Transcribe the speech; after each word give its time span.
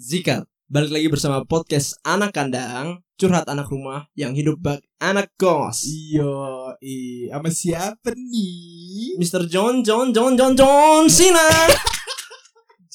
Zikat. 0.00 0.48
Balik 0.64 0.96
lagi 0.96 1.08
bersama 1.12 1.44
podcast 1.44 2.00
Anak 2.08 2.32
Kandang, 2.32 3.04
curhat 3.20 3.44
anak 3.52 3.68
rumah 3.68 4.08
yang 4.16 4.32
hidup 4.32 4.56
bak 4.56 4.80
anak 4.96 5.28
kos. 5.36 5.84
Iyo, 5.84 6.72
i, 6.80 7.28
sama 7.28 7.52
siapa 7.52 8.16
nih? 8.16 9.20
Mr. 9.20 9.44
John 9.44 9.84
John 9.84 10.16
John 10.16 10.40
John 10.40 10.56
John. 10.56 11.04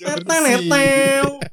John 0.02 0.18
Neteng. 0.26 1.46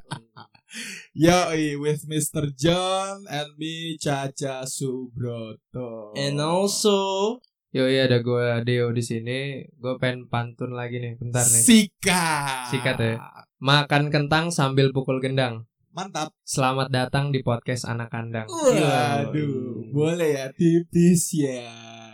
Yo, 1.21 1.53
with 1.77 2.09
Mr. 2.09 2.49
John 2.57 3.21
and 3.29 3.53
me 3.61 4.01
Caca 4.01 4.65
Subroto. 4.65 6.17
And 6.17 6.41
also 6.41 7.37
Yo 7.73 7.89
iya 7.89 8.05
ada 8.05 8.21
gue 8.21 8.45
Deo 8.69 8.93
di 8.93 9.01
sini. 9.01 9.65
Gue 9.81 9.97
pengen 9.97 10.29
pantun 10.29 10.77
lagi 10.77 11.01
nih, 11.01 11.17
bentar 11.17 11.41
nih. 11.41 11.57
Sikat. 11.57 12.69
Sikat 12.69 12.97
ya. 13.01 13.17
Makan 13.57 14.13
kentang 14.13 14.53
sambil 14.53 14.93
pukul 14.93 15.17
gendang. 15.17 15.65
Mantap. 15.89 16.37
Selamat 16.45 16.93
datang 16.93 17.33
di 17.33 17.41
podcast 17.41 17.89
anak 17.89 18.13
kandang. 18.13 18.45
Waduh, 18.45 19.89
boleh 19.89 20.37
ya 20.37 20.45
tipis 20.53 21.33
ya. 21.33 21.65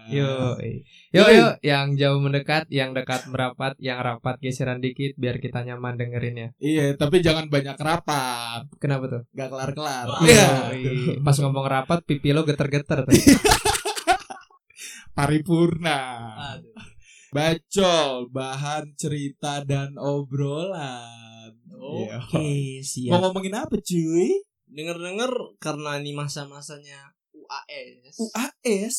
Yo, 0.07 0.55
yo, 1.11 1.27
yo, 1.27 1.47
yang 1.59 1.99
jauh 1.99 2.23
mendekat, 2.23 2.71
yang 2.71 2.95
dekat 2.95 3.27
merapat, 3.27 3.75
yang 3.83 3.99
rapat 3.99 4.39
geseran 4.39 4.79
dikit 4.79 5.11
biar 5.19 5.43
kita 5.43 5.67
nyaman 5.67 5.99
dengerinnya. 5.99 6.55
Iya, 6.63 6.95
tapi 6.95 7.19
jangan 7.19 7.51
banyak 7.51 7.75
rapat. 7.75 8.63
Kenapa 8.79 9.11
tuh? 9.11 9.21
Gak 9.35 9.51
kelar-kelar. 9.51 10.07
Iya. 10.23 10.71
Iya. 10.71 11.19
Pas 11.19 11.35
ngomong 11.35 11.67
rapat, 11.67 11.99
pipi 12.07 12.31
lo 12.31 12.47
geter-geter. 12.47 13.03
Paripurna. 15.19 15.99
Bacol, 17.35 18.31
bahan 18.31 18.95
cerita 18.95 19.67
dan 19.67 19.99
obrolan. 19.99 21.51
Iya. 21.67 22.23
Oke, 22.23 22.39
Mau 22.39 22.87
siap. 22.87 23.19
ngomongin 23.27 23.59
apa 23.59 23.75
cuy? 23.83 24.47
Dengar-dengar 24.71 25.27
karena 25.59 25.99
ini 25.99 26.15
masa-masanya 26.15 27.11
UAS. 27.35 28.15
UAS? 28.15 28.97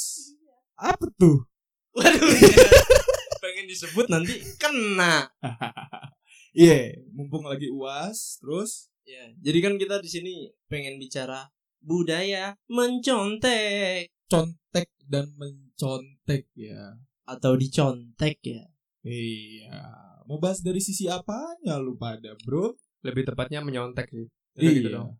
Apa 0.76 1.08
tuh? 1.16 1.48
Waduh. 1.96 2.20
Pengen 3.40 3.64
disebut 3.64 4.12
nanti 4.12 4.44
kena. 4.60 5.24
Iya, 6.50 6.98
mumpung 7.14 7.46
lagi 7.46 7.70
UAS, 7.72 8.42
terus 8.44 8.90
Ya, 9.06 9.24
jadi 9.40 9.58
kan 9.64 9.74
kita 9.78 10.02
di 10.02 10.10
sini 10.10 10.34
pengen 10.66 10.98
bicara 10.98 11.46
budaya 11.78 12.58
mencontek 12.66 14.10
contek 14.30 14.94
dan 15.02 15.34
mencontek 15.34 16.46
ya. 16.54 16.94
atau 17.26 17.58
dicontek 17.58 18.38
ya. 18.46 18.62
Iya. 19.02 19.82
Mau 20.30 20.38
bahas 20.38 20.62
dari 20.62 20.78
sisi 20.78 21.10
apanya 21.10 21.74
lu 21.82 21.98
pada, 21.98 22.38
Bro? 22.46 22.78
Lebih 23.02 23.34
tepatnya 23.34 23.58
menyontek 23.62 24.06
sih. 24.10 24.26
Udah 24.30 24.62
Iya. 24.62 24.70
gitu 24.78 24.88
dong. 24.94 25.10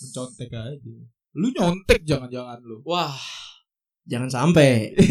Mencontek 0.00 0.50
aja. 0.52 0.96
Lu 1.36 1.46
nyontek 1.52 2.00
jangan-jangan 2.08 2.60
lu. 2.64 2.80
Wah, 2.88 3.12
jangan 4.08 4.32
sampai. 4.32 4.96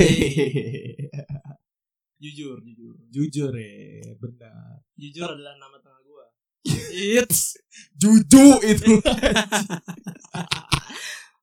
jujur, 2.24 2.58
jujur. 2.66 2.96
Jujur 3.14 3.52
ya, 3.54 4.10
benar. 4.18 4.82
Jujur 4.98 5.30
adalah 5.30 5.54
nama 5.62 5.78
tengah 5.78 6.02
gua. 6.02 6.26
It's 6.90 7.54
Juju 7.94 8.66
itu. 8.66 8.98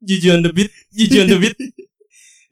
jujur 0.09 0.35
on 0.35 0.43
the 0.43 0.51
beat, 0.51 0.75
jujur 0.91 1.23
on 1.23 1.31
the 1.31 1.39
beat. 1.39 1.55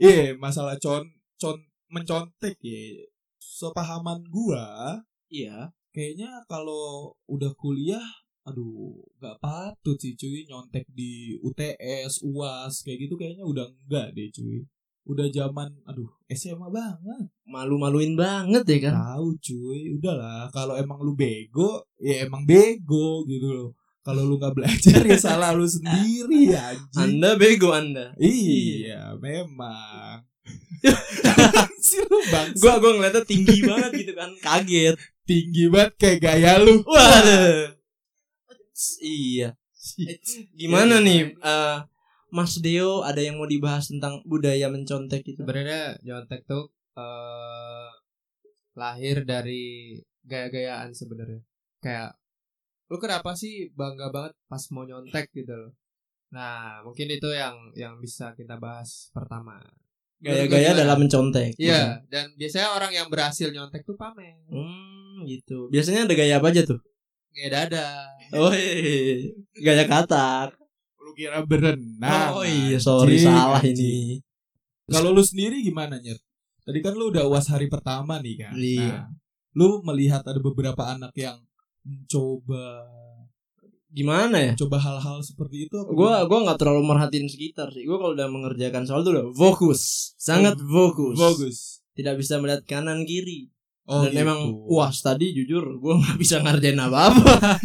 Iya, 0.01 0.33
masalah 0.41 0.81
con 0.81 1.05
con 1.37 1.57
mencontek 1.93 2.57
ya. 2.65 3.05
Sepahaman 3.37 4.25
gua, 4.33 4.97
Iya. 5.29 5.69
kayaknya 5.93 6.31
kalau 6.49 7.13
udah 7.29 7.53
kuliah 7.59 8.03
aduh 8.41 8.97
nggak 9.21 9.37
patut 9.39 10.01
sih 10.01 10.17
cuy 10.17 10.49
nyontek 10.49 10.87
di 10.97 11.37
UTS 11.39 12.25
UAS 12.25 12.81
kayak 12.83 13.05
gitu 13.05 13.15
kayaknya 13.21 13.45
udah 13.45 13.67
enggak 13.69 14.17
deh 14.17 14.33
cuy 14.33 14.65
udah 15.05 15.27
zaman 15.29 15.69
aduh 15.85 16.09
SMA 16.31 16.69
banget 16.73 17.27
Malu-maluin 17.45 18.15
banget 18.17 18.65
ya 18.65 18.79
kan. 18.89 18.95
tahu 18.97 19.29
cuy 19.39 19.81
udahlah 19.93 20.49
kalau 20.51 20.75
emang 20.79 21.03
lu 21.03 21.13
bego 21.13 21.85
ya 22.01 22.25
emang 22.25 22.49
bego 22.49 23.27
gitu 23.29 23.49
loh 23.51 23.71
kalau 24.01 24.25
lu 24.25 24.37
nggak 24.37 24.57
belajar 24.57 25.01
ya 25.05 25.19
salah 25.21 25.53
lu 25.53 25.65
sendiri 25.65 26.53
anjing 26.57 26.97
Anda 26.97 27.37
bego 27.37 27.71
Anda. 27.71 28.17
iya 28.17 29.13
memang 29.17 30.25
sih 31.85 32.01
lu 32.09 32.19
bang 32.29 32.49
Gua 32.57 32.81
gua 32.81 32.91
ngeliatnya 32.97 33.23
tinggi 33.23 33.61
banget 33.63 33.91
gitu 33.95 34.13
kan. 34.17 34.31
Kaget. 34.41 34.97
tinggi 35.23 35.65
banget 35.69 35.93
kayak 35.95 36.19
gaya 36.21 36.53
lu 36.59 36.81
Waduh. 36.83 37.71
Iya. 39.05 39.61
Eh, 40.01 40.17
Gimana 40.57 41.05
nih 41.05 41.37
eh, 41.37 41.79
Mas 42.33 42.57
Deo 42.59 43.05
ada 43.05 43.21
yang 43.21 43.37
mau 43.37 43.45
dibahas 43.45 43.93
tentang 43.93 44.25
budaya 44.25 44.73
mencontek 44.73 45.21
itu? 45.23 45.45
Sebenarnya 45.45 46.01
nyontek 46.01 46.49
tuh 46.49 46.73
eh 46.97 47.89
lahir 48.73 49.29
dari 49.29 50.01
gaya-gayaan 50.25 50.97
sebenarnya. 50.97 51.45
Kayak 51.79 52.17
lu 52.91 52.97
kenapa 52.99 53.39
sih 53.39 53.71
bangga 53.71 54.11
banget 54.11 54.35
pas 54.51 54.63
mau 54.75 54.83
nyontek 54.83 55.31
gitu 55.31 55.55
loh. 55.55 55.73
Nah, 56.35 56.83
mungkin 56.83 57.07
itu 57.11 57.31
yang 57.31 57.55
yang 57.79 57.95
bisa 58.03 58.35
kita 58.35 58.59
bahas 58.59 59.15
pertama. 59.15 59.63
Gaya-gaya 60.21 60.77
dalam 60.77 61.01
mencontek. 61.01 61.57
Iya, 61.57 62.03
dan 62.13 62.35
biasanya 62.37 62.77
orang 62.77 62.93
yang 62.93 63.09
berhasil 63.09 63.49
nyontek 63.49 63.87
tuh 63.87 63.97
pamer. 63.97 64.37
Hmm, 64.51 65.25
gitu. 65.25 65.71
Biasanya 65.73 66.11
ada 66.11 66.15
gaya 66.19 66.37
apa 66.37 66.53
aja 66.53 66.63
tuh? 66.67 66.79
Gaya 67.33 67.49
dada. 67.49 67.89
Oh, 68.35 68.53
iya. 68.53 69.33
gaya 69.55 69.87
katak. 69.87 70.59
lu 71.01 71.17
kira 71.17 71.43
berenang 71.43 72.37
oh 72.37 72.47
iya, 72.47 72.77
sorry 72.79 73.19
anjing, 73.19 73.27
salah 73.33 73.63
ini. 73.65 74.21
Kalau 74.87 75.11
lu 75.11 75.25
sendiri 75.25 75.65
gimana 75.65 75.99
nyet? 75.99 76.21
Tadi 76.63 76.79
kan 76.85 76.95
lu 76.95 77.11
udah 77.11 77.27
uas 77.27 77.49
hari 77.51 77.67
pertama 77.67 78.21
nih 78.21 78.37
kan. 78.47 78.53
Iya. 78.55 78.87
Nah, 78.95 79.09
lu 79.57 79.83
melihat 79.83 80.23
ada 80.23 80.39
beberapa 80.39 80.85
anak 80.87 81.11
yang 81.19 81.41
mencoba 81.83 82.85
Gimana 83.91 84.39
ya? 84.41 84.53
coba 84.55 84.79
hal-hal 84.79 85.19
seperti 85.19 85.67
itu 85.67 85.75
apa 85.75 85.91
Gua 85.91 86.23
gimana? 86.23 86.27
gua 86.27 86.39
nggak 86.47 86.59
terlalu 86.59 86.83
merhatiin 86.87 87.27
sekitar 87.27 87.69
sih. 87.71 87.83
Gua 87.83 87.99
kalau 87.99 88.15
udah 88.15 88.29
mengerjakan 88.29 88.87
soal 88.87 89.03
tuh 89.03 89.13
udah 89.13 89.27
fokus, 89.33 90.15
sangat 90.15 90.55
fokus. 90.57 91.19
bagus. 91.19 91.57
Tidak 91.93 92.15
bisa 92.15 92.39
melihat 92.39 92.63
kanan 92.65 93.03
kiri. 93.03 93.51
Oh, 93.91 94.07
Dan 94.07 94.15
gitu. 94.15 94.23
emang 94.23 94.41
uas 94.71 95.03
tadi 95.03 95.35
jujur 95.35 95.67
gua 95.77 95.99
nggak 95.99 96.17
bisa 96.17 96.39
ngerjain 96.39 96.79
apa-apa. 96.79 97.35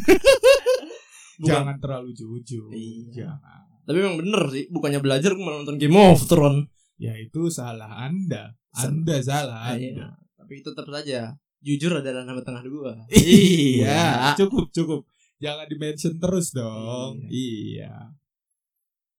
Bukan- 1.35 1.45
jangan 1.45 1.77
terlalu 1.77 2.09
jujur. 2.11 2.73
Iya. 2.73 3.11
Jangan. 3.29 3.61
Tapi 3.85 3.97
emang 4.01 4.17
bener 4.17 4.41
sih, 4.49 4.65
bukannya 4.67 4.97
belajar 4.97 5.37
gua 5.37 5.43
malah 5.45 5.57
nonton 5.61 5.77
Game 5.77 5.93
of 5.93 6.25
Thrones. 6.25 6.65
Ya 6.97 7.13
itu 7.13 7.53
salah 7.53 8.01
Anda. 8.01 8.57
Anda 8.73 9.21
salah. 9.21 9.77
Iya. 9.77 10.09
Tapi 10.33 10.65
tetap 10.65 10.89
saja 10.89 11.37
jujur 11.65 11.97
adalah 11.97 12.21
nama 12.21 12.45
tengah 12.45 12.61
gua. 12.69 12.93
Iya, 13.09 14.37
cukup 14.37 14.69
cukup. 14.69 15.01
Jangan 15.41 15.65
di-mention 15.65 16.15
terus 16.21 16.53
dong. 16.53 17.25
Iya. 17.25 17.33
Iya. 17.33 17.93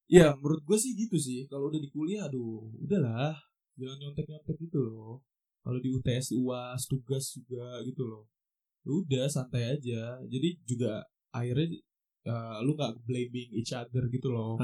Iya, 0.06 0.26
menurut 0.38 0.62
gue 0.62 0.78
sih 0.78 0.94
gitu 0.94 1.18
sih. 1.18 1.50
Kalau 1.50 1.66
udah 1.66 1.82
di 1.82 1.90
kuliah, 1.90 2.30
aduh, 2.30 2.70
udahlah. 2.78 3.34
Jangan 3.74 3.98
nyontek-nyontek 3.98 4.56
gitu 4.62 4.78
loh. 4.78 5.26
Kalau 5.66 5.82
di 5.82 5.90
UTS, 5.90 6.30
UAS, 6.38 6.86
tugas 6.86 7.34
juga 7.34 7.82
gitu 7.82 8.06
loh. 8.06 8.30
Udah 8.86 9.26
santai 9.26 9.74
aja. 9.74 10.22
Jadi 10.30 10.62
juga 10.62 11.02
akhirnya 11.34 11.74
eh, 12.22 12.56
lu 12.62 12.78
nggak 12.78 13.02
blaming 13.02 13.50
each 13.58 13.74
other 13.74 14.06
gitu 14.06 14.30
loh. 14.30 14.54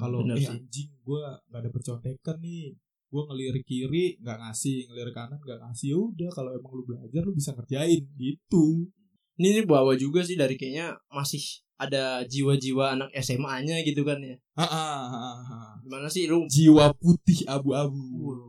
Kalau 0.00 0.24
eh 0.32 0.48
anjing 0.48 0.90
gue 1.04 1.24
nggak 1.52 1.60
ada 1.60 1.70
percontekan 1.70 2.40
nih. 2.40 2.72
Gue 3.06 3.22
ngelirik 3.30 3.64
kiri 3.64 4.18
nggak 4.18 4.38
ngasih, 4.42 4.90
ngelirik 4.90 5.14
kanan 5.14 5.38
nggak 5.38 5.60
ngasih. 5.62 5.86
Ya 5.94 5.98
udah 5.98 6.30
kalau 6.34 6.50
emang 6.52 6.72
lu 6.74 6.82
belajar 6.84 7.22
lu 7.22 7.32
bisa 7.32 7.50
ngerjain 7.54 8.02
gitu. 8.18 8.90
Ini 9.36 9.62
nih 9.62 9.64
bawa 9.68 9.92
juga 9.94 10.24
sih 10.24 10.34
dari 10.34 10.56
kayaknya 10.56 10.96
masih 11.12 11.62
ada 11.76 12.24
jiwa-jiwa 12.24 12.96
anak 12.96 13.10
SMA-nya 13.20 13.84
gitu 13.84 14.00
kan 14.02 14.16
ya. 14.24 14.36
Ah. 14.56 15.76
Gimana 15.84 16.08
sih 16.08 16.24
lu 16.24 16.48
Jiwa 16.48 16.96
putih 16.96 17.44
abu-abu, 17.44 18.00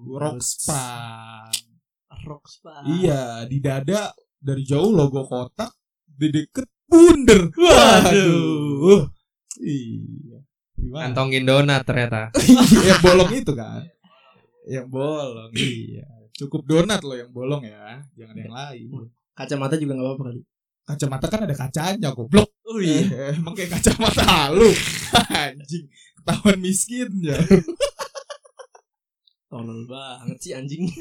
Wow. 0.07 0.15
rockspan. 0.31 1.51
rockstar? 2.23 2.83
Iya, 2.87 3.45
di 3.45 3.59
dada 3.59 4.11
dari 4.39 4.63
jauh 4.63 4.91
logo 4.91 5.27
kotak, 5.27 5.71
di 6.07 6.27
deket 6.31 6.67
bunder. 6.87 7.51
Waduh. 7.51 9.05
Iya. 9.59 10.39
Gimana? 10.77 11.03
Kantongin 11.11 11.43
donat 11.43 11.83
ternyata. 11.83 12.31
yang 12.87 13.01
bolong 13.03 13.31
itu 13.35 13.51
kan. 13.51 13.83
Yang 14.67 14.87
bolong, 14.91 15.51
iya. 15.63 16.05
Cukup 16.35 16.67
donat 16.67 17.01
loh 17.01 17.17
yang 17.17 17.31
bolong 17.31 17.63
ya, 17.65 18.03
jangan 18.13 18.35
yang 18.35 18.53
lain. 18.53 18.87
Kacamata 19.33 19.79
juga 19.79 19.97
nggak 19.97 20.05
apa-apa 20.05 20.23
kali. 20.29 20.41
Kacamata 20.87 21.25
kan 21.31 21.41
ada 21.47 21.55
kacanya, 21.55 22.09
goblok. 22.11 22.51
Oh 22.67 22.83
Eh, 22.83 23.31
emang 23.31 23.55
kayak 23.55 23.79
kacamata 23.79 24.51
lu. 24.51 24.67
Anjing, 25.31 25.87
ketahuan 26.19 26.59
miskin 26.59 27.07
ya. 27.23 27.39
Tolol 29.47 29.87
banget 29.87 30.37
sih 30.43 30.51
anjing. 30.51 30.83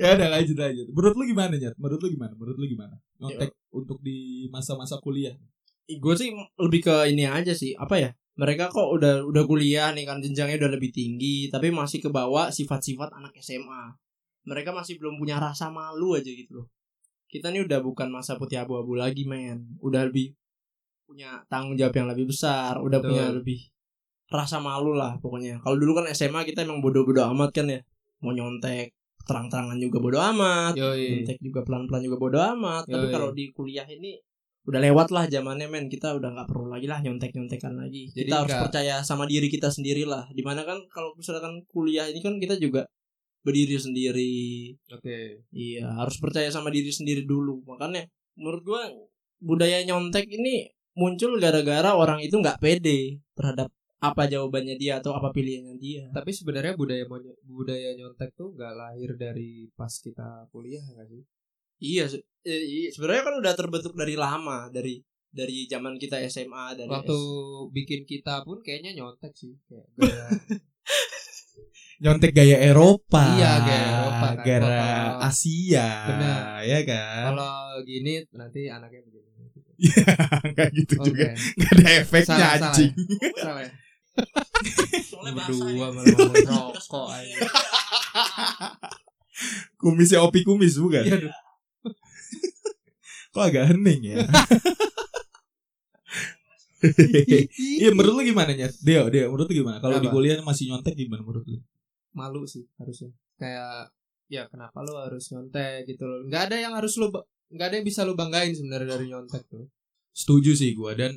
ya 0.00 0.18
udah 0.18 0.28
lanjut 0.34 0.58
lanjut. 0.58 0.86
Menurut 0.90 1.14
lu 1.14 1.24
gimana 1.30 1.54
Nyat? 1.54 1.78
Menurut 1.78 2.00
lu 2.02 2.08
gimana? 2.10 2.34
Menurut 2.34 2.58
lu 2.58 2.66
gimana? 2.66 2.94
Nyontek 3.22 3.54
untuk 3.70 4.02
di 4.02 4.50
masa-masa 4.50 4.98
kuliah. 4.98 5.38
gue 5.86 6.14
sih 6.16 6.32
lebih 6.58 6.90
ke 6.90 7.12
ini 7.12 7.28
aja 7.28 7.52
sih 7.52 7.76
apa 7.76 8.00
ya 8.00 8.10
mereka 8.34 8.66
kok 8.66 8.90
udah 8.90 9.22
udah 9.26 9.42
kuliah 9.46 9.94
nih 9.94 10.04
kan 10.06 10.18
jenjangnya 10.18 10.66
udah 10.66 10.72
lebih 10.74 10.90
tinggi 10.90 11.48
tapi 11.48 11.70
masih 11.70 12.02
kebawa 12.02 12.50
sifat-sifat 12.50 13.14
anak 13.14 13.34
SMA 13.38 13.94
mereka 14.44 14.70
masih 14.76 15.00
belum 15.00 15.16
punya 15.16 15.40
rasa 15.40 15.72
malu 15.72 16.16
aja 16.16 16.28
gitu 16.28 16.62
loh. 16.62 16.66
Kita 17.28 17.50
nih 17.50 17.66
udah 17.66 17.80
bukan 17.82 18.12
masa 18.12 18.36
putih 18.36 18.60
abu-abu 18.60 18.94
lagi 18.94 19.24
men. 19.26 19.74
Udah 19.80 20.06
lebih 20.06 20.36
punya 21.04 21.42
tanggung 21.48 21.76
jawab 21.76 21.92
yang 22.00 22.08
lebih 22.08 22.32
besar 22.32 22.80
udah 22.80 22.96
Betul. 23.00 23.08
punya 23.12 23.24
lebih 23.28 23.60
rasa 24.32 24.60
malu 24.60 24.94
lah 24.94 25.16
pokoknya. 25.20 25.60
Kalau 25.60 25.76
dulu 25.76 26.00
kan 26.00 26.06
SMA 26.12 26.44
kita 26.48 26.64
emang 26.64 26.84
bodoh-bodoh 26.84 27.24
amat 27.34 27.50
kan 27.52 27.66
ya. 27.68 27.80
Mau 28.22 28.32
nyontek 28.32 28.92
terang-terangan 29.24 29.80
juga 29.80 29.98
bodoh 30.00 30.22
amat. 30.22 30.72
Nyontek 31.24 31.38
juga 31.40 31.60
pelan-pelan 31.64 32.02
juga 32.04 32.16
bodo 32.20 32.38
amat. 32.38 32.84
Tapi 32.88 33.06
Yoi. 33.08 33.12
kalau 33.12 33.28
di 33.32 33.44
kuliah 33.50 33.88
ini 33.88 34.20
udah 34.64 34.80
lewat 34.80 35.08
lah 35.12 35.24
zamannya 35.28 35.68
men. 35.68 35.86
Kita 35.92 36.16
udah 36.16 36.30
nggak 36.32 36.48
perlu 36.48 36.72
lagi 36.72 36.86
lah 36.88 36.98
nyontek 37.04 37.36
nyontekan 37.36 37.76
lagi. 37.76 38.08
Jadi 38.12 38.28
kita 38.28 38.36
harus 38.40 38.50
nggak- 38.52 38.64
percaya 38.68 38.94
sama 39.04 39.24
diri 39.28 39.48
kita 39.52 39.68
sendiri 39.68 40.08
lah. 40.08 40.24
Di 40.32 40.40
mana 40.40 40.64
kan 40.64 40.80
kalau 40.88 41.12
misalkan 41.16 41.64
kuliah 41.68 42.08
ini 42.08 42.20
kan 42.24 42.40
kita 42.40 42.56
juga 42.56 42.88
berdiri 43.44 43.76
sendiri. 43.76 44.72
Oke. 44.88 45.44
iya 45.52 45.84
harus 46.00 46.16
percaya 46.16 46.48
sama 46.48 46.72
diri 46.72 46.88
sendiri 46.88 47.28
dulu. 47.28 47.60
Makanya 47.68 48.08
menurut 48.40 48.62
gua 48.64 48.82
budaya 49.44 49.84
nyontek 49.84 50.24
ini 50.32 50.72
muncul 50.96 51.36
gara-gara 51.36 51.92
orang 51.92 52.24
itu 52.24 52.38
nggak 52.40 52.62
pede 52.62 53.20
terhadap 53.36 53.68
apa 54.04 54.28
jawabannya 54.28 54.76
dia 54.76 55.00
atau 55.00 55.12
apa 55.16 55.32
pilihannya 55.32 55.76
dia. 55.80 56.08
Tapi 56.12 56.32
sebenarnya 56.32 56.76
budaya 56.76 57.04
budaya 57.44 57.96
nyontek 57.96 58.32
tuh 58.36 58.52
nggak 58.56 58.72
lahir 58.76 59.16
dari 59.16 59.68
pas 59.76 59.92
kita 59.92 60.48
kuliah 60.52 60.84
nggak 60.84 61.08
sih? 61.08 61.24
Iya, 61.84 62.08
eh, 62.42 62.62
iya, 62.64 62.88
sebenarnya 62.88 63.22
kan 63.22 63.34
udah 63.36 63.52
terbentuk 63.52 63.92
dari 63.92 64.16
lama, 64.16 64.66
dari 64.68 64.96
dari 65.28 65.66
zaman 65.66 65.98
kita 65.98 66.16
SMA 66.24 66.72
dari 66.74 66.88
Waktu 66.88 67.12
S- 67.12 67.68
bikin 67.68 68.02
kita 68.02 68.40
pun 68.40 68.58
kayaknya 68.58 68.90
nyontek 68.94 69.34
sih. 69.34 69.54
Kayak 69.66 69.86
gaya- 70.00 70.30
Nyontek 71.94 72.32
gaya 72.32 72.56
Eropa. 72.60 73.22
Iya, 73.34 73.52
gaya 73.60 73.84
Eropa 73.92 74.26
kan. 74.32 74.42
Gara 74.42 74.66
Kalau- 74.66 75.18
Asia. 75.24 75.88
Benar. 76.06 76.40
Ya 76.64 76.78
kan? 76.82 77.22
Kalau 77.30 77.54
gini 77.82 78.12
nanti 78.32 78.60
anaknya 78.66 79.00
begini. 79.02 79.22
Enggak 80.48 80.68
gitu 80.72 80.94
Oke. 80.96 81.04
juga. 81.10 81.26
Enggak 81.34 81.70
ada 81.74 81.86
efeknya 81.98 82.24
Salah, 82.24 82.38
salah 82.38 82.70
anjing. 82.70 82.92
Salah 83.34 83.60
ya? 83.60 83.70
Soalnya 85.02 85.32
bahasa 85.34 85.50
Berdua 85.60 85.88
malah 85.90 86.14
rokok 86.46 87.06
aja. 87.10 87.34
Kumisnya 89.76 90.22
opi 90.22 90.40
kumis 90.42 90.78
bukan? 90.78 91.02
Iya. 91.02 91.18
Kok 93.34 93.44
agak 93.44 93.64
hening 93.74 94.00
ya? 94.14 94.16
Iya 97.80 97.96
menurut 97.96 98.20
lu 98.20 98.22
gimana 98.28 98.52
ya? 98.52 98.68
Deo, 98.84 99.08
Deo, 99.08 99.32
menurut 99.32 99.48
lu 99.48 99.64
gimana? 99.64 99.80
Kalau 99.80 99.96
di 99.96 100.08
kuliah 100.12 100.36
masih 100.44 100.68
nyontek 100.68 100.94
gimana 100.94 101.24
menurut 101.24 101.44
lu? 101.48 101.58
malu 102.14 102.46
sih 102.46 102.62
harusnya 102.78 103.10
kayak 103.42 103.90
ya 104.30 104.46
kenapa 104.46 104.86
lu 104.86 104.94
harus 104.94 105.34
nyontek 105.34 105.82
gitu 105.82 106.06
loh 106.06 106.22
nggak 106.30 106.46
ada 106.46 106.56
yang 106.62 106.78
harus 106.78 106.94
lu 106.94 107.10
ba- 107.10 107.26
nggak 107.50 107.66
ada 107.66 107.74
yang 107.82 107.86
bisa 107.90 108.06
lu 108.06 108.14
banggain 108.14 108.54
sebenarnya 108.54 108.94
dari 108.94 109.10
nyontek 109.10 109.42
tuh 109.50 109.66
Setuju 110.14 110.54
sih 110.54 110.78
gua 110.78 110.94
dan 110.94 111.10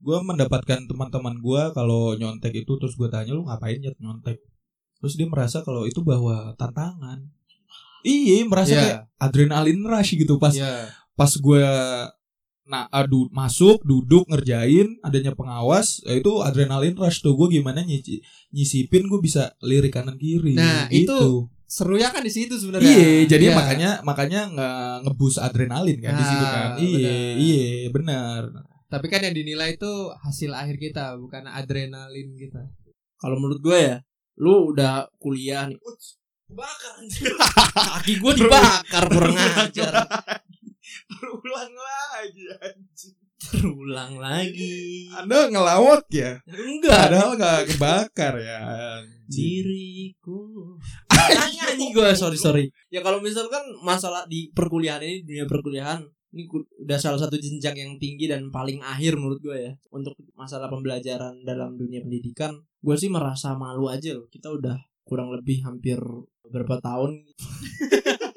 gua 0.00 0.24
mendapatkan 0.24 0.88
teman-teman 0.88 1.36
gua 1.44 1.68
kalau 1.76 2.16
nyontek 2.16 2.64
itu 2.64 2.72
terus 2.80 2.96
gua 2.96 3.12
tanya 3.12 3.36
lu 3.36 3.44
ngapain 3.44 3.76
nyet 3.76 3.92
nyontek? 4.00 4.40
Terus 5.04 5.20
dia 5.20 5.28
merasa 5.28 5.60
kalau 5.60 5.84
itu 5.84 6.00
bahwa 6.00 6.56
tantangan. 6.56 7.28
Iya, 8.00 8.48
merasa 8.48 8.72
kayak 8.72 8.88
Iya, 8.88 8.96
adrenalin 9.20 9.84
rush 9.84 10.16
gitu 10.16 10.40
pas 10.40 10.56
iya. 10.56 10.88
Pas 11.12 11.30
gue 11.30 11.64
nah 12.62 12.86
adu 12.88 13.26
masuk 13.30 13.82
duduk 13.82 14.22
ngerjain 14.26 14.86
adanya 15.02 15.34
pengawas 15.34 15.98
ya 16.02 16.14
itu 16.14 16.40
adrenalin 16.40 16.94
rush 16.94 17.18
tuh 17.20 17.34
gue 17.34 17.58
gimana 17.58 17.82
nyisi, 17.82 18.22
nyisipin 18.48 19.10
gue 19.10 19.18
bisa 19.18 19.50
lirik 19.60 19.92
kanan 19.92 20.14
kiri 20.14 20.54
Nah, 20.54 20.86
gitu. 20.86 21.50
serunya 21.66 22.08
kan 22.08 22.22
di 22.22 22.30
situ 22.30 22.54
sebenarnya 22.54 22.86
iya 22.86 23.26
jadi 23.26 23.50
Iya. 23.50 23.54
makanya 23.56 23.90
makanya 24.02 24.40
nggak 24.46 24.78
ngebus 25.04 25.36
adrenalin 25.36 25.98
kan 25.98 26.12
di 26.14 26.24
situ 26.24 26.44
kan 26.46 26.68
iya 26.78 27.00
benar. 27.02 27.34
iya 27.36 27.66
benar 27.90 28.42
tapi 28.86 29.06
kan 29.08 29.20
yang 29.20 29.32
dinilai 29.32 29.74
itu 29.74 29.92
hasil 30.20 30.52
akhir 30.52 30.76
kita 30.76 31.16
bukan 31.16 31.48
adrenalin 31.48 32.28
kita 32.36 32.62
Kalau 33.16 33.38
menurut 33.38 33.62
gue 33.62 33.78
ya, 33.78 33.96
lu 34.34 34.74
udah 34.74 35.06
kuliah 35.16 35.64
nih. 35.64 35.78
Uts, 35.78 36.18
Bakar 36.50 36.98
anjir. 36.98 37.30
Kaki 37.94 38.18
gue 38.18 38.32
dibakar 38.34 39.04
kurang 39.06 39.38
ajar. 39.38 39.94
berulang 41.08 41.74
lagi 41.74 42.44
anjing. 42.60 43.16
Terulang 43.42 44.14
lagi. 44.22 45.10
anda 45.18 45.50
ngelawak 45.50 46.06
ya? 46.14 46.38
Enggak. 46.46 47.10
padahal 47.10 47.30
nggak 47.34 47.62
kebakar 47.74 48.34
ya 48.38 48.60
diriku. 49.26 50.76
Nyanyi 51.10 51.74
nih 51.80 51.88
gue 51.90 52.08
sorry 52.14 52.38
sorry. 52.38 52.64
Ya 52.92 53.00
kalau 53.00 53.18
misalkan 53.18 53.64
masalah 53.80 54.28
di 54.28 54.52
perkuliahan 54.52 55.02
ini 55.02 55.26
dunia 55.26 55.44
perkuliahan 55.48 56.04
ini 56.32 56.48
udah 56.48 56.96
salah 56.96 57.20
satu 57.20 57.36
jenjang 57.36 57.76
yang 57.76 57.92
tinggi 58.00 58.24
dan 58.24 58.48
paling 58.48 58.80
akhir 58.84 59.16
menurut 59.18 59.40
gue 59.42 59.58
ya. 59.58 59.72
Untuk 59.90 60.14
masalah 60.36 60.68
pembelajaran 60.70 61.42
dalam 61.42 61.74
dunia 61.74 62.04
pendidikan 62.04 62.56
gue 62.82 62.96
sih 62.98 63.08
merasa 63.10 63.58
malu 63.58 63.88
aja 63.88 64.14
loh. 64.14 64.28
Kita 64.30 64.52
udah 64.52 64.76
kurang 65.02 65.34
lebih 65.34 65.66
hampir 65.66 65.98
berapa 66.52 66.78
tahun 66.78 67.26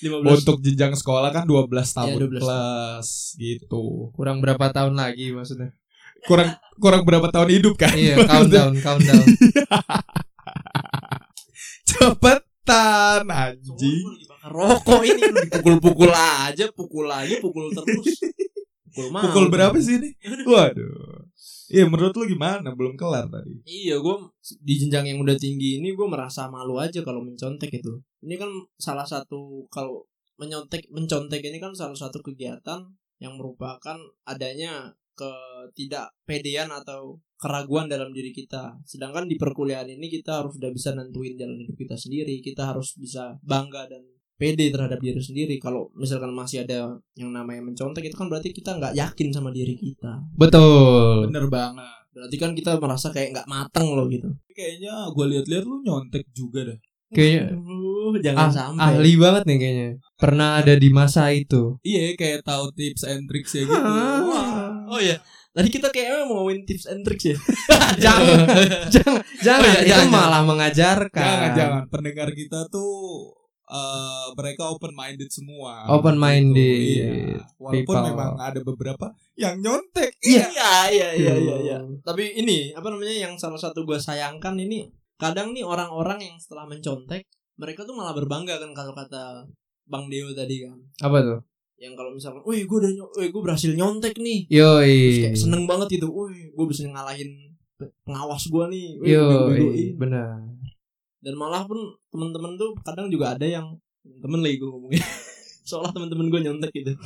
15 0.00 0.24
untuk 0.24 0.56
jenjang 0.64 0.96
sekolah 0.96 1.28
kan 1.28 1.44
12 1.44 1.68
tahun 1.68 2.16
12 2.16 2.40
plus 2.40 3.08
gitu. 3.36 4.08
Kurang 4.16 4.40
berapa 4.40 4.72
tahun 4.72 4.96
lagi 4.96 5.36
maksudnya? 5.36 5.76
Kurang 6.24 6.56
kurang 6.80 7.04
berapa 7.04 7.28
tahun 7.28 7.48
hidup 7.52 7.76
kan? 7.76 7.92
Iya 7.92 8.24
countdown 8.30 8.80
countdown. 8.80 9.24
Cepetan 11.88 13.24
anjing. 13.28 14.04
Gua 14.04 14.12
lagi 14.16 14.26
bakar 14.28 14.50
rokok 14.56 15.00
ini 15.04 15.20
lu 15.28 15.38
dipukul-pukul 15.44 16.10
aja 16.12 16.64
pukul 16.72 17.06
lagi 17.08 17.40
pukul 17.40 17.72
terus. 17.76 18.20
Pukul 18.90 19.08
malu. 19.12 19.24
pukul 19.28 19.44
berapa 19.52 19.76
sih 19.78 20.00
ini? 20.00 20.16
Waduh. 20.48 21.28
Iya 21.70 21.86
menurut 21.86 22.14
lu 22.18 22.26
gimana? 22.26 22.74
Belum 22.74 22.98
kelar 22.98 23.30
tadi. 23.30 23.62
Iya, 23.62 24.02
gue 24.02 24.16
di 24.58 24.74
jenjang 24.74 25.06
yang 25.06 25.22
udah 25.22 25.38
tinggi 25.38 25.78
ini 25.78 25.94
gue 25.94 26.06
merasa 26.10 26.50
malu 26.50 26.82
aja 26.82 26.98
kalau 27.06 27.22
mencontek 27.22 27.70
itu. 27.70 28.02
Ini 28.20 28.34
kan 28.36 28.50
salah 28.76 29.04
satu 29.08 29.64
kalau 29.72 30.04
menyontek 30.40 30.88
mencontek 30.88 31.44
ini 31.44 31.60
kan 31.60 31.76
salah 31.76 31.96
satu 31.96 32.24
kegiatan 32.24 32.80
yang 33.20 33.36
merupakan 33.36 34.00
adanya 34.24 34.96
ketidakpedean 35.12 36.72
atau 36.72 37.20
keraguan 37.36 37.88
dalam 37.88 38.12
diri 38.12 38.32
kita. 38.32 38.80
Sedangkan 38.88 39.28
di 39.28 39.36
perkuliahan 39.36 39.88
ini 39.88 40.08
kita 40.08 40.40
harus 40.44 40.56
udah 40.56 40.72
bisa 40.72 40.96
nentuin 40.96 41.36
jalan 41.36 41.60
hidup 41.60 41.76
kita 41.76 41.96
sendiri. 41.96 42.40
Kita 42.40 42.72
harus 42.72 42.96
bisa 42.96 43.36
bangga 43.44 43.84
dan 43.88 44.00
pede 44.40 44.72
terhadap 44.72 44.96
diri 45.04 45.20
sendiri. 45.20 45.60
Kalau 45.60 45.92
misalkan 45.92 46.32
masih 46.32 46.64
ada 46.64 46.96
yang 47.12 47.28
namanya 47.32 47.60
mencontek 47.60 48.08
itu 48.08 48.16
kan 48.16 48.32
berarti 48.32 48.56
kita 48.56 48.80
nggak 48.80 48.96
yakin 48.96 49.28
sama 49.28 49.52
diri 49.52 49.76
kita. 49.76 50.24
betul 50.32 51.28
bener 51.28 51.48
banget 51.52 52.00
Berarti 52.10 52.36
kan 52.42 52.50
kita 52.58 52.80
merasa 52.82 53.14
kayak 53.14 53.30
nggak 53.36 53.48
mateng 53.48 53.86
loh 53.94 54.10
gitu. 54.10 54.26
kayaknya 54.50 55.14
gue 55.14 55.26
lihat-lihat 55.30 55.64
lu 55.64 55.78
nyontek 55.86 56.26
juga 56.34 56.66
dah 56.66 56.78
kayaknya 57.10 57.42
Aduh, 57.52 58.14
jangan 58.18 58.42
ah- 58.42 58.52
sampai. 58.52 58.82
ahli 58.88 59.12
banget 59.14 59.42
nih 59.44 59.56
kayaknya 59.56 59.88
pernah 60.14 60.48
ada 60.56 60.74
di 60.74 60.88
masa 60.88 61.22
itu 61.30 61.78
iya 61.82 62.14
kayak 62.14 62.42
tahu 62.42 62.70
tips 62.72 63.02
and 63.04 63.24
tricks 63.24 63.52
ya 63.52 63.62
gitu 63.62 63.76
Ah. 63.76 64.70
Oh 64.90 64.98
iya. 64.98 65.22
Tadi 65.50 65.66
kita 65.68 65.86
kayaknya 65.88 66.22
mau 66.24 66.42
ngomongin 66.42 66.62
tips 66.64 66.86
and 66.86 67.02
tricks 67.02 67.22
ya. 67.24 67.36
jangan 68.04 68.42
jangan 68.94 69.22
jangan 69.36 69.60
Oh, 69.60 69.66
iya, 69.68 69.80
itu 69.80 69.90
jangan, 69.92 70.08
malah 70.08 70.42
mengajarkan 70.42 71.22
jangan 71.24 71.50
jangan 71.54 71.82
pendengar 71.86 72.28
kita 72.30 72.66
tuh 72.68 72.90
eh, 73.64 74.26
mereka 74.32 74.66
open 74.68 74.90
minded 74.92 75.26
semua 75.28 75.86
Open-minded 75.88 76.58
Gitu, 76.58 76.96
iya. 76.96 77.38
walaupun 77.56 77.86
people. 77.86 78.02
memang 78.04 78.30
ada 78.36 78.60
beberapa 78.60 79.06
yang 79.36 79.58
nyontek 79.58 80.10
Iya, 80.20 80.50
iya, 80.88 81.08
iya, 81.12 81.32
iya, 81.34 81.54
iya. 81.60 81.76
Tuh. 81.78 82.02
Tapi 82.04 82.34
ini 82.36 82.70
apa 82.70 82.86
namanya 82.88 83.14
yang 83.20 83.34
salah 83.36 83.56
satu 83.56 83.82
gue 83.84 83.94
sayangkan 83.96 84.54
ini 84.56 84.90
kadang 85.20 85.52
nih 85.52 85.62
orang-orang 85.62 86.24
yang 86.24 86.36
setelah 86.40 86.64
mencontek 86.64 87.28
mereka 87.60 87.84
tuh 87.84 87.92
malah 87.92 88.16
berbangga 88.16 88.56
kan 88.56 88.72
kalau 88.72 88.96
kata 88.96 89.44
Bang 89.84 90.08
Deo 90.08 90.32
tadi 90.32 90.64
kan. 90.64 90.80
apa 91.04 91.18
tuh 91.20 91.40
Yang 91.80 91.96
kalau 91.96 92.12
misalkan, 92.12 92.44
"Wih, 92.44 92.68
gue 92.68 92.76
udah 92.76 92.92
wih, 93.16 93.28
gue 93.32 93.40
berhasil 93.40 93.72
nyontek 93.72 94.20
nih." 94.20 94.44
Yoi 94.52 95.28
kayak 95.28 95.36
seneng 95.36 95.64
banget 95.64 95.96
gitu. 95.96 96.12
"Wih, 96.12 96.52
gue 96.52 96.66
bisa 96.68 96.84
ngalahin 96.84 97.56
pe- 97.80 97.92
pengawas 98.04 98.44
gue 98.48 98.64
nih." 98.68 98.88
Wih, 99.00 99.08
yoi 99.16 99.28
bego-begoin." 99.28 99.92
benar 99.96 100.40
dan 101.20 101.34
malah 101.36 101.68
pun 101.68 101.76
temen-temen 102.08 102.56
tuh 102.56 102.72
kadang 102.80 103.12
juga 103.12 103.36
ada 103.36 103.44
yang 103.44 103.76
temen 104.24 104.40
lagi 104.40 104.56
gue 104.56 104.70
ngomongnya 104.72 105.04
seolah 105.68 105.92
temen-temen 105.92 106.32
gue 106.32 106.40
nyontek 106.48 106.72
gitu 106.72 106.92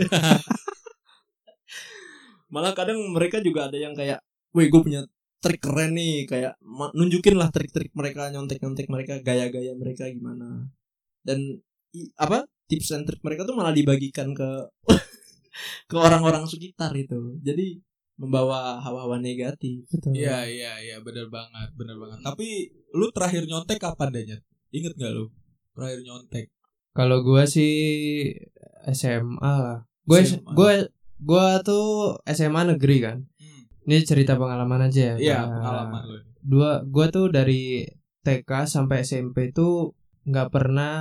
malah 2.55 2.71
kadang 2.71 3.03
mereka 3.11 3.43
juga 3.43 3.67
ada 3.67 3.75
yang 3.75 3.91
kayak 3.99 4.23
weh 4.55 4.71
gue 4.71 4.81
punya 4.81 5.03
trik 5.45 5.61
keren 5.61 5.93
nih 5.93 6.25
kayak 6.25 6.57
nunjukin 6.97 7.37
lah 7.37 7.53
trik-trik 7.53 7.93
mereka 7.93 8.33
nyontek-nyontek 8.33 8.89
mereka 8.89 9.21
gaya-gaya 9.21 9.77
mereka 9.77 10.09
gimana 10.09 10.65
dan 11.21 11.61
i- 11.93 12.13
apa 12.17 12.49
tips 12.65 12.97
and 12.97 13.05
trik 13.05 13.21
mereka 13.21 13.45
tuh 13.45 13.53
malah 13.53 13.77
dibagikan 13.77 14.33
ke 14.33 14.49
ke 15.91 15.97
orang-orang 15.97 16.49
sekitar 16.49 16.91
itu. 16.97 17.39
Jadi 17.41 17.79
membawa 18.15 18.79
hawa-hawa 18.79 19.19
negatif. 19.19 19.87
Betul. 19.91 20.15
Iya 20.15 20.47
iya 20.47 20.73
iya 20.81 20.97
bener 20.99 21.27
banget 21.29 21.71
bener 21.75 21.99
banget. 21.99 22.23
Tapi 22.23 22.71
lu 22.95 23.11
terakhir 23.11 23.45
nyontek 23.45 23.79
kapan 23.79 24.11
Danyat? 24.11 24.41
Ingat 24.71 24.93
gak 24.97 25.13
lu? 25.13 25.31
Terakhir 25.75 26.01
nyontek. 26.03 26.47
Kalau 26.95 27.27
gua 27.27 27.43
sih 27.45 27.75
SMA 28.89 29.39
lah. 29.43 29.79
Gue 30.07 30.21
gue 30.31 30.73
gue 31.19 31.47
tuh 31.65 31.87
SMA 32.29 32.71
negeri 32.75 32.97
kan. 33.03 33.19
Ini 33.85 33.97
cerita 34.05 34.41
pengalaman 34.41 34.89
aja 34.89 35.15
ya. 35.15 35.15
Iya 35.21 35.39
Nah, 35.45 35.49
pengalaman 35.61 36.03
lu. 36.09 36.17
Dua 36.45 36.71
gua 36.85 37.07
tuh 37.13 37.29
dari 37.29 37.85
TK 38.25 38.51
sampai 38.65 39.05
SMP 39.05 39.53
tuh 39.53 39.93
nggak 40.25 40.49
pernah 40.49 40.97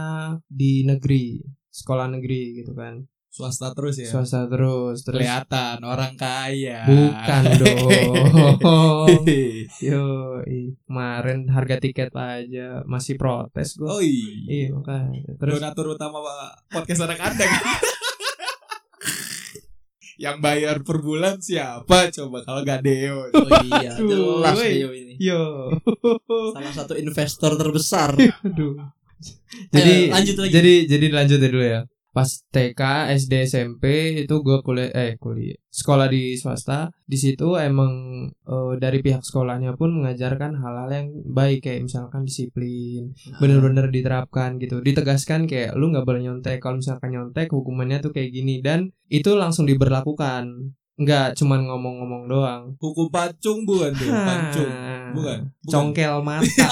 di 0.52 0.84
negeri, 0.84 1.40
sekolah 1.72 2.12
negeri 2.12 2.60
gitu 2.60 2.76
kan. 2.76 3.08
Swasta 3.34 3.74
terus 3.74 3.98
ya. 3.98 4.06
Swasta 4.06 4.46
terus 4.46 5.02
terus 5.02 5.18
Kelihatan 5.18 5.82
orang 5.82 6.14
kaya. 6.14 6.86
Bukan 6.86 7.44
dong. 7.66 8.14
Yo, 9.90 10.06
kemarin 10.86 11.50
harga 11.50 11.82
tiket 11.82 12.14
aja 12.14 12.86
masih 12.86 13.18
protes 13.18 13.74
gua. 13.80 13.98
Oh 13.98 14.02
iya. 14.06 14.70
Iya, 14.70 14.78
makanya. 14.78 15.34
Terus 15.40 15.58
Donatur 15.58 15.98
utama 15.98 16.22
podcast 16.70 17.10
anak 17.10 17.20
anda 17.26 17.46
kan? 17.48 17.64
Yang 20.24 20.38
bayar 20.40 20.76
per 20.88 20.98
bulan 21.04 21.36
siapa 21.44 22.08
coba 22.16 22.48
kalau 22.48 22.64
gak 22.64 22.80
Deo? 22.80 23.28
Oh 23.28 23.50
iya, 23.68 23.92
jelas. 24.00 24.56
Deo 24.56 24.90
ini. 24.96 25.20
yo. 25.20 25.76
Salah 26.56 26.72
satu 26.72 26.96
investor 26.96 27.60
terbesar. 27.60 28.16
Aduh. 28.48 28.80
Jadi 29.72 30.08
Ayo, 30.08 30.14
lanjut 30.16 30.36
lagi. 30.40 30.52
Jadi 30.56 30.74
jadi 30.88 31.06
lanjut 31.12 31.40
dulu 31.44 31.60
ya. 31.64 31.82
Pas 32.14 32.30
TK, 32.30 32.82
SD, 33.18 33.34
SMP 33.50 33.84
itu 34.22 34.36
gue 34.46 34.62
kuliah 34.62 34.94
eh 34.94 35.18
kuliah 35.18 35.58
sekolah 35.74 36.06
di 36.06 36.38
swasta. 36.38 36.94
Di 37.02 37.18
situ 37.18 37.58
emang 37.58 37.92
eh, 38.30 38.74
dari 38.78 39.02
pihak 39.02 39.26
sekolahnya 39.26 39.74
pun 39.74 39.98
mengajarkan 39.98 40.62
hal-hal 40.62 40.90
yang 40.94 41.08
baik 41.26 41.66
kayak 41.66 41.90
misalkan 41.90 42.30
disiplin, 42.30 43.18
bener-bener 43.42 43.90
diterapkan 43.90 44.62
gitu. 44.62 44.86
Ditegaskan 44.86 45.50
kayak 45.50 45.74
lu 45.74 45.90
nggak 45.90 46.06
boleh 46.06 46.22
nyontek. 46.22 46.62
Kalau 46.62 46.78
misalkan 46.78 47.18
nyontek 47.18 47.50
hukumannya 47.50 48.06
tuh 48.06 48.14
kayak 48.14 48.30
gini 48.30 48.62
dan 48.62 48.94
itu 49.10 49.34
langsung 49.34 49.66
diberlakukan. 49.66 50.78
Nggak 50.94 51.34
cuman 51.42 51.66
ngomong-ngomong 51.66 52.24
doang. 52.30 52.62
Hukum 52.78 53.10
pacung 53.10 53.66
bukan 53.66 53.90
tuh? 53.98 54.14
Pancung. 54.14 54.70
Hah. 54.70 55.10
Bukan. 55.18 55.40
Bukan. 55.50 55.72
Congkel 55.74 56.14
mata. 56.22 56.46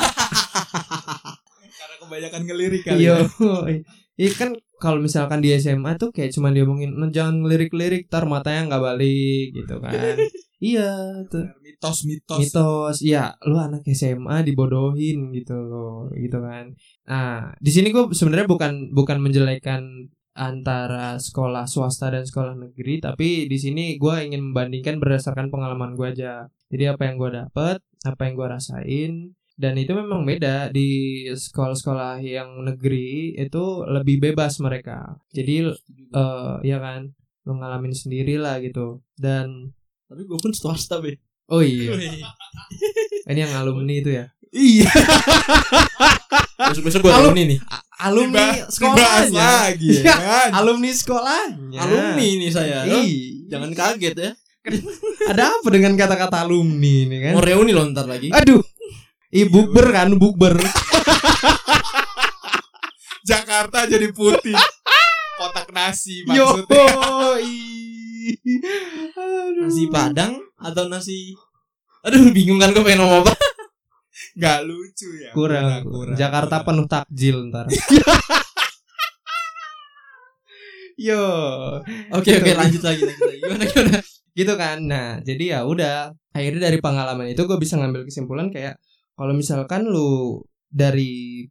Karena 1.81 1.95
kebanyakan 1.97 2.41
ngelirik 2.45 2.81
kali. 2.85 3.09
Iya, 3.09 3.25
ya. 3.25 3.81
iya 4.21 4.31
kan 4.37 4.53
kalau 4.81 4.97
misalkan 4.97 5.39
di 5.45 5.53
SMA 5.61 5.95
tuh 6.01 6.09
kayak 6.09 6.33
cuma 6.33 6.49
diomongin 6.49 6.97
"Nah, 6.97 7.13
jangan 7.13 7.45
ngelirik-lirik 7.45 8.09
tar 8.09 8.25
matanya 8.25 8.73
nggak 8.73 8.83
balik 8.83 9.45
gitu 9.53 9.75
kan. 9.77 9.93
iya, 10.69 11.21
tuh 11.29 11.45
Mitos 11.81 12.05
mitos. 12.05 12.37
mitos. 12.37 12.95
Iya, 13.01 13.33
lu 13.49 13.57
anak 13.57 13.81
SMA 13.89 14.45
dibodohin 14.45 15.33
gitu 15.33 15.57
loh, 15.57 16.13
gitu 16.13 16.37
kan. 16.37 16.77
Nah, 17.09 17.53
di 17.57 17.71
sini 17.73 17.89
gue 17.89 18.13
sebenarnya 18.13 18.45
bukan 18.45 18.93
bukan 18.93 19.17
menjelekan 19.17 19.81
antara 20.37 21.17
sekolah 21.17 21.65
swasta 21.65 22.13
dan 22.13 22.23
sekolah 22.23 22.53
negeri, 22.53 23.01
tapi 23.01 23.49
di 23.49 23.57
sini 23.57 23.97
gue 23.97 24.15
ingin 24.29 24.53
membandingkan 24.53 25.01
berdasarkan 25.01 25.49
pengalaman 25.49 25.97
gue 25.97 26.07
aja. 26.13 26.45
Jadi 26.69 26.83
apa 26.85 27.09
yang 27.09 27.17
gue 27.17 27.29
dapet, 27.33 27.77
apa 28.05 28.21
yang 28.29 28.33
gue 28.37 28.47
rasain, 28.47 29.11
dan 29.61 29.77
itu 29.77 29.93
memang 29.93 30.25
beda 30.25 30.69
di 30.69 30.89
sekolah-sekolah 31.29 32.17
yang 32.19 32.65
negeri 32.65 33.37
itu 33.37 33.63
lebih 33.85 34.17
bebas 34.19 34.57
mereka. 34.57 35.21
Jadi 35.29 35.69
eh 36.11 36.53
ya 36.63 36.77
kan, 36.77 37.13
lu 37.43 37.53
ngalamin 37.53 37.93
sendiri 37.93 38.35
lah 38.35 38.57
gitu. 38.57 39.05
Dan 39.13 39.69
Tapi 40.03 40.25
gue 40.25 40.35
pun 40.35 40.51
swasta, 40.51 40.97
Be. 40.99 41.15
oh 41.47 41.61
iya, 41.63 41.93
ini 43.23 43.39
yang 43.39 43.53
alumni 43.55 43.93
itu 43.93 44.11
ya. 44.11 44.25
Iya. 44.51 44.91
Besok-besok 46.61 46.99
gue 47.01 47.09
Alum- 47.09 47.31
alumni 47.31 47.43
nih. 47.47 47.59
Alumni 47.97 48.45
sekolahnya. 48.67 49.39
lagi 49.39 49.87
ya 49.87 50.01
Iya. 50.01 50.15
kan? 50.17 50.49
Alumni 50.53 50.89
sekolahnya. 50.91 51.79
Alumni 51.79 52.27
nih 52.35 52.49
saya. 52.49 52.77
Ih, 52.83 53.45
Jangan 53.47 53.71
kaget 53.71 54.15
ya. 54.17 54.31
ada 55.25 55.43
apa 55.49 55.67
dengan 55.69 55.95
kata-kata 55.95 56.43
alumni 56.43 56.93
ini 57.01 57.17
kan? 57.19 57.33
Mau 57.33 57.41
reuni 57.41 57.71
loh 57.71 57.87
ntar 57.87 58.05
lagi. 58.05 58.29
Aduh. 58.29 58.61
Ih, 59.31 59.47
bukber 59.47 59.95
kan, 59.95 60.11
bukber. 60.19 60.59
Jakarta 63.31 63.87
jadi 63.87 64.11
putih. 64.11 64.59
Kotak 65.39 65.71
nasi 65.71 66.27
maksudnya. 66.27 66.83
Nasi 69.55 69.87
Padang 69.87 70.35
atau 70.59 70.91
nasi 70.91 71.31
Aduh 72.03 72.27
bingung 72.35 72.59
kan 72.59 72.75
gue 72.75 72.83
pengen 72.83 73.05
ngomong 73.05 73.23
apa 73.23 73.33
Gak 74.41 74.67
lucu 74.67 75.07
ya. 75.21 75.31
kurang, 75.31 75.87
Jakarta 76.13 76.67
penuh 76.67 76.85
takjil 76.85 77.47
ntar. 77.47 77.71
Yo, 81.01 81.17
Oke 82.13 82.37
oke 82.37 82.51
lanjut 82.53 82.85
lagi 82.85 83.01
lanjut 83.01 83.25
lagi 83.25 83.41
Gimana 83.41 83.65
gimana 83.65 83.99
gitu 84.37 84.53
kan. 84.53 84.77
Nah, 84.85 85.17
jadi 85.25 85.57
ya 85.57 85.59
udah. 85.65 86.13
Akhirnya 86.31 86.69
dari 86.69 86.77
pengalaman 86.77 87.33
itu 87.33 87.41
gue 87.43 87.57
bisa 87.57 87.81
ngambil 87.81 88.05
kesimpulan 88.05 88.53
kayak 88.53 88.77
kalau 89.17 89.33
misalkan 89.35 89.87
lu 89.87 90.41
dari 90.71 91.45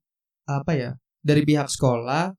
apa 0.48 0.72
ya, 0.74 0.90
dari 1.20 1.42
pihak 1.44 1.68
sekolah 1.68 2.32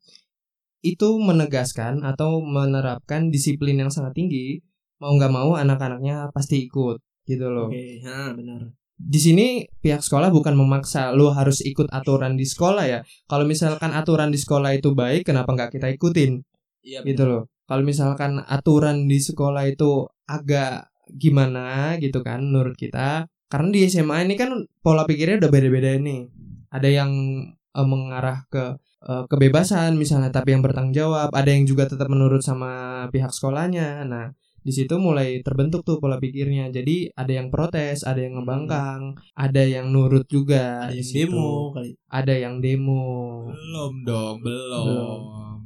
itu 0.81 1.09
menegaskan 1.21 2.01
atau 2.01 2.41
menerapkan 2.41 3.29
disiplin 3.29 3.77
yang 3.77 3.93
sangat 3.93 4.17
tinggi, 4.17 4.57
mau 4.97 5.13
nggak 5.13 5.33
mau 5.33 5.53
anak-anaknya 5.53 6.33
pasti 6.33 6.65
ikut 6.65 6.97
gitu 7.29 7.47
loh. 7.47 7.69
Oke 7.69 8.01
ha 8.01 8.33
benar 8.33 8.73
di 9.01 9.19
sini 9.19 9.45
pihak 9.65 10.05
sekolah 10.05 10.29
bukan 10.29 10.53
memaksa 10.53 11.09
lu 11.17 11.33
harus 11.33 11.65
ikut 11.65 11.89
aturan 11.89 12.37
di 12.37 12.45
sekolah 12.45 12.85
ya. 12.85 12.99
Kalau 13.25 13.49
misalkan 13.49 13.91
aturan 13.97 14.29
di 14.29 14.37
sekolah 14.37 14.77
itu 14.77 14.93
baik, 14.93 15.25
kenapa 15.25 15.49
nggak 15.57 15.73
kita 15.73 15.87
ikutin 15.89 16.45
Iya 16.85 17.01
gitu 17.05 17.23
loh. 17.25 17.43
Kalau 17.65 17.81
misalkan 17.81 18.41
aturan 18.45 19.09
di 19.09 19.17
sekolah 19.17 19.63
itu 19.69 20.05
agak 20.29 20.91
gimana 21.09 21.97
gitu 21.97 22.21
kan 22.21 22.43
menurut 22.45 22.77
kita, 22.77 23.25
karena 23.51 23.67
di 23.75 23.83
SMA 23.91 24.23
ini 24.23 24.39
kan 24.39 24.63
pola 24.79 25.03
pikirnya 25.03 25.43
udah 25.43 25.51
beda-beda 25.51 25.91
nih. 25.99 26.31
Ada 26.71 26.87
yang 26.87 27.11
eh, 27.51 27.87
mengarah 27.87 28.47
ke 28.47 28.79
eh, 29.03 29.23
kebebasan 29.27 29.99
misalnya 29.99 30.31
tapi 30.31 30.55
yang 30.55 30.63
bertanggung 30.63 30.95
jawab, 30.95 31.35
ada 31.35 31.51
yang 31.51 31.67
juga 31.67 31.91
tetap 31.91 32.07
menurut 32.07 32.39
sama 32.39 33.03
pihak 33.11 33.35
sekolahnya. 33.35 34.07
Nah, 34.07 34.31
di 34.61 34.69
situ 34.69 35.01
mulai 35.01 35.41
terbentuk 35.41 35.81
tuh 35.81 35.97
pola 35.97 36.21
pikirnya. 36.21 36.69
Jadi 36.69 37.09
ada 37.17 37.33
yang 37.33 37.49
protes, 37.49 38.05
ada 38.05 38.21
yang 38.21 38.37
ngebangkang, 38.39 39.17
ada 39.33 39.63
yang 39.65 39.89
nurut 39.89 40.29
juga. 40.29 40.85
Ada 40.87 40.95
yang 40.95 41.03
situ. 41.03 41.33
demo 41.33 41.73
kali 41.73 41.97
Ada 42.07 42.33
yang 42.37 42.55
demo. 42.61 43.03
Belum 43.49 43.93
dong, 44.05 44.35
belum. 44.45 44.85
Belum. 44.85 45.21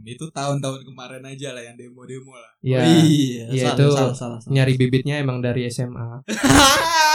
Itu 0.05 0.29
tahun-tahun 0.31 0.85
kemarin 0.85 1.25
aja 1.25 1.51
lah 1.57 1.65
yang 1.65 1.75
demo-demo 1.75 2.37
lah. 2.37 2.51
Ya, 2.61 2.85
Oh, 2.85 2.87
Iya 2.87 3.43
Iya, 3.51 3.63
salah, 3.67 3.75
itu 3.75 3.85
salah, 3.89 4.15
salah, 4.15 4.37
salah. 4.39 4.53
nyari 4.53 4.73
bibitnya 4.77 5.17
emang 5.19 5.41
dari 5.43 5.67
SMA. 5.67 6.23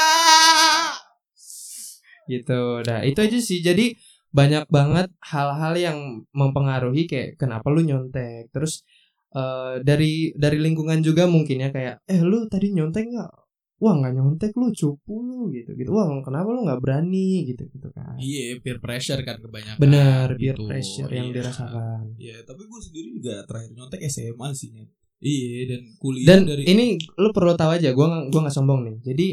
gitu. 2.30 2.87
Nah, 2.87 3.02
itu 3.02 3.18
aja 3.18 3.38
sih. 3.42 3.58
Jadi 3.58 3.92
banyak 4.30 4.70
banget 4.70 5.10
hal-hal 5.26 5.75
yang 5.75 5.99
mempengaruhi 6.30 7.10
kayak 7.10 7.34
kenapa 7.34 7.66
lu 7.68 7.82
nyontek. 7.82 8.49
Terus 8.54 8.87
eh, 9.34 9.82
dari 9.82 10.30
dari 10.38 10.58
lingkungan 10.62 11.02
juga 11.02 11.26
mungkin 11.26 11.66
ya 11.66 11.70
kayak 11.75 12.06
eh 12.06 12.20
lu 12.22 12.46
tadi 12.46 12.70
nyontek 12.70 13.10
nggak? 13.10 13.32
Wah 13.80 13.96
nggak 13.96 14.12
nyontek 14.12 14.52
lu 14.60 14.70
cupu 14.70 15.14
lu 15.25 15.49
gitu 15.50 15.72
gitu. 15.75 15.90
Wah 15.90 16.04
kenapa 16.20 16.52
lu 16.52 16.62
nggak 16.68 16.80
berani 16.84 17.49
gitu 17.49 17.64
gitu 17.66 17.88
kan? 17.90 18.14
Iya, 18.20 18.60
peer 18.60 18.78
pressure 18.78 19.25
kan 19.25 19.40
kebanyakan. 19.40 19.80
Benar 19.80 20.26
peer 20.37 20.54
gitu. 20.54 20.68
pressure 20.68 21.10
yang 21.10 21.32
Iya. 21.32 21.34
dirasakan. 21.40 22.02
Iya, 22.20 22.37
tapi 22.44 22.62
gue 22.68 22.80
sendiri 22.84 23.08
juga 23.18 23.34
terakhir 23.49 23.70
nyontek 23.72 24.00
SMA 24.06 24.49
sih. 24.52 24.68
Nyet. 24.70 24.90
Iya, 25.20 25.76
dan 25.76 25.82
kuliah 26.00 26.26
Dan 26.32 26.40
dari 26.49 26.62
ini 26.64 26.87
lu 27.16 27.28
perlu 27.32 27.52
tahu 27.52 27.76
aja, 27.76 27.92
gua 27.92 28.06
nggak- 28.08 28.26
gua 28.32 28.40
nggak 28.49 28.56
sombong 28.56 28.80
nih. 28.88 28.96
Jadi 29.04 29.26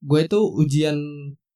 gue 0.00 0.20
itu 0.22 0.38
ujian 0.58 0.98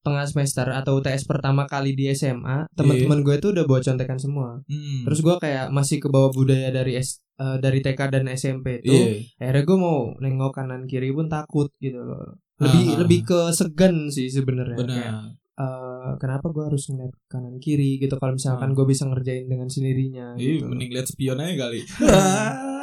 tengah 0.04 0.28
semester 0.28 0.68
atau 0.68 1.00
UTS 1.00 1.24
pertama 1.24 1.64
kali 1.64 1.96
di 1.96 2.12
SMA, 2.12 2.68
teman-teman 2.76 3.24
gue 3.24 3.34
itu 3.34 3.48
udah 3.50 3.64
bawa 3.64 3.80
contekan 3.80 4.20
semua. 4.20 4.60
Hmm. 4.68 5.02
Terus 5.08 5.18
gua 5.18 5.40
kayak 5.40 5.72
masih 5.72 5.98
ke 5.98 6.06
bawah 6.06 6.28
budaya 6.28 6.68
dari 6.68 7.00
S, 7.00 7.24
eh, 7.34 7.56
dari 7.58 7.80
TK 7.80 8.00
dan 8.12 8.28
SMP 8.28 8.78
itu. 8.78 8.92
Iya. 8.92 9.40
Akhirnya 9.40 9.64
gue 9.64 9.78
mau 9.80 9.98
nengok 10.14 10.52
kanan 10.52 10.84
kiri 10.84 11.08
pun 11.10 11.26
takut 11.26 11.72
gitu 11.78 11.98
loh. 11.98 12.36
Lebih 12.54 12.84
Ah. 12.86 12.96
lebih 13.02 13.20
ke 13.24 13.38
segan 13.50 14.12
sih 14.12 14.28
sebenarnya. 14.28 14.76
Kayak, 14.78 15.12
eh, 15.56 16.10
kenapa 16.16 16.46
gue 16.50 16.64
harus 16.64 16.84
ngeliat 16.86 17.14
kanan 17.26 17.56
kiri 17.58 17.96
gitu 17.96 18.14
kalau 18.14 18.36
misalkan 18.36 18.70
Ah. 18.70 18.74
gue 18.76 18.84
bisa 18.84 19.08
ngerjain 19.08 19.48
dengan 19.48 19.66
sendirinya 19.66 20.36
Iya, 20.36 20.60
gitu. 20.60 20.68
mending 20.68 20.90
lihat 20.92 21.08
spion 21.08 21.40
aja 21.40 21.54
kali. 21.58 21.80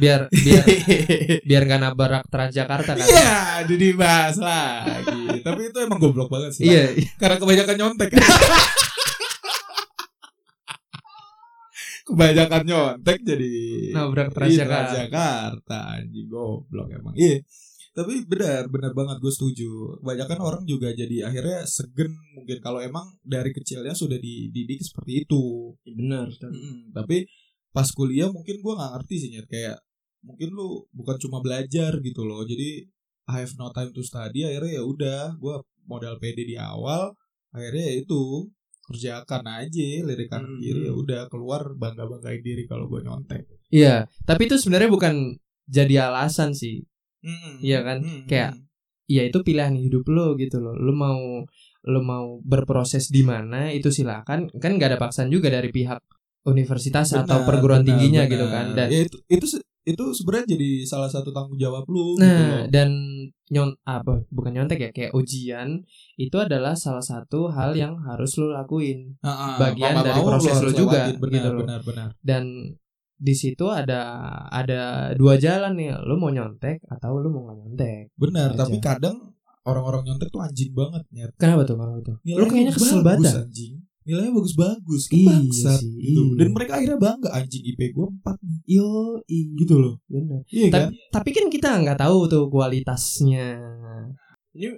biar 0.00 0.20
biar 0.30 0.64
biar 1.48 1.62
gak 1.66 1.80
nabrak 1.80 2.24
Transjakarta 2.28 2.92
kan. 2.94 3.06
Iya, 3.06 3.32
jadi 3.66 3.84
dibahas 3.92 4.36
lagi. 4.38 5.40
Tapi 5.40 5.60
itu 5.72 5.78
emang 5.80 5.98
goblok 5.98 6.28
banget 6.28 6.52
sih. 6.56 6.68
Iya, 6.68 6.94
Karena 7.16 7.36
kebanyakan 7.40 7.76
nyontek. 7.80 8.10
kebanyakan 12.10 12.62
nyontek 12.66 13.18
jadi 13.22 13.50
Nabrak 13.94 14.28
Iya, 14.30 14.34
Transjakarta. 14.34 14.82
Transjakarta 14.90 15.78
anjing 15.94 16.26
goblok 16.26 16.88
emang 16.90 17.14
iya 17.14 17.38
tapi 17.90 18.22
benar 18.22 18.70
benar 18.70 18.94
banget 18.94 19.18
gue 19.18 19.32
setuju 19.34 19.98
kebanyakan 19.98 20.38
orang 20.38 20.62
juga 20.62 20.94
jadi 20.94 21.26
akhirnya 21.26 21.66
segen 21.66 22.14
mungkin 22.38 22.62
kalau 22.62 22.78
emang 22.78 23.18
dari 23.22 23.50
kecilnya 23.50 23.94
sudah 23.94 24.14
dididik 24.18 24.78
seperti 24.78 25.26
itu 25.26 25.74
Iya, 25.82 25.94
bener 25.98 26.26
Mm-mm. 26.30 26.94
tapi 26.94 27.26
pas 27.70 27.88
kuliah 27.90 28.28
mungkin 28.28 28.58
gue 28.58 28.72
nggak 28.74 28.90
ngerti 28.98 29.14
sih 29.16 29.28
Nyet. 29.30 29.46
kayak 29.46 29.78
mungkin 30.20 30.48
lu 30.52 30.84
bukan 30.92 31.16
cuma 31.16 31.40
belajar 31.40 31.96
gitu 31.98 32.22
loh 32.24 32.44
jadi 32.44 32.84
I 33.30 33.46
have 33.46 33.54
no 33.56 33.70
time 33.70 33.94
to 33.94 34.02
study 34.02 34.42
akhirnya 34.42 34.78
ya 34.78 34.82
udah 34.84 35.20
gue 35.38 35.54
modal 35.86 36.18
PD 36.18 36.44
di 36.44 36.56
awal 36.58 37.14
akhirnya 37.50 37.84
ya 37.88 37.94
itu 38.02 38.50
kerjakan 38.84 39.44
aja 39.46 39.86
lirik 40.02 40.28
kanan 40.28 40.58
Hmm. 40.58 40.60
kiri 40.60 40.90
ya 40.90 40.92
udah 40.92 41.20
keluar 41.30 41.62
bangga 41.78 42.04
banggain 42.04 42.42
diri 42.42 42.66
kalau 42.66 42.90
gue 42.90 43.00
nyontek 43.00 43.46
Iya, 43.70 44.10
tapi 44.26 44.50
itu 44.50 44.58
sebenarnya 44.58 44.90
bukan 44.90 45.38
jadi 45.70 46.10
alasan 46.10 46.58
sih. 46.58 46.82
Mm-mm. 47.22 47.62
Iya 47.62 47.86
kan? 47.86 48.02
Mm-mm. 48.02 48.26
Kayak 48.26 48.58
Ya 49.06 49.22
itu 49.26 49.42
pilihan 49.42 49.74
hidup 49.74 50.06
lo 50.10 50.34
gitu 50.34 50.58
loh. 50.62 50.74
Lo 50.74 50.90
mau 50.90 51.18
lo 51.82 52.00
mau 52.02 52.38
berproses 52.42 53.10
di 53.10 53.22
mana 53.26 53.70
itu 53.70 53.90
silakan. 53.90 54.50
Kan 54.58 54.78
nggak 54.78 54.94
ada 54.94 54.98
paksaan 54.98 55.30
juga 55.30 55.50
dari 55.50 55.70
pihak 55.70 55.98
universitas 56.42 57.08
atau 57.12 57.24
Benar, 57.36 57.46
perguruan 57.46 57.80
benar, 57.80 57.88
tingginya 57.90 58.22
benar. 58.22 58.32
gitu 58.32 58.46
kan. 58.46 58.66
Dan 58.72 58.86
Ya, 58.88 59.00
itu 59.02 59.16
itu 59.28 59.46
itu 59.82 60.04
sebenarnya 60.12 60.46
jadi 60.50 60.70
salah 60.84 61.08
satu 61.08 61.30
tanggung 61.30 61.56
jawab 61.56 61.84
lu 61.84 62.14
gitu 62.14 62.20
Nah, 62.22 62.62
loh. 62.62 62.64
dan 62.68 62.88
nyon 63.48 63.74
apa 63.82 64.22
bukan 64.28 64.52
nyontek 64.52 64.78
ya 64.78 64.90
kayak 64.90 65.12
ujian 65.12 65.82
itu 66.14 66.36
adalah 66.36 66.76
salah 66.76 67.02
satu 67.02 67.48
hal 67.48 67.72
yang 67.72 67.96
harus 67.98 68.36
lo 68.36 68.52
lakuin 68.52 69.16
Ah, 69.20 69.32
ah, 69.32 69.54
bagian 69.58 69.96
dari 69.98 70.16
mau 70.16 70.28
proses 70.30 70.60
lu 70.60 70.70
juga, 70.70 71.08
lewatin. 71.08 71.16
benar 71.18 71.32
gitu 71.34 71.48
loh. 71.48 71.60
benar 71.60 71.80
benar 71.82 72.08
dan 72.20 72.44
di 73.16 73.34
situ 73.34 73.66
ada 73.66 74.00
ada 74.48 74.80
dua 75.12 75.36
jalan 75.36 75.72
nih 75.74 75.96
lo 75.98 76.14
mau 76.14 76.28
nyontek 76.28 76.84
atau 76.86 77.16
lo 77.16 77.28
mau 77.28 77.42
nggak 77.44 77.58
nyontek 77.58 78.02
benar 78.14 78.48
Aja. 78.50 78.58
tapi 78.60 78.76
kadang 78.78 79.16
orang-orang 79.62 80.02
nyontek 80.06 80.28
tuh 80.28 80.40
anjing 80.40 80.72
banget 80.72 81.02
Nyet. 81.10 81.32
kenapa 81.34 81.64
tuh 81.64 81.74
kenapa 81.74 82.00
tuh 82.02 82.16
lo 82.22 82.44
kayaknya 82.46 82.72
kesel 82.72 83.00
banget 83.00 83.32
anjing 83.34 83.80
nilainya 84.10 84.34
bagus-bagus 84.34 85.06
kan 85.06 85.14
Iya 85.14 85.28
bangsat 85.30 85.80
sih, 85.86 85.94
gitu. 86.02 86.22
Iya. 86.26 86.34
dan 86.42 86.48
mereka 86.50 86.72
akhirnya 86.82 86.98
bangga 86.98 87.30
anjing 87.30 87.62
IP 87.62 87.80
gue 87.94 88.06
4 88.26 88.42
nih. 88.42 88.58
Yo 88.66 89.22
gitu 89.30 89.74
loh. 89.78 89.94
Bener. 90.10 90.42
Iya 90.50 90.66
kan? 90.74 90.90
tapi, 91.14 91.30
kan 91.30 91.46
kita 91.46 91.68
nggak 91.78 92.02
tahu 92.02 92.26
tuh 92.26 92.50
kualitasnya. 92.50 93.54
Ini 94.50 94.74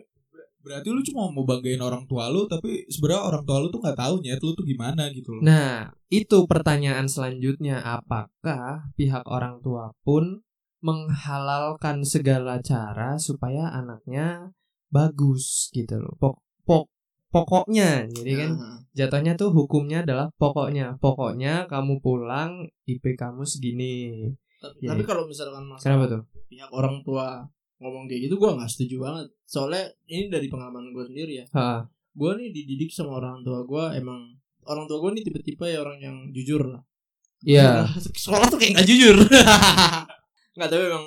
berarti 0.63 0.95
lu 0.95 1.03
cuma 1.03 1.27
mau 1.33 1.43
banggain 1.43 1.83
orang 1.83 2.07
tua 2.07 2.31
lu 2.31 2.47
tapi 2.47 2.87
sebenarnya 2.87 3.35
orang 3.35 3.43
tua 3.43 3.59
lu 3.59 3.67
tuh 3.73 3.83
nggak 3.83 3.99
tahu 3.99 4.15
nyet 4.23 4.39
lu 4.39 4.55
tuh 4.55 4.63
gimana 4.63 5.11
gitu 5.11 5.35
loh. 5.35 5.43
Nah, 5.43 5.91
itu 6.07 6.39
pertanyaan 6.47 7.11
selanjutnya. 7.11 7.83
Apakah 7.83 8.93
pihak 8.95 9.27
orang 9.27 9.59
tua 9.59 9.91
pun 10.07 10.45
menghalalkan 10.83 12.03
segala 12.03 12.63
cara 12.63 13.19
supaya 13.19 13.71
anaknya 13.75 14.55
bagus 14.91 15.71
gitu 15.75 15.99
loh. 15.99 16.15
Pok, 16.19 16.37
pokoknya. 17.33 18.07
Jadi 18.07 18.33
kan 18.37 18.51
Nah, 18.55 18.79
jatuhnya 18.93 19.33
tuh 19.35 19.51
hukumnya 19.51 20.05
adalah 20.05 20.29
pokoknya. 20.37 21.01
Pokoknya 21.01 21.65
kamu 21.67 21.99
pulang 21.99 22.51
IP 22.85 23.17
kamu 23.17 23.43
segini. 23.43 24.29
tapi, 24.57 24.79
Iya, 24.79 24.95
tapi 24.95 25.03
iya. 25.03 25.09
kalau 25.09 25.23
misalkan 25.27 25.65
masalah 25.65 25.83
Kenapa 25.83 26.05
tuh? 26.07 26.23
pihak 26.47 26.71
orang 26.71 27.01
tua 27.01 27.43
ngomong 27.81 28.07
kayak 28.07 28.31
gitu 28.31 28.39
gue 28.39 28.47
nggak 28.47 28.71
setuju 28.71 28.97
banget 29.03 29.27
soalnya 29.43 29.83
ini 30.07 30.31
dari 30.31 30.47
pengalaman 30.47 30.95
gue 30.95 31.03
sendiri 31.03 31.33
ya 31.35 31.47
Ha, 31.51 31.83
gue 32.15 32.31
nih 32.31 32.49
dididik 32.53 32.95
sama 32.95 33.19
orang 33.19 33.43
tua 33.43 33.67
gue 33.67 33.99
emang 33.99 34.39
orang 34.63 34.87
tua 34.87 35.03
gue 35.03 35.19
nih 35.19 35.25
tipe-tipe 35.27 35.67
ya 35.67 35.83
orang 35.83 35.99
yang 35.99 36.17
jujur 36.31 36.63
lah 36.69 36.79
Iya. 37.43 37.91
sekolah 38.15 38.47
tuh 38.47 38.55
kayak 38.55 38.79
nggak 38.79 38.87
jujur 38.87 39.17
nggak 40.55 40.69
tapi 40.69 40.83
emang 40.85 41.05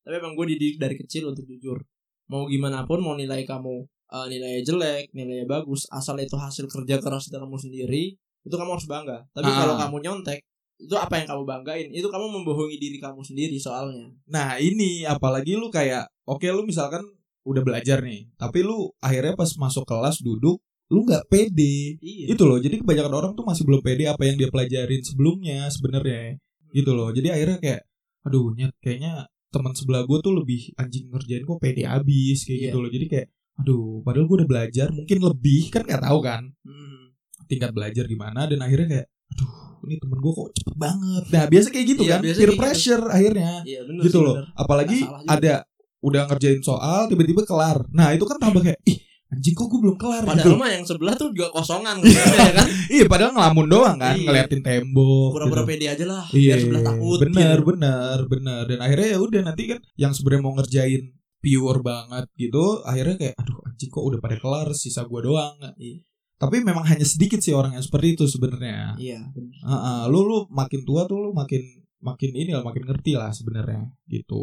tapi 0.00 0.14
emang 0.16 0.32
gue 0.34 0.46
dididik 0.50 0.76
dari 0.76 0.96
kecil 0.96 1.30
untuk 1.30 1.46
jujur 1.46 1.78
mau 2.26 2.46
gimana 2.46 2.82
pun 2.82 2.98
mau 2.98 3.14
nilai 3.14 3.46
kamu 3.46 3.86
eh, 4.06 4.26
nilainya 4.26 4.62
jelek 4.62 5.04
nilainya 5.10 5.46
bagus 5.46 5.84
asal 5.88 6.14
itu 6.16 6.34
hasil 6.34 6.66
kerja 6.66 6.96
keras 6.98 7.26
dari 7.26 7.40
kamu 7.40 7.56
sendiri 7.56 8.04
itu 8.16 8.54
kamu 8.54 8.70
harus 8.72 8.86
bangga 8.86 9.26
tapi 9.30 9.48
Ah. 9.48 9.56
kalau 9.58 9.74
kamu 9.76 9.96
nyontek 10.00 10.40
itu 10.76 10.92
apa 10.92 11.16
yang 11.16 11.26
kamu 11.26 11.42
banggain 11.42 11.88
itu 11.90 12.06
kamu 12.06 12.26
membohongi 12.30 12.76
diri 12.76 12.98
kamu 12.98 13.20
sendiri 13.20 13.56
soalnya 13.56 14.12
Nah 14.26 14.60
ini 14.60 15.02
apalagi 15.02 15.56
lu 15.56 15.66
kayak 15.68 16.04
oke 16.24 16.44
lu 16.46 16.62
misalkan 16.62 17.00
udah 17.42 17.62
belajar 17.62 18.02
nih, 18.02 18.26
tapi 18.34 18.58
lu 18.60 18.90
akhirnya 18.98 19.34
pas 19.34 19.46
masuk 19.54 19.86
kelas 19.86 20.18
duduk 20.18 20.58
lu 20.90 21.02
nggak 21.02 21.26
pede. 21.26 21.94
iya 21.98 22.26
Itu 22.26 22.42
loh. 22.42 22.58
Jadi 22.58 22.82
kebanyakan 22.82 23.14
orang 23.14 23.32
tuh 23.32 23.42
masih 23.42 23.62
belum 23.62 23.80
pede 23.80 24.04
apa 24.04 24.18
yang 24.22 24.34
dia 24.34 24.50
pelajarin 24.50 24.98
sebelumnya 25.00 25.70
sebenarnya. 25.70 26.42
Gitu 26.70 26.90
loh. 26.90 27.14
Jadi 27.14 27.30
akhirnya 27.30 27.58
kayak 27.58 27.80
aduh 28.22 28.50
nyet 28.50 28.74
kayaknya 28.82 29.30
teman 29.48 29.72
sebelah 29.72 30.02
gue 30.02 30.18
tuh 30.18 30.34
lebih 30.34 30.74
anjing 30.74 31.06
ngerjain 31.06 31.42
kok 31.42 31.58
pede 31.58 31.86
abis 31.86 32.38
kayak 32.44 32.58
Iya. 32.58 32.66
gitu 32.66 32.78
loh. 32.82 32.90
Jadi 32.90 33.06
kayak 33.06 33.26
aduh 33.56 34.00
padahal 34.00 34.24
gue 34.24 34.36
udah 34.36 34.48
belajar 34.48 34.86
mungkin 34.88 35.18
lebih 35.18 35.62
kan 35.68 35.82
nggak 35.82 36.02
tahu 36.02 36.18
kan 36.20 36.42
Hmm. 36.60 37.12
tingkat 37.46 37.70
belajar 37.70 38.04
gimana 38.04 38.44
dan 38.44 38.58
akhirnya 38.58 38.86
kayak 38.86 39.06
aduh 39.28 39.52
ini 39.82 39.96
temen 39.96 40.18
gue 40.18 40.32
kok 40.34 40.48
cepet 40.52 40.74
banget 40.76 41.22
nah 41.28 41.44
biasa 41.46 41.66
kayak 41.70 41.86
gitu 41.88 42.02
Iya, 42.02 42.12
kan 42.12 42.20
peer 42.22 42.36
gitu. 42.44 42.56
pressure 42.56 43.04
akhirnya 43.06 43.52
iya 43.62 43.80
bener 43.82 44.02
gitu 44.02 44.18
sih, 44.18 44.24
loh 44.24 44.34
bener. 44.36 44.46
apalagi 44.56 44.98
ada 45.26 45.54
udah 45.98 46.22
ngerjain 46.26 46.60
soal 46.60 47.06
tiba-tiba 47.06 47.42
kelar 47.42 47.82
nah 47.90 48.10
itu 48.10 48.22
kan 48.22 48.36
tambah 48.36 48.60
kayak 48.60 48.78
ih 48.84 48.98
anjing 49.26 49.52
kok 49.52 49.66
gue 49.66 49.80
belum 49.80 49.96
kelar 49.96 50.22
Padahal 50.22 50.38
gitu 50.44 50.54
mah 50.54 50.70
yang 50.70 50.84
sebelah 50.84 51.14
tuh 51.14 51.28
juga 51.30 51.50
kosongan 51.50 51.98
ya 51.98 52.52
kan. 52.52 52.66
iya 52.94 53.04
padahal 53.04 53.32
ngelamun 53.32 53.66
doang 53.66 53.96
kan 53.96 54.14
Iya. 54.14 54.22
ngeliatin 54.24 54.60
tembok 54.60 55.30
Pura-pura 55.32 55.60
gitu. 55.60 55.70
pede 55.72 55.86
aja 55.88 56.04
lah 56.04 56.24
iya 56.30 56.52
biar 56.52 56.58
sebelah 56.60 56.82
takut. 56.84 57.18
bener 57.20 57.56
gitu. 57.56 57.66
bener 57.68 58.16
bener 58.24 58.62
dan 58.66 58.78
akhirnya 58.80 59.08
ya 59.08 59.18
udah 59.18 59.40
nanti 59.44 59.62
kan 59.66 59.78
yang 59.94 60.12
sebenarnya 60.12 60.42
mau 60.42 60.54
ngerjain 60.54 61.02
pure 61.46 61.78
banget 61.80 62.26
gitu 62.34 62.82
akhirnya 62.82 63.14
kayak 63.14 63.34
aduh 63.38 63.62
anjing 63.62 63.86
kok 63.86 64.02
udah 64.02 64.18
pada 64.18 64.36
kelar 64.42 64.68
sisa 64.74 65.06
gue 65.06 65.20
doang 65.22 65.54
Iya. 65.78 66.02
tapi 66.36 66.58
memang 66.60 66.82
hanya 66.82 67.06
sedikit 67.06 67.38
sih 67.38 67.54
orang 67.54 67.78
yang 67.78 67.84
seperti 67.86 68.18
itu 68.18 68.26
sebenarnya 68.26 68.98
Iya, 68.98 69.22
bener. 69.30 69.54
Heeh, 69.62 70.00
lu 70.10 70.26
lu 70.26 70.38
makin 70.50 70.82
tua 70.82 71.06
tuh 71.06 71.22
lu 71.22 71.30
makin 71.30 71.62
makin 72.02 72.30
ini 72.34 72.50
lah 72.50 72.66
makin 72.66 72.82
ngerti 72.82 73.14
lah 73.14 73.30
sebenarnya 73.30 73.86
gitu 74.10 74.42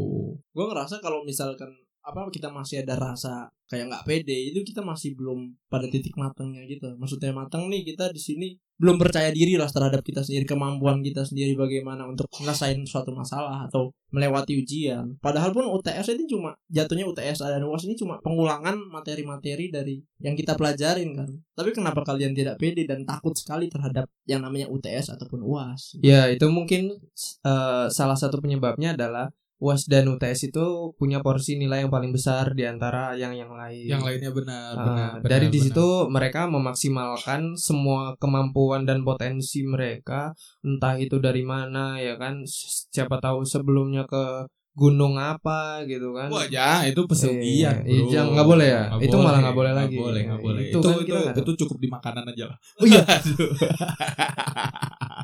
Gue 0.55 0.65
ngerasa 0.71 1.03
kalau 1.03 1.27
misalkan 1.27 1.69
apa 2.03 2.27
kita 2.27 2.51
masih 2.51 2.83
ada 2.83 2.99
rasa 2.99 3.47
kayak 3.71 3.87
nggak 3.87 4.03
pede 4.03 4.51
itu 4.51 4.59
kita 4.67 4.83
masih 4.83 5.15
belum 5.15 5.55
pada 5.71 5.87
titik 5.87 6.11
matangnya 6.19 6.67
gitu. 6.67 6.91
Maksudnya 6.99 7.31
matang 7.31 7.71
nih 7.71 7.87
kita 7.87 8.11
di 8.11 8.19
sini 8.19 8.47
belum 8.81 8.97
percaya 8.97 9.29
diri 9.29 9.53
lah 9.55 9.69
terhadap 9.69 10.01
kita 10.01 10.25
sendiri 10.25 10.49
kemampuan 10.49 11.05
kita 11.05 11.23
sendiri 11.23 11.53
bagaimana 11.53 12.09
untuk 12.09 12.25
menyelesaikan 12.33 12.83
suatu 12.89 13.13
masalah 13.13 13.69
atau 13.69 13.93
melewati 14.13 14.57
ujian. 14.61 15.17
Padahal 15.21 15.53
pun 15.53 15.65
UTS 15.65 16.13
ini 16.13 16.25
cuma 16.29 16.53
jatuhnya 16.69 17.05
UTS 17.09 17.41
dan 17.45 17.65
UAS 17.65 17.85
ini 17.89 17.97
cuma 17.97 18.21
pengulangan 18.21 18.77
materi-materi 18.89 19.73
dari 19.73 19.97
yang 20.21 20.37
kita 20.37 20.53
pelajarin 20.53 21.17
kan. 21.17 21.29
Tapi 21.53 21.69
kenapa 21.73 22.05
kalian 22.05 22.33
tidak 22.33 22.61
pede 22.61 22.85
dan 22.85 23.05
takut 23.05 23.33
sekali 23.33 23.69
terhadap 23.69 24.05
yang 24.29 24.45
namanya 24.45 24.69
UTS 24.69 25.17
ataupun 25.17 25.41
UAS? 25.41 25.97
Ya, 26.01 26.29
itu 26.29 26.45
mungkin 26.49 26.97
eh, 27.45 27.85
salah 27.89 28.17
satu 28.17 28.37
penyebabnya 28.41 28.93
adalah 28.93 29.33
UAS 29.57 29.85
dan 29.85 30.07
UTS 30.07 30.49
itu 30.49 30.65
punya 30.93 31.19
porsi 31.19 31.55
nilai 31.55 31.81
yang 31.81 31.89
paling 31.89 32.09
besar 32.09 32.51
di 32.51 32.63
antara 32.63 33.13
yang 33.13 33.31
yang 33.31 33.49
lain. 33.49 33.85
yang 33.85 34.01
lainnya 34.01 34.29
benar 34.29 34.71
Ah, 34.73 34.83
benar, 34.83 35.09
benar 35.17 35.29
dari 35.29 35.47
di 35.47 35.57
benar. 35.57 35.65
situ 35.71 35.87
mereka 36.07 36.41
memaksimalkan 36.47 37.41
semua 37.55 38.17
kemampuan 38.17 38.83
dan 38.83 39.01
potensi 39.01 39.61
mereka, 39.63 40.33
entah 40.61 40.95
itu 40.95 41.17
dari 41.17 41.43
mana 41.43 41.95
ya 41.97 42.15
kan, 42.15 42.43
siapa 42.89 43.17
tahu 43.17 43.43
sebelumnya 43.43 44.03
ke 44.03 44.47
gunung 44.73 45.15
apa 45.15 45.85
gitu 45.85 46.11
kan. 46.11 46.27
Wah 46.27 46.49
ya 46.49 46.81
itu 46.83 47.05
pesugihan 47.05 47.77
Iya, 47.77 47.85
iya, 47.85 48.03
jangan- 48.09 48.33
nggak 48.33 48.47
boleh 48.49 48.67
ya? 48.67 48.83
Nggak 48.89 49.05
Itu 49.05 49.15
malah 49.17 49.39
nggak 49.39 49.53
boleh 49.55 49.71
nggak 49.71 49.85
lagi. 49.85 49.97
boleh 50.01 50.21
nggak 50.25 50.41
boleh 50.41 50.61
Itu 50.65 50.77
itu 50.81 50.87
kan 50.89 50.97
itu, 51.29 51.41
itu 51.45 51.51
cukup 51.61 51.77
di 51.77 51.87
makanan 51.87 52.23
aja 52.25 52.43
lah 52.49 52.57
Oh 52.81 52.85
iya. 52.89 53.01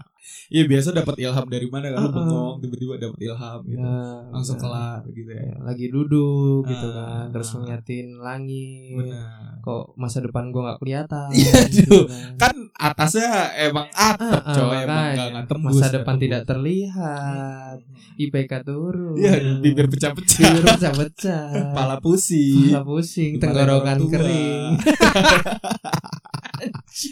Iya 0.47 0.65
biasa 0.65 0.89
dapat 0.91 1.15
ilham 1.17 1.45
dari 1.45 1.67
mana 1.67 1.87
kan 1.89 1.99
Uh-uh. 2.01 2.09
bengong 2.11 2.55
tiba-tiba 2.59 2.93
dapat 2.97 3.19
ilham 3.19 3.59
gitu 3.63 3.77
Ya, 3.79 4.01
langsung 4.27 4.57
benar. 4.57 4.65
kelar 4.65 5.13
gitu 5.13 5.29
ya 5.29 5.43
Ya, 5.43 5.55
lagi 5.61 5.85
duduk 5.87 6.61
gitu 6.65 6.87
Ah, 6.87 6.93
kan, 6.95 7.25
terus 7.29 7.47
ah. 7.47 7.53
ngeliatin 7.59 8.07
langit. 8.15 8.93
benar 8.95 9.57
Kok 9.59 9.83
masa 9.93 10.17
depan 10.19 10.49
gua 10.49 10.61
nggak 10.65 10.79
kelihatan? 10.79 11.29
Iya, 11.31 11.53
gitu 11.67 11.85
aduh. 11.85 12.03
kan 12.35 12.55
atasnya 12.73 13.29
emang 13.61 13.87
atap 13.91 14.41
Ah, 14.41 14.41
ah, 14.43 14.55
coy 14.55 14.77
emang 14.79 15.05
nggak 15.13 15.45
tembus 15.45 15.71
masa 15.75 15.87
depan 15.91 16.13
tembus. 16.13 16.23
tidak 16.23 16.41
terlihat 16.45 17.77
IPK 18.17 18.51
turun 18.63 19.15
Iya, 19.15 19.33
bibir 19.55 19.85
pecah-pecah. 19.87 20.39
bibir 20.41 20.65
pecah-pecah 20.67 21.45
Kepala 21.69 21.95
pusing. 21.99 22.69
Kepala 22.69 22.81
pusing 22.83 23.31
tenggorokan 23.37 23.97
kering 24.03 24.71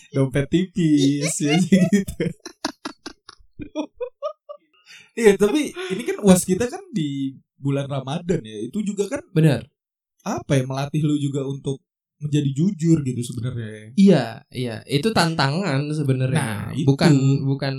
Dompet 0.09 0.45
tipis 0.49 1.31
ya 1.37 1.53
gitu. 1.61 2.25
Iya, 5.17 5.33
tapi 5.35 5.73
ini 5.73 6.01
kan 6.05 6.17
UAS 6.21 6.45
kita 6.45 6.69
kan 6.69 6.79
di 6.93 7.33
bulan 7.57 7.89
Ramadan 7.89 8.39
ya. 8.45 8.57
Itu 8.69 8.85
juga 8.85 9.09
kan 9.09 9.21
benar 9.33 9.65
apa 10.21 10.59
ya 10.59 10.67
melatih 10.67 11.07
lu 11.07 11.15
juga 11.15 11.47
untuk 11.47 11.79
menjadi 12.19 12.49
jujur 12.51 12.99
gitu 12.99 13.21
sebenarnya. 13.23 13.93
iya 13.95 14.41
iya 14.51 14.81
itu 14.83 15.13
tantangan 15.15 15.87
sebenarnya 15.93 16.35
Nah, 16.35 16.67
itu. 16.75 16.83
bukan 16.83 17.13
bukan 17.47 17.75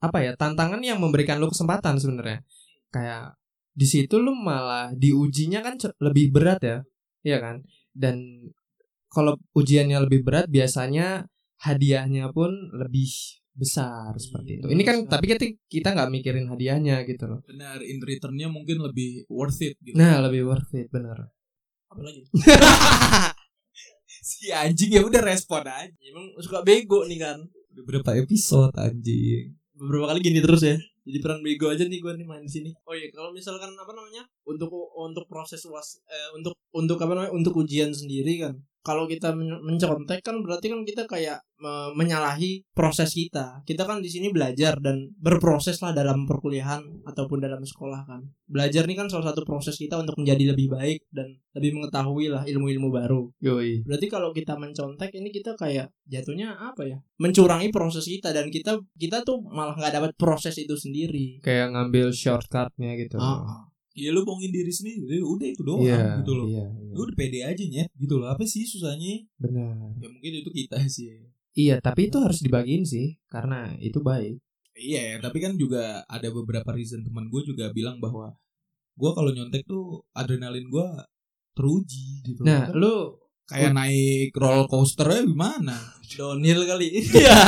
apa 0.00 0.18
ya 0.24 0.32
tantangan 0.38 0.80
yang 0.80 0.96
memberikan 1.02 1.36
lu 1.36 1.50
kesempatan 1.52 2.00
sebenarnya 2.00 2.40
kayak 2.88 3.36
di 3.74 3.84
situ 3.84 4.16
lu 4.16 4.32
malah 4.32 4.94
diujinya 4.96 5.60
kan 5.60 5.76
lebih 6.00 6.32
berat 6.32 6.60
ya 6.64 6.78
iya 7.20 7.36
kan 7.36 7.60
dan 7.92 8.48
kalau 9.12 9.36
ujiannya 9.52 10.08
lebih 10.08 10.24
berat 10.24 10.48
biasanya 10.48 11.28
hadiahnya 11.60 12.32
pun 12.32 12.48
lebih 12.72 13.10
besar 13.58 14.14
seperti 14.16 14.62
itu. 14.62 14.66
Ini 14.70 14.82
kan 14.86 14.96
besar. 15.04 15.18
tapi 15.18 15.24
kita 15.34 15.44
kita 15.66 15.88
nggak 15.98 16.10
mikirin 16.14 16.46
hadiahnya 16.46 17.02
gitu 17.04 17.26
loh. 17.26 17.40
Benar 17.44 17.82
in 17.82 17.98
returnnya 17.98 18.46
mungkin 18.46 18.78
lebih 18.78 19.26
worth 19.26 19.58
it 19.66 19.74
gitu. 19.82 19.98
Nah 19.98 20.22
lebih 20.22 20.46
worth 20.46 20.70
it 20.78 20.86
bener 20.88 21.28
apa 21.88 22.00
lagi? 22.04 22.22
Si 24.28 24.52
anjing 24.52 24.92
ya 24.92 25.02
udah 25.08 25.24
respon 25.24 25.64
aja. 25.64 25.88
Emang 26.04 26.36
suka 26.44 26.60
bego 26.60 27.00
nih 27.08 27.16
kan 27.16 27.38
udah 27.72 27.84
berapa 27.86 28.10
episode 28.20 28.74
anjing? 28.76 29.56
Beberapa 29.72 30.12
kali 30.12 30.20
gini 30.20 30.38
terus 30.44 30.62
ya. 30.62 30.76
Jadi 31.08 31.18
peran 31.24 31.40
bego 31.40 31.72
aja 31.72 31.88
nih 31.88 31.96
gue 31.96 32.12
nih 32.12 32.26
main 32.28 32.44
di 32.44 32.52
sini. 32.52 32.70
Oh 32.84 32.92
iya 32.92 33.08
kalau 33.08 33.32
misalkan 33.32 33.72
apa 33.72 33.88
namanya? 33.96 34.28
Untuk 34.44 34.68
untuk 34.92 35.24
proses 35.24 35.64
uas 35.64 36.04
eh, 36.04 36.28
untuk 36.36 36.52
untuk 36.76 37.00
apa 37.00 37.16
namanya? 37.16 37.32
Untuk 37.32 37.56
ujian 37.56 37.94
sendiri 37.96 38.44
kan 38.44 38.60
kalau 38.88 39.04
kita 39.04 39.36
men- 39.36 39.60
mencontek 39.60 40.24
kan 40.24 40.40
berarti 40.40 40.72
kan 40.72 40.80
kita 40.88 41.04
kayak 41.04 41.44
me- 41.60 41.92
menyalahi 41.92 42.64
proses 42.72 43.12
kita. 43.12 43.60
Kita 43.68 43.84
kan 43.84 44.00
di 44.00 44.08
sini 44.08 44.32
belajar 44.32 44.80
dan 44.80 45.12
berproses 45.20 45.76
lah 45.84 45.92
dalam 45.92 46.24
perkuliahan 46.24 47.04
ataupun 47.04 47.44
dalam 47.44 47.60
sekolah 47.60 48.08
kan. 48.08 48.24
Belajar 48.48 48.88
nih 48.88 48.96
kan 48.96 49.12
salah 49.12 49.28
satu 49.28 49.44
proses 49.44 49.76
kita 49.76 50.00
untuk 50.00 50.16
menjadi 50.16 50.56
lebih 50.56 50.72
baik 50.72 51.04
dan 51.12 51.36
lebih 51.52 51.76
mengetahui 51.76 52.32
lah 52.32 52.48
ilmu-ilmu 52.48 52.88
baru. 52.88 53.28
Yoi. 53.44 53.84
Berarti 53.84 54.06
kalau 54.08 54.32
kita 54.32 54.56
mencontek 54.56 55.12
ini 55.12 55.28
kita 55.28 55.52
kayak 55.52 55.92
jatuhnya 56.08 56.56
apa 56.56 56.88
ya? 56.88 56.96
Mencurangi 57.20 57.68
proses 57.68 58.08
kita 58.08 58.32
dan 58.32 58.48
kita 58.48 58.80
kita 58.96 59.20
tuh 59.20 59.44
malah 59.44 59.76
nggak 59.76 59.92
dapat 59.92 60.10
proses 60.16 60.56
itu 60.56 60.72
sendiri. 60.72 61.42
kayak 61.44 61.74
ngambil 61.74 62.08
shortcutnya 62.14 62.96
gitu. 62.96 63.18
Ah, 63.20 63.68
ya 63.98 64.10
lu 64.14 64.22
bohongin 64.22 64.54
diri 64.54 64.70
sendiri 64.70 65.18
udah 65.18 65.48
itu 65.50 65.62
doang 65.66 65.82
iya 65.82 66.22
gitu 66.22 66.32
loh 66.38 66.46
iya, 66.46 66.64
iya. 66.70 66.92
lu 66.94 67.00
udah 67.02 67.16
pede 67.18 67.40
aja 67.42 67.64
nyet 67.66 67.90
gitu 67.98 68.14
loh 68.22 68.30
apa 68.30 68.46
sih 68.46 68.62
susahnya 68.62 69.26
benar 69.42 69.74
ya 69.98 70.06
mungkin 70.06 70.32
itu 70.38 70.50
kita 70.54 70.78
sih 70.96 71.26
iya 71.58 71.82
tapi 71.82 72.06
itu 72.06 72.16
harus 72.22 72.38
dibagiin 72.38 72.86
sih 72.86 73.18
karena 73.26 73.74
itu 73.82 73.98
baik 73.98 74.38
Iya, 74.78 75.18
tapi 75.18 75.42
kan 75.42 75.58
juga 75.58 76.06
ada 76.06 76.30
beberapa 76.30 76.70
reason 76.70 77.02
teman 77.02 77.26
gue 77.26 77.42
juga 77.42 77.74
bilang 77.74 77.98
bahwa 77.98 78.30
gue 78.94 79.10
kalau 79.10 79.34
nyontek 79.34 79.66
tuh 79.66 80.06
adrenalin 80.14 80.70
gue 80.70 80.86
teruji 81.58 82.22
gitu. 82.22 82.46
nah 82.46 82.70
Kan 82.70 82.78
lu 82.78 83.18
kayak 83.50 83.74
naik 83.74 84.30
roller 84.38 84.70
coasternya 84.70 85.26
gimana? 85.26 85.76
downhill 86.14 86.62
kali. 86.62 86.88
Iya. 87.18 87.38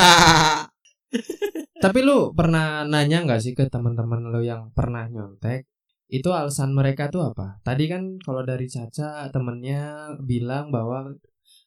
Tapi 1.81 1.99
lu 2.07 2.31
pernah 2.37 2.87
nanya 2.87 3.25
nggak 3.27 3.41
sih 3.43 3.53
ke 3.57 3.67
teman-teman 3.67 4.31
lu 4.31 4.43
yang 4.45 4.71
pernah 4.75 5.07
nyontek? 5.11 5.67
Itu 6.11 6.35
alasan 6.35 6.75
mereka 6.75 7.07
tuh 7.07 7.31
apa? 7.31 7.62
Tadi 7.62 7.87
kan 7.87 8.18
kalau 8.18 8.42
dari 8.42 8.66
Caca 8.66 9.31
temennya 9.31 10.11
bilang 10.18 10.75
bahwa 10.75 11.07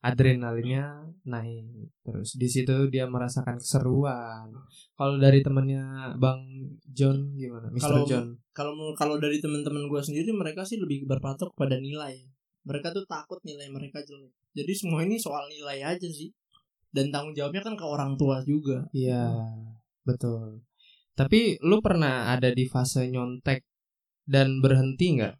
adrenalinnya 0.03 1.08
naik. 1.23 1.95
Terus 2.03 2.36
di 2.36 2.51
situ 2.51 2.91
dia 2.91 3.08
merasakan 3.08 3.56
keseruan. 3.56 4.51
Kalau 4.99 5.15
dari 5.15 5.39
temennya 5.39 6.12
Bang 6.19 6.43
John 6.91 7.32
gimana? 7.39 7.71
Mr. 7.71 7.82
Kalau- 7.88 8.08
John. 8.08 8.27
kalau 8.51 8.73
kalau 8.99 9.15
dari 9.17 9.39
teman-teman 9.39 9.88
gue 9.88 10.01
sendiri 10.03 10.29
mereka 10.36 10.67
sih 10.67 10.75
lebih 10.77 11.08
berpatok 11.08 11.56
pada 11.56 11.79
nilai. 11.79 12.19
Mereka 12.67 12.91
tuh 12.91 13.08
takut 13.08 13.39
nilai 13.47 13.71
mereka 13.71 14.03
jelek. 14.03 14.32
Jadi 14.53 14.73
semua 14.75 15.08
ini 15.08 15.15
soal 15.15 15.47
nilai 15.47 15.84
aja 15.84 16.10
sih. 16.12 16.32
Dan 16.93 17.10
tanggung 17.10 17.34
jawabnya 17.34 17.63
kan 17.65 17.73
ke 17.73 17.82
orang 17.88 18.13
tua 18.19 18.45
juga. 18.45 18.86
Iya, 18.93 19.25
betul. 20.06 20.62
Tapi 21.17 21.58
lu 21.65 21.82
pernah 21.82 22.29
ada 22.29 22.53
di 22.53 22.69
fase 22.69 23.10
nyontek 23.10 23.65
dan 24.23 24.59
berhenti 24.63 25.19
nggak? 25.19 25.33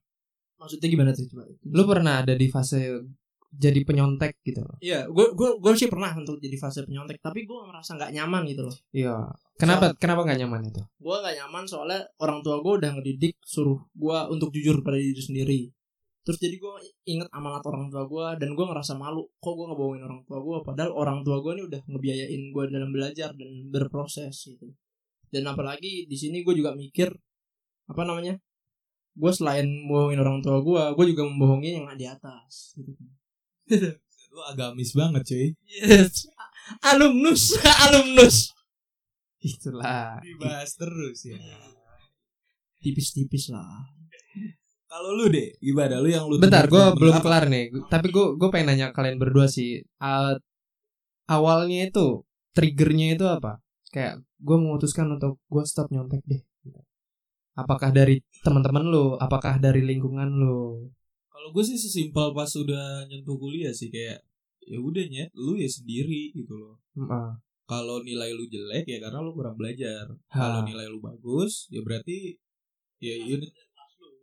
Maksudnya 0.60 0.88
gimana 0.88 1.12
coba? 1.12 1.44
Lu 1.68 1.84
pernah 1.84 2.14
ada 2.24 2.34
di 2.36 2.48
fase 2.48 3.04
jadi 3.54 3.80
penyontek 3.86 4.42
gitu? 4.42 4.66
Iya, 4.82 5.06
gue 5.12 5.36
gue 5.38 5.50
gue 5.62 5.72
sih 5.78 5.92
pernah 5.92 6.10
untuk 6.18 6.40
jadi 6.42 6.58
fase 6.58 6.88
penyontek, 6.88 7.20
tapi 7.22 7.46
gue 7.46 7.60
merasa 7.68 7.94
nggak 7.96 8.12
nyaman 8.16 8.42
gitu 8.50 8.62
loh. 8.66 8.78
Iya. 8.96 9.30
Kenapa 9.60 9.94
kenapa 9.96 10.26
nggak 10.26 10.40
nyaman 10.42 10.62
itu? 10.74 10.82
gue 11.04 11.18
gak 11.20 11.36
nyaman 11.36 11.64
soalnya 11.68 12.02
orang 12.24 12.40
tua 12.40 12.64
gue 12.64 12.74
udah 12.80 12.92
ngedidik 12.96 13.36
suruh 13.44 13.78
gue 13.92 14.18
untuk 14.32 14.50
jujur 14.56 14.80
pada 14.80 14.96
diri 14.96 15.20
sendiri 15.20 15.62
terus 16.24 16.40
jadi 16.40 16.56
gue 16.56 16.74
inget 17.04 17.28
amanat 17.36 17.68
orang 17.68 17.92
tua 17.92 18.08
gue 18.08 18.28
dan 18.40 18.56
gue 18.56 18.66
ngerasa 18.66 18.96
malu 18.96 19.28
kok 19.44 19.54
gue 19.60 19.68
ngebohongin 19.68 20.04
orang 20.08 20.22
tua 20.24 20.40
gue 20.40 20.58
padahal 20.64 20.92
orang 20.96 21.20
tua 21.28 21.44
gue 21.44 21.52
nih 21.60 21.66
udah 21.68 21.82
ngebiayain 21.84 22.44
gue 22.56 22.64
dalam 22.72 22.90
belajar 22.96 23.30
dan 23.36 23.52
berproses 23.68 24.32
gitu 24.48 24.72
dan 25.28 25.44
apalagi 25.52 26.08
di 26.08 26.16
sini 26.16 26.40
gue 26.40 26.56
juga 26.56 26.72
mikir 26.72 27.12
apa 27.92 28.02
namanya 28.08 28.40
gue 29.14 29.32
selain 29.32 29.66
bohongin 29.86 30.20
orang 30.20 30.42
tua 30.42 30.58
gue 30.60 30.82
gue 30.94 31.06
juga 31.14 31.24
membohongi 31.30 31.70
yang 31.78 31.86
di 31.94 32.08
atas 32.10 32.74
gitu 32.78 32.94
Lu 34.34 34.42
agamis 34.50 34.98
banget 34.98 35.22
cuy. 35.30 35.48
yes 35.70 36.26
alumnus 36.82 37.54
alumnus 37.86 38.50
Itulah. 39.44 40.24
Dibahas 40.24 40.72
terus 40.80 41.28
ya. 41.28 41.36
tipis-tipis 42.80 43.52
lah 43.52 43.92
Kalau 44.88 45.12
lu 45.12 45.28
deh, 45.28 45.52
gimana? 45.60 46.00
Lu 46.00 46.08
yang 46.08 46.30
lu 46.32 46.38
Bentar, 46.40 46.70
gue 46.70 46.80
belum 46.96 47.18
apa? 47.18 47.24
kelar 47.26 47.46
nih. 47.50 47.74
Tapi 47.92 48.08
gue 48.08 48.40
gue 48.40 48.50
pengen 48.54 48.72
nanya 48.72 48.88
kalian 48.96 49.18
berdua 49.20 49.50
sih. 49.50 49.82
Uh, 49.98 50.38
awalnya 51.26 51.90
itu 51.90 52.22
triggernya 52.54 53.18
itu 53.18 53.26
apa? 53.28 53.58
Kayak 53.90 54.22
gue 54.38 54.54
memutuskan 54.56 55.10
untuk 55.12 55.42
gue 55.50 55.64
stop 55.66 55.90
nyontek 55.90 56.22
deh. 56.24 56.40
Apakah 57.58 57.90
dari 57.90 58.22
teman-teman 58.44 58.84
lu? 58.86 59.16
Apakah 59.18 59.58
dari 59.58 59.82
lingkungan 59.82 60.28
lu? 60.28 60.92
Kalau 61.32 61.50
gue 61.56 61.64
sih 61.64 61.80
sesimpel 61.80 62.36
pas 62.36 62.52
udah 62.52 63.08
nyentuh 63.10 63.40
kuliah 63.40 63.72
sih 63.72 63.90
kayak 63.90 64.22
ya 64.64 64.80
udah 64.80 65.04
nyet, 65.08 65.32
lu 65.36 65.56
ya 65.60 65.68
sendiri 65.68 66.32
gitu 66.36 66.54
loh. 66.56 66.80
Ah, 67.10 67.36
Kalau 67.64 68.04
nilai 68.04 68.36
lu 68.36 68.46
jelek 68.48 68.86
ya 68.88 69.00
karena 69.00 69.24
lu 69.24 69.32
kurang 69.32 69.56
belajar. 69.56 70.12
Kalau 70.28 70.62
nilai 70.68 70.88
lu 70.92 71.00
bagus 71.00 71.68
ya 71.72 71.80
berarti 71.84 72.36
ya 73.04 73.16
unit 73.20 73.52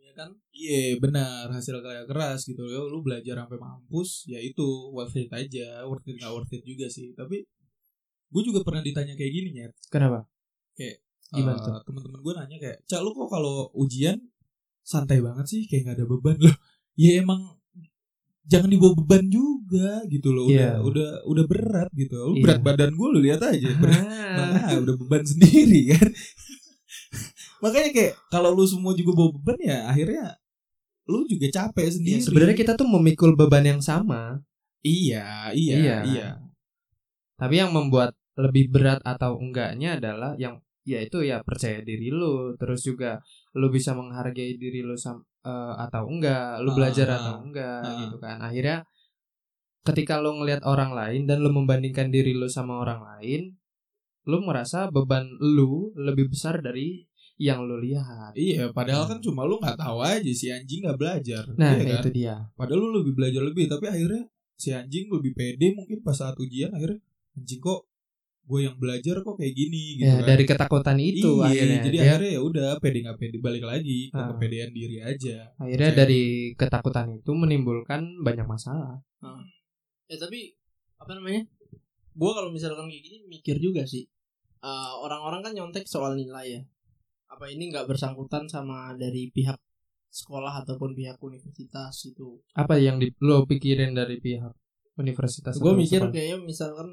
ya 0.00 0.12
kan 0.16 0.30
Iya 0.50 0.98
benar 0.98 1.48
hasil 1.54 1.78
karya 1.80 2.04
keras 2.04 2.44
gitu 2.44 2.66
loh 2.66 2.90
lu 2.90 3.00
belajar 3.04 3.44
sampai 3.44 3.58
mampus 3.60 4.26
ya 4.26 4.42
itu 4.42 4.90
worth 4.90 5.14
it 5.16 5.30
aja 5.30 5.86
worth 5.86 6.04
it 6.08 6.18
nggak 6.18 6.32
worth 6.34 6.52
it 6.52 6.64
juga 6.66 6.90
sih 6.90 7.14
tapi 7.14 7.46
gue 8.30 8.42
juga 8.42 8.60
pernah 8.66 8.82
ditanya 8.82 9.14
kayak 9.14 9.32
gini 9.32 9.50
ya 9.54 9.68
Kenapa? 9.88 10.26
Gimana 11.32 11.58
tuh? 11.58 11.78
teman-teman 11.84 12.20
gue 12.20 12.32
nanya 12.34 12.56
kayak 12.58 12.78
cak 12.84 13.00
lu 13.00 13.10
kok 13.10 13.28
kalau 13.28 13.54
ujian 13.72 14.18
santai 14.82 15.18
banget 15.18 15.46
sih 15.46 15.62
kayak 15.64 15.82
nggak 15.84 15.96
ada 15.96 16.06
beban 16.06 16.36
loh 16.36 16.56
ya 16.94 17.22
emang 17.22 17.40
jangan 18.42 18.66
dibawa 18.66 18.98
beban 18.98 19.24
juga 19.26 20.02
gitu 20.06 20.30
loh 20.30 20.44
udah 20.44 20.58
Iya. 20.58 20.70
udah 20.82 21.10
udah 21.24 21.44
berat 21.46 21.88
gitu 21.92 22.16
lu 22.18 22.34
Iya. 22.34 22.42
berat 22.42 22.60
badan 22.60 22.90
gue 22.90 23.08
lu 23.08 23.18
lihat 23.20 23.40
aja 23.40 23.68
berat 23.76 24.04
Ah, 24.30 24.50
Nah, 24.52 24.78
udah 24.80 24.94
beban 24.96 25.22
sendiri 25.22 25.80
kan. 25.92 26.08
Makanya 27.60 27.90
kayak 27.92 28.14
kalau 28.26 28.50
lu 28.50 28.64
semua 28.64 28.92
juga 28.92 29.12
bawa 29.12 29.30
beban 29.32 29.58
ya 29.60 29.78
akhirnya 29.86 30.38
lu 31.06 31.26
juga 31.26 31.46
capek 31.48 31.82
iya, 31.84 31.92
sendiri. 31.92 32.20
sebenarnya 32.22 32.56
kita 32.56 32.72
tuh 32.74 32.86
memikul 32.86 33.34
beban 33.34 33.66
yang 33.68 33.80
sama. 33.80 34.38
iya, 34.80 35.50
iya, 35.52 35.74
Iya. 35.76 35.96
iya. 36.06 36.28
Tapi 37.36 37.54
yang 37.54 37.70
membuat 37.70 38.16
lebih 38.34 38.70
berat 38.70 39.02
atau 39.02 39.36
enggaknya 39.36 40.00
adalah 40.00 40.32
yang 40.34 40.56
ya 40.90 41.00
itu 41.06 41.22
ya 41.22 41.40
percaya 41.46 41.78
diri 41.86 42.10
lu, 42.10 42.58
terus 42.58 42.82
juga 42.82 43.22
lu 43.54 43.70
bisa 43.70 43.94
menghargai 43.94 44.58
diri 44.58 44.82
lu 44.82 44.98
sam, 44.98 45.22
eh, 45.46 45.74
atau 45.78 46.10
enggak, 46.10 46.58
lu 46.64 46.70
Ah, 46.72 46.76
belajar 46.76 47.06
ah, 47.10 47.16
atau 47.16 47.34
enggak 47.46 47.82
ah. 47.86 47.96
gitu 48.02 48.16
kan. 48.18 48.38
Akhirnya 48.42 48.76
ketika 49.86 50.20
lu 50.20 50.36
ngelihat 50.42 50.62
orang 50.66 50.92
lain 50.92 51.24
dan 51.24 51.40
lu 51.40 51.50
membandingkan 51.54 52.12
diri 52.12 52.36
lu 52.36 52.50
sama 52.50 52.82
orang 52.82 53.00
lain, 53.00 53.56
lu 54.28 54.38
merasa 54.44 54.90
beban 54.92 55.24
lu 55.40 55.94
lebih 55.96 56.28
besar 56.28 56.60
dari 56.60 57.06
yang 57.40 57.64
lu 57.64 57.80
lihat. 57.80 58.36
Iya, 58.36 58.68
padahal 58.76 59.08
kan 59.08 59.18
cuma 59.24 59.48
lu 59.48 59.56
nggak 59.56 59.80
tahu 59.80 60.04
aja 60.04 60.28
si 60.36 60.52
anjing 60.52 60.84
nggak 60.84 61.00
belajar. 61.00 61.48
Nah, 61.56 61.72
Iya 61.72 61.96
kan? 61.96 62.00
itu 62.04 62.10
dia. 62.12 62.36
Padahal 62.52 62.80
lu 62.84 63.00
lebih 63.00 63.16
belajar 63.16 63.40
lebih, 63.40 63.64
tapi 63.72 63.88
akhirnya 63.88 64.28
si 64.60 64.76
anjing 64.76 65.08
lebih 65.08 65.32
pede 65.32 65.72
mungkin 65.72 66.04
pas 66.04 66.12
saat 66.20 66.36
ujian 66.36 66.68
akhirnya 66.76 67.00
anjing 67.32 67.64
kok 67.64 67.88
gue 68.42 68.60
yang 68.60 68.76
belajar 68.76 69.20
kok 69.20 69.34
kayak 69.34 69.54
gini 69.54 69.82
gitu 69.96 70.04
Ya, 70.04 70.14
kan. 70.16 70.26
dari 70.26 70.44
ketakutan 70.44 70.98
itu 70.98 71.30
iya, 71.38 71.46
akhirnya 71.46 71.78
jadi 71.80 71.90
dia 71.92 72.02
akhirnya 72.04 72.30
ya 72.30 72.40
udah 72.40 72.68
pede 72.78 72.98
nggak 73.00 73.18
pede 73.18 73.36
balik 73.38 73.64
lagi 73.64 73.98
ke 74.08 74.16
Ah. 74.16 74.26
kepedean 74.28 74.70
diri 74.70 74.96
aja. 74.98 75.36
akhirnya 75.54 75.90
dari 75.96 76.22
ketakutan 76.54 77.06
itu 77.14 77.30
menimbulkan 77.32 78.00
banyak 78.18 78.44
masalah. 78.44 78.98
ya 80.04 80.16
tapi 80.16 80.50
apa 80.96 81.12
namanya 81.14 81.46
gue 82.10 82.30
kalau 82.30 82.50
misalkan 82.50 82.86
kayak 82.86 83.02
gini 83.02 83.18
mikir 83.26 83.56
juga 83.56 83.84
sih 83.84 84.04
Eh, 84.60 84.92
orang-orang 85.00 85.40
kan 85.40 85.52
nyontek 85.54 85.88
soal 85.88 86.12
nilai 86.12 86.46
ya 86.50 86.62
apa 87.26 87.48
ini 87.48 87.72
nggak 87.72 87.88
bersangkutan 87.88 88.44
sama 88.44 88.92
dari 88.92 89.32
pihak 89.32 89.56
sekolah 90.10 90.60
ataupun 90.60 90.92
pihak 90.92 91.16
universitas 91.18 91.96
itu 92.04 92.44
apa 92.52 92.76
yang 92.76 93.00
di, 93.00 93.08
lo 93.20 93.46
pikirin 93.46 93.94
dari 93.94 94.20
pihak 94.20 94.52
universitas 94.96 95.56
gue 95.56 95.72
mikir 95.72 96.02
sekolah? 96.02 96.12
kayaknya 96.12 96.38
misalkan 96.42 96.88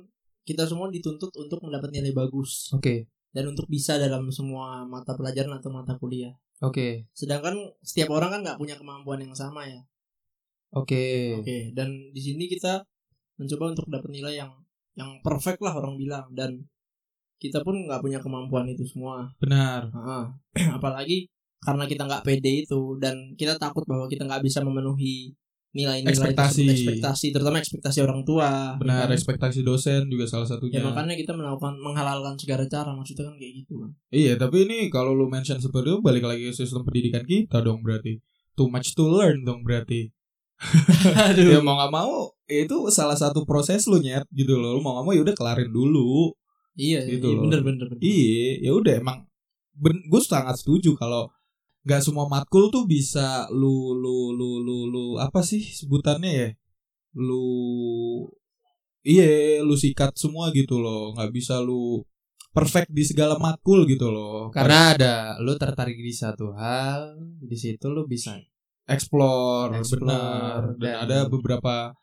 kita 0.48 0.64
semua 0.64 0.88
dituntut 0.88 1.36
untuk 1.36 1.60
mendapat 1.60 1.92
nilai 1.92 2.16
bagus 2.16 2.72
oke 2.72 3.04
dan 3.38 3.54
untuk 3.54 3.68
bisa 3.68 4.02
dalam 4.02 4.34
semua 4.34 4.82
mata 4.88 5.14
pelajaran 5.14 5.62
atau 5.62 5.70
mata 5.70 5.94
kuliah. 6.02 6.34
Oke. 6.66 7.06
Sedangkan 7.14 7.54
setiap 7.86 8.10
orang 8.18 8.34
kan 8.34 8.42
nggak 8.42 8.58
punya 8.58 8.76
kemampuan 8.82 9.22
yang 9.22 9.38
sama 9.38 9.68
ya. 9.70 9.86
Oke. 10.74 11.38
Oke, 11.38 11.70
dan 11.78 11.94
di 12.12 12.22
sini 12.22 12.50
kita 12.50 12.82
mencoba 13.38 13.78
untuk 13.78 13.86
dapat 13.94 14.10
nilai 14.10 14.42
yang 14.42 14.52
yang 14.98 15.22
perfect 15.22 15.62
lah 15.62 15.78
orang 15.78 15.94
bilang 16.02 16.26
dan 16.34 16.66
kita 17.38 17.62
pun 17.62 17.86
nggak 17.86 18.02
punya 18.02 18.18
kemampuan 18.18 18.66
itu 18.66 18.90
semua. 18.90 19.30
Benar. 19.38 19.94
Heeh. 19.94 20.26
apalagi 20.82 21.30
karena 21.62 21.86
kita 21.86 22.10
nggak 22.10 22.26
pede 22.26 22.66
itu 22.66 22.98
dan 22.98 23.38
kita 23.38 23.62
takut 23.62 23.86
bahwa 23.86 24.10
kita 24.10 24.26
nggak 24.26 24.42
bisa 24.42 24.66
memenuhi 24.66 25.38
nilai-nilai 25.70 26.10
Ekspektasi. 26.10 26.64
tersebut, 26.64 26.74
ekspektasi 26.74 27.26
terutama 27.30 27.58
ekspektasi 27.58 28.00
orang 28.00 28.22
tua 28.24 28.76
Benar, 28.76 29.06
ya 29.06 29.06
kan? 29.06 29.10
ekspektasi 29.14 29.60
dosen 29.62 30.08
juga 30.08 30.26
salah 30.26 30.44
ya 30.44 30.52
satunya. 30.52 30.80
makanya 30.82 31.14
kita 31.14 31.32
melakukan 31.32 31.76
menghalalkan 31.78 32.36
segala 32.36 32.64
cara 32.66 32.92
maksudnya 32.92 33.26
kan 33.26 33.36
kayak 33.36 33.54
gitu 33.58 33.74
kan 33.78 33.92
Iya, 34.10 34.34
tapi 34.36 34.58
ini 34.64 34.78
kalau 34.88 35.12
lu 35.12 35.28
mention 35.28 35.58
seperti 35.58 35.88
itu 35.88 36.00
balik 36.00 36.24
lagi 36.24 36.44
ke 36.44 36.54
sistem 36.54 36.82
pendidikan 36.82 37.24
kita 37.24 37.60
dong 37.60 37.82
berarti. 37.82 38.18
Too 38.54 38.68
much 38.68 38.94
to 38.94 39.06
learn 39.06 39.44
dong 39.44 39.62
berarti. 39.62 40.10
ya 41.38 41.60
mau 41.60 41.78
gak 41.78 41.92
mau 41.92 42.14
ya 42.46 42.64
itu 42.64 42.78
salah 42.90 43.14
satu 43.14 43.44
proses 43.44 43.86
lu 43.86 44.00
nyet 44.00 44.26
gitu 44.32 44.56
loh. 44.56 44.74
Lu 44.74 44.82
mau 44.82 44.98
gak 44.98 45.06
mau 45.06 45.14
ya 45.14 45.22
udah 45.22 45.36
kelarin 45.36 45.70
dulu. 45.70 46.34
iya 46.76 47.06
Gitu 47.06 47.22
iya, 47.24 47.36
loh. 47.38 47.44
bener 47.46 47.60
bener 47.62 47.86
bener 47.88 48.02
Iya, 48.02 48.52
ya 48.64 48.72
udah 48.74 48.94
emang 48.98 49.18
ben, 49.74 49.98
gue 50.04 50.22
sangat 50.24 50.58
setuju 50.58 50.94
kalau 50.94 51.30
nggak 51.88 52.04
semua 52.04 52.28
matkul 52.28 52.68
tuh 52.68 52.84
bisa 52.84 53.48
lu 53.56 53.96
lu 53.96 54.36
lu 54.36 54.60
lu 54.60 54.78
lu 54.92 55.06
apa 55.24 55.40
sih 55.40 55.64
sebutannya 55.64 56.32
ya? 56.36 56.50
Lu 57.16 57.48
iya, 59.08 59.64
lu 59.64 59.80
sikat 59.80 60.20
semua 60.20 60.52
gitu 60.52 60.84
loh. 60.84 61.16
nggak 61.16 61.32
bisa 61.32 61.64
lu 61.64 62.04
perfect 62.52 62.92
di 62.92 63.08
segala 63.08 63.40
matkul 63.40 63.88
gitu 63.88 64.12
loh. 64.12 64.52
Karena 64.52 64.92
ada 64.92 65.16
lu 65.40 65.56
tertarik 65.56 65.96
di 65.96 66.12
satu 66.12 66.52
hal, 66.60 67.16
di 67.40 67.56
situ 67.56 67.88
lu 67.88 68.04
bisa 68.04 68.36
explore, 68.88 69.80
Explore, 69.80 70.04
benar 70.04 70.62
dan, 70.76 70.84
dan- 70.84 71.00
ada 71.08 71.18
beberapa 71.32 71.96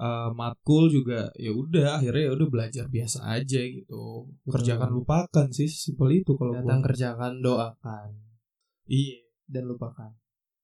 uh, 0.00 0.30
matkul 0.36 0.92
juga 0.92 1.32
ya 1.36 1.50
udah 1.52 2.00
akhirnya 2.00 2.30
ya 2.30 2.32
udah 2.36 2.48
belajar 2.48 2.84
biasa 2.86 3.24
aja 3.24 3.60
gitu 3.60 4.30
kerjakan 4.44 4.92
lupakan 4.92 5.46
sih 5.50 5.68
simpel 5.68 6.12
itu 6.12 6.36
kalau 6.36 6.52
datang 6.54 6.80
gua 6.84 6.86
kerjakan, 6.92 7.32
doakan 7.40 8.08
iya 8.86 9.25
dan 9.48 9.64
lupakan. 9.66 10.12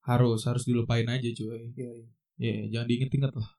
harus 0.02 0.42
harus 0.50 0.66
dilupain 0.66 1.06
aja 1.06 1.30
cuy 1.30 1.70
Iya, 2.42 2.66
jangan 2.74 2.86
diinget-inget 2.90 3.32
lah 3.38 3.50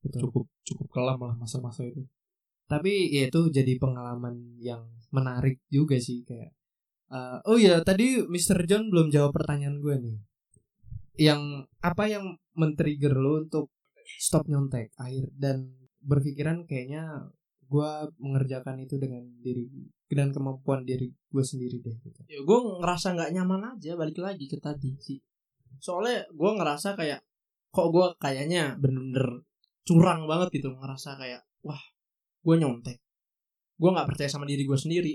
Betul. 0.00 0.20
cukup 0.24 0.44
cukup 0.64 0.86
kelam 0.88 1.20
lah 1.20 1.36
masa-masa 1.36 1.84
itu 1.84 2.00
Tapi 2.64 3.10
ya 3.12 3.28
itu 3.28 3.50
jadi 3.50 3.76
pengalaman 3.76 4.56
yang 4.56 4.86
menarik 5.10 5.58
juga 5.68 5.98
sih 5.98 6.22
kayak. 6.24 6.54
eh, 7.10 7.38
oh 7.50 7.58
ya 7.58 7.82
tadi 7.82 8.22
Mr. 8.22 8.62
John 8.64 8.88
belum 8.88 9.10
jawab 9.10 9.34
pertanyaan 9.34 9.82
gue 9.82 9.94
nih. 9.98 10.16
Yang 11.18 11.66
apa 11.82 12.04
yang 12.06 12.24
men-trigger 12.54 13.12
lo 13.18 13.42
untuk 13.42 13.74
stop 14.22 14.46
nyontek 14.46 14.94
akhir 14.96 15.34
dan 15.34 15.74
berpikiran 16.00 16.64
kayaknya 16.64 17.28
gue 17.66 17.90
mengerjakan 18.22 18.82
itu 18.82 18.96
dengan 19.02 19.26
diri 19.42 19.66
dan 20.10 20.34
kemampuan 20.34 20.82
diri 20.82 21.10
gue 21.10 21.44
sendiri 21.44 21.78
deh. 21.78 21.94
Gitu. 22.02 22.20
ya 22.26 22.40
gue 22.42 22.58
ngerasa 22.82 23.14
nggak 23.14 23.30
nyaman 23.34 23.62
aja 23.76 23.94
balik 23.94 24.18
lagi 24.18 24.50
ke 24.50 24.58
tadi 24.58 24.94
sih 24.98 25.18
soalnya 25.78 26.26
gue 26.30 26.50
ngerasa 26.50 26.98
kayak 26.98 27.20
kok 27.70 27.88
gue 27.94 28.06
kayaknya 28.18 28.74
bener-bener 28.76 29.46
curang 29.86 30.26
banget 30.26 30.60
gitu 30.60 30.74
ngerasa 30.74 31.14
kayak 31.16 31.46
wah 31.62 31.80
gue 32.42 32.54
nyontek 32.58 32.98
gue 33.80 33.90
nggak 33.90 34.08
percaya 34.10 34.28
sama 34.28 34.44
diri 34.44 34.66
gue 34.66 34.78
sendiri 34.78 35.14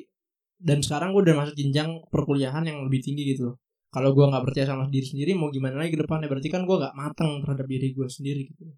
dan 0.56 0.80
sekarang 0.80 1.12
gue 1.12 1.22
udah 1.28 1.36
masuk 1.36 1.56
jenjang 1.60 2.00
perkuliahan 2.08 2.64
yang 2.64 2.80
lebih 2.88 3.04
tinggi 3.04 3.36
gitu 3.36 3.54
loh 3.54 3.58
kalau 3.92 4.16
gue 4.16 4.26
nggak 4.26 4.44
percaya 4.48 4.66
sama 4.66 4.88
diri 4.88 5.06
sendiri 5.06 5.32
mau 5.36 5.52
gimana 5.52 5.84
lagi 5.84 5.94
ke 5.94 6.00
depannya 6.02 6.32
berarti 6.32 6.48
kan 6.48 6.64
gue 6.64 6.76
nggak 6.80 6.96
matang 6.96 7.44
terhadap 7.44 7.68
diri 7.68 7.88
gue 7.92 8.08
sendiri 8.08 8.42
gitu 8.48 8.72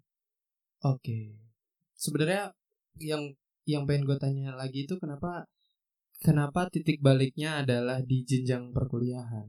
Oke. 0.86 1.34
Sebenarnya 1.98 2.54
yang 3.02 3.34
yang 3.66 3.82
pengen 3.84 4.06
gue 4.06 4.16
tanya 4.22 4.54
lagi 4.54 4.86
itu 4.86 4.94
kenapa 5.02 5.44
kenapa 6.18 6.66
titik 6.68 6.98
baliknya 6.98 7.62
adalah 7.62 8.02
di 8.02 8.22
jenjang 8.22 8.70
perkuliahan. 8.70 9.46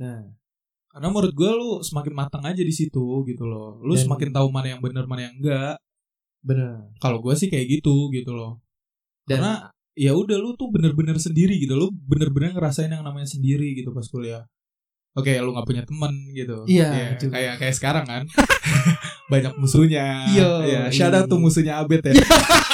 Nah, 0.00 0.22
karena 0.88 1.08
menurut 1.10 1.34
gue 1.34 1.50
lu 1.50 1.70
semakin 1.82 2.14
matang 2.14 2.42
aja 2.42 2.62
di 2.62 2.70
situ 2.70 3.02
gitu 3.26 3.44
loh. 3.44 3.82
Lu 3.82 3.94
Dan- 3.94 4.06
semakin 4.06 4.30
tahu 4.30 4.46
mana 4.48 4.74
yang 4.74 4.80
benar 4.82 5.04
mana 5.04 5.26
yang 5.30 5.34
enggak. 5.36 5.76
Benar. 6.44 6.92
kalau 7.00 7.24
gue 7.24 7.32
sih 7.34 7.48
kayak 7.48 7.80
gitu 7.80 8.12
gitu 8.12 8.36
loh. 8.36 8.60
Dan 9.24 9.40
Karena- 9.40 9.60
ya 9.96 10.12
udah 10.12 10.36
lu 10.36 10.52
tuh 10.54 10.68
bener-bener 10.68 11.16
sendiri 11.16 11.56
gitu. 11.56 11.72
Lu 11.72 11.88
bener-bener 11.90 12.52
ngerasain 12.52 12.92
yang 12.92 13.00
namanya 13.00 13.26
sendiri 13.26 13.72
gitu 13.72 13.90
pas 13.90 14.04
kuliah. 14.06 14.44
Oke 15.16 15.30
lu 15.40 15.54
nggak 15.54 15.64
punya 15.64 15.82
teman 15.88 16.12
gitu. 16.34 16.66
Iya, 16.68 16.88
Ya, 16.90 17.08
juga. 17.16 17.32
kayak 17.38 17.54
kayak 17.64 17.74
sekarang 17.74 18.04
kan. 18.04 18.22
Banyak 19.32 19.56
musuhnya. 19.56 20.28
Iya, 20.28 20.48
ya 20.68 20.80
shout 20.92 21.16
out 21.16 21.26
tuh 21.26 21.40
musuhnya 21.40 21.80
Abed 21.80 22.04
ya 22.04 22.12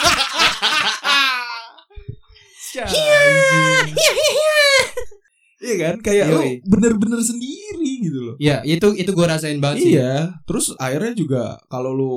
iya. 5.60 5.74
Kan? 5.76 5.96
Kayak 6.00 6.26
lu 6.32 6.40
Yoi. 6.40 6.52
bener-bener 6.64 7.20
sendiri 7.20 7.90
gitu 8.00 8.18
loh. 8.20 8.34
Ya 8.40 8.64
itu 8.64 8.96
itu 8.96 9.10
gue 9.12 9.26
rasain 9.26 9.60
banget 9.60 9.84
sih. 9.84 9.92
iya. 9.96 10.40
Terus 10.48 10.72
akhirnya 10.76 11.12
juga 11.12 11.42
kalau 11.68 11.92
lu 11.92 12.14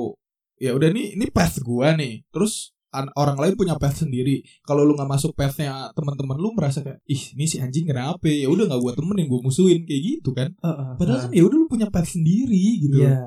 ya 0.56 0.72
udah 0.72 0.88
nih 0.90 1.18
ini 1.18 1.26
path 1.28 1.60
gua 1.60 1.92
nih. 1.94 2.24
Terus 2.32 2.72
an- 2.88 3.12
orang 3.14 3.36
lain 3.36 3.54
punya 3.54 3.76
path 3.76 4.00
sendiri. 4.00 4.40
Kalau 4.62 4.86
lu 4.86 4.96
nggak 4.96 5.10
masuk 5.10 5.34
pathnya 5.34 5.92
teman-teman 5.92 6.38
lu 6.38 6.54
merasa 6.56 6.80
kayak 6.80 7.04
ih 7.04 7.22
ini 7.36 7.44
si 7.44 7.60
anjing 7.60 7.84
kenapa 7.84 8.24
ya? 8.24 8.48
Udah 8.48 8.64
nggak 8.64 8.80
gua 8.80 8.92
temenin 8.96 9.26
gua 9.28 9.40
musuhin 9.44 9.84
kayak 9.84 10.02
gitu 10.02 10.30
kan. 10.32 10.48
Heeh. 10.56 10.88
padahal 10.96 11.18
kan 11.28 11.30
ya 11.34 11.42
udah 11.44 11.56
lu 11.58 11.66
punya 11.68 11.88
path 11.92 12.08
sendiri 12.16 12.64
gitu 12.80 13.04
Iya. 13.04 13.18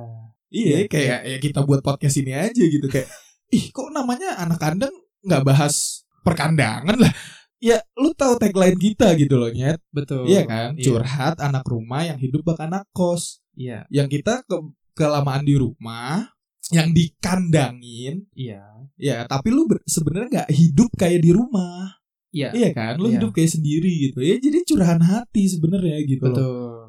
iya 0.50 0.76
Iya. 0.82 0.88
kayak 0.89 1.19
ya 1.28 1.38
kita 1.38 1.60
buat 1.62 1.84
podcast 1.84 2.15
ini 2.17 2.32
aja 2.34 2.63
gitu. 2.63 2.88
Kayak 2.89 3.12
ih 3.54 3.69
kok 3.69 3.91
namanya 3.93 4.39
anak 4.39 4.58
kandang 4.58 4.91
nggak 5.23 5.43
bahas 5.43 6.07
perkandangan 6.28 6.98
lah 7.00 7.13
ya 7.58 7.82
lu 7.98 8.13
tahu 8.13 8.38
tagline 8.38 8.78
kita 8.78 9.18
gitu 9.18 9.34
loh 9.40 9.50
nyet 9.50 9.82
Betul. 9.90 10.30
iya 10.30 10.46
kan 10.46 10.78
Iya. 10.78 10.84
curhat 10.86 11.36
anak 11.42 11.66
rumah 11.66 12.06
yang 12.06 12.20
hidup 12.22 12.46
bak 12.46 12.62
anak 12.62 12.86
kos 12.94 13.42
Iya. 13.58 13.90
yang 13.90 14.06
kita 14.06 14.46
ke 14.46 14.56
kelamaan 14.94 15.42
di 15.42 15.58
rumah 15.58 16.30
yang 16.70 16.94
dikandangin 16.94 18.28
Iya. 18.38 18.62
ya 19.00 19.18
tapi 19.26 19.50
lu 19.50 19.66
sebenarnya 19.88 20.28
nggak 20.44 20.50
hidup 20.54 20.90
kayak 20.94 21.22
di 21.24 21.32
rumah 21.34 21.98
Iya. 22.30 22.54
iya 22.54 22.70
kan 22.76 23.00
lu 23.02 23.10
Iya. 23.10 23.18
hidup 23.18 23.32
kayak 23.34 23.52
sendiri 23.58 23.92
gitu 24.12 24.20
ya 24.22 24.38
jadi 24.38 24.58
curahan 24.62 25.02
hati 25.02 25.50
sebenarnya 25.50 25.98
gitu 26.06 26.26
loh 26.30 26.36
Betul. 26.38 26.88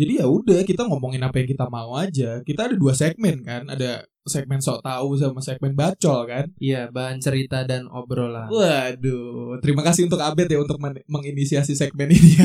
jadi 0.00 0.12
ya 0.24 0.26
udah 0.30 0.60
kita 0.64 0.82
ngomongin 0.88 1.20
apa 1.20 1.36
yang 1.44 1.48
kita 1.52 1.66
mau 1.68 1.92
aja 1.92 2.40
kita 2.40 2.72
ada 2.72 2.76
dua 2.78 2.96
segmen 2.96 3.44
kan 3.44 3.68
ada 3.68 4.00
segmen 4.26 4.58
sok 4.58 4.80
tahu 4.80 5.14
sama 5.14 5.38
segmen 5.38 5.72
bacol 5.72 6.24
kan 6.24 6.50
Iya, 6.56 6.88
bahan 6.88 7.16
cerita 7.16 7.62
dan 7.62 7.86
obrolan. 7.86 8.46
waduh 8.46 9.56
terima 9.58 9.82
kasih 9.82 10.04
untuk 10.04 10.18
Abed 10.18 10.46
ya 10.46 10.58
untuk 10.58 10.76
men- 10.76 11.06
menginisiasi 11.06 11.72
segmen 11.72 12.08
ini 12.08 12.36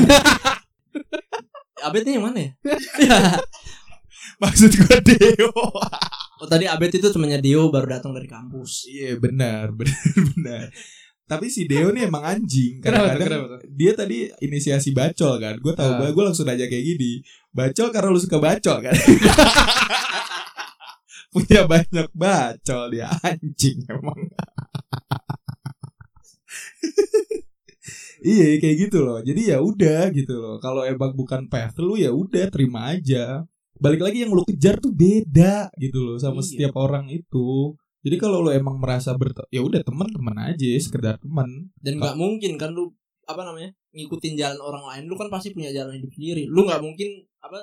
Abed 1.82 2.02
yang 2.04 2.22
mana 2.22 2.38
ya 2.40 2.50
maksud 4.42 4.70
gue 4.72 4.96
Deo 5.04 5.50
oh 5.52 6.46
tadi 6.46 6.64
Abed 6.64 6.90
itu 6.90 7.04
temannya 7.04 7.38
Dio 7.38 7.68
baru 7.68 7.86
datang 7.92 8.10
dari 8.10 8.26
kampus 8.26 8.86
Iya 8.86 9.18
benar 9.18 9.70
benar 9.70 9.98
benar. 10.32 10.66
Tapi 11.22 11.48
si 11.48 11.64
Deo 11.64 11.88
nih 11.88 12.06
emang 12.06 12.20
anjing. 12.20 12.78
Kenapa 12.78 13.16
tuh? 13.16 13.56
dia 13.66 13.96
tadi 13.96 14.28
inisiasi 14.38 14.92
bacol 14.92 15.40
kan. 15.40 15.56
Gue 15.56 15.72
tahu 15.72 15.96
Ah. 15.96 16.12
gue 16.12 16.22
langsung 16.22 16.44
aja 16.44 16.60
kayak 16.62 16.84
gini. 16.84 17.24
Bacol 17.48 17.88
karena 17.88 18.12
lu 18.12 18.20
suka 18.20 18.36
bacol 18.36 18.84
kan. 18.84 18.92
Punya 21.32 21.64
banyak 21.64 22.12
bacol 22.12 22.92
dia 22.92 23.08
anjing 23.24 23.88
emang. 23.88 24.20
iya 28.22 28.60
kayak 28.60 28.76
gitu 28.88 28.98
loh. 29.00 29.18
Jadi 29.24 29.50
ya 29.50 29.58
udah 29.64 30.12
gitu 30.12 30.34
loh. 30.38 30.56
Kalau 30.60 30.84
emang 30.84 31.16
bukan 31.16 31.48
path 31.48 31.80
lu 31.80 31.96
ya 31.96 32.12
udah 32.12 32.52
terima 32.52 32.92
aja. 32.92 33.48
Balik 33.82 34.04
lagi 34.04 34.22
yang 34.22 34.30
lu 34.36 34.44
kejar 34.46 34.78
tuh 34.78 34.92
beda 34.94 35.72
gitu 35.80 35.98
loh 36.04 36.16
sama 36.20 36.44
Iya. 36.44 36.46
setiap 36.46 36.74
orang 36.78 37.08
itu. 37.10 37.74
Jadi 38.02 38.16
kalau 38.18 38.42
lu 38.42 38.50
emang 38.52 38.82
merasa 38.82 39.14
ber 39.14 39.30
ya 39.48 39.62
udah 39.62 39.80
teman-teman 39.82 40.52
aja 40.52 40.68
sekedar 40.78 41.16
teman. 41.22 41.70
dan 41.80 41.98
nggak 41.98 42.18
mungkin 42.18 42.58
kan 42.58 42.74
lu 42.74 42.90
apa 43.22 43.46
namanya 43.46 43.70
ngikutin 43.94 44.34
jalan 44.34 44.58
orang 44.58 44.82
lain 44.82 45.04
lu 45.06 45.14
kan 45.14 45.30
pasti 45.30 45.54
punya 45.54 45.70
jalan 45.70 45.94
hidup 45.94 46.10
sendiri 46.10 46.42
lu 46.50 46.66
nggak 46.66 46.82
mungkin 46.82 47.22
apa 47.42 47.58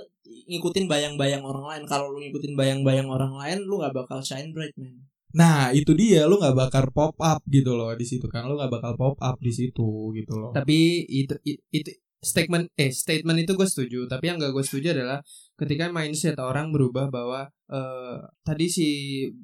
ngikutin 0.46 0.86
bayang-bayang 0.86 1.42
orang 1.42 1.66
lain 1.66 1.84
kalau 1.88 2.12
lu 2.12 2.20
ngikutin 2.20 2.54
bayang-bayang 2.54 3.08
orang 3.08 3.32
lain 3.34 3.64
lu 3.64 3.80
nggak 3.80 3.96
bakal 3.96 4.20
shine 4.20 4.52
bright 4.52 4.76
man 4.76 5.08
Nah 5.30 5.70
itu 5.70 5.94
dia 5.94 6.26
lu 6.26 6.42
nggak 6.42 6.58
bakal 6.58 6.90
pop 6.90 7.14
up 7.22 7.38
gitu 7.46 7.78
loh 7.78 7.94
di 7.94 8.02
situ 8.02 8.26
kan 8.26 8.50
lu 8.50 8.58
nggak 8.58 8.74
bakal 8.74 8.98
pop 8.98 9.16
up 9.22 9.38
di 9.38 9.54
situ 9.54 10.10
gitu 10.18 10.34
loh. 10.34 10.50
Tapi 10.58 11.06
itu 11.06 11.38
itu 11.70 11.92
statement 12.18 12.66
eh 12.74 12.90
statement 12.90 13.38
itu 13.38 13.54
gue 13.54 13.68
setuju. 13.70 14.10
Tapi 14.10 14.26
yang 14.26 14.42
gak 14.42 14.58
gue 14.58 14.66
setuju 14.66 14.98
adalah 14.98 15.22
ketika 15.54 15.94
mindset 15.94 16.34
orang 16.42 16.74
berubah 16.74 17.14
bahwa 17.14 17.46
eh 17.70 18.18
tadi 18.42 18.74
si 18.74 18.88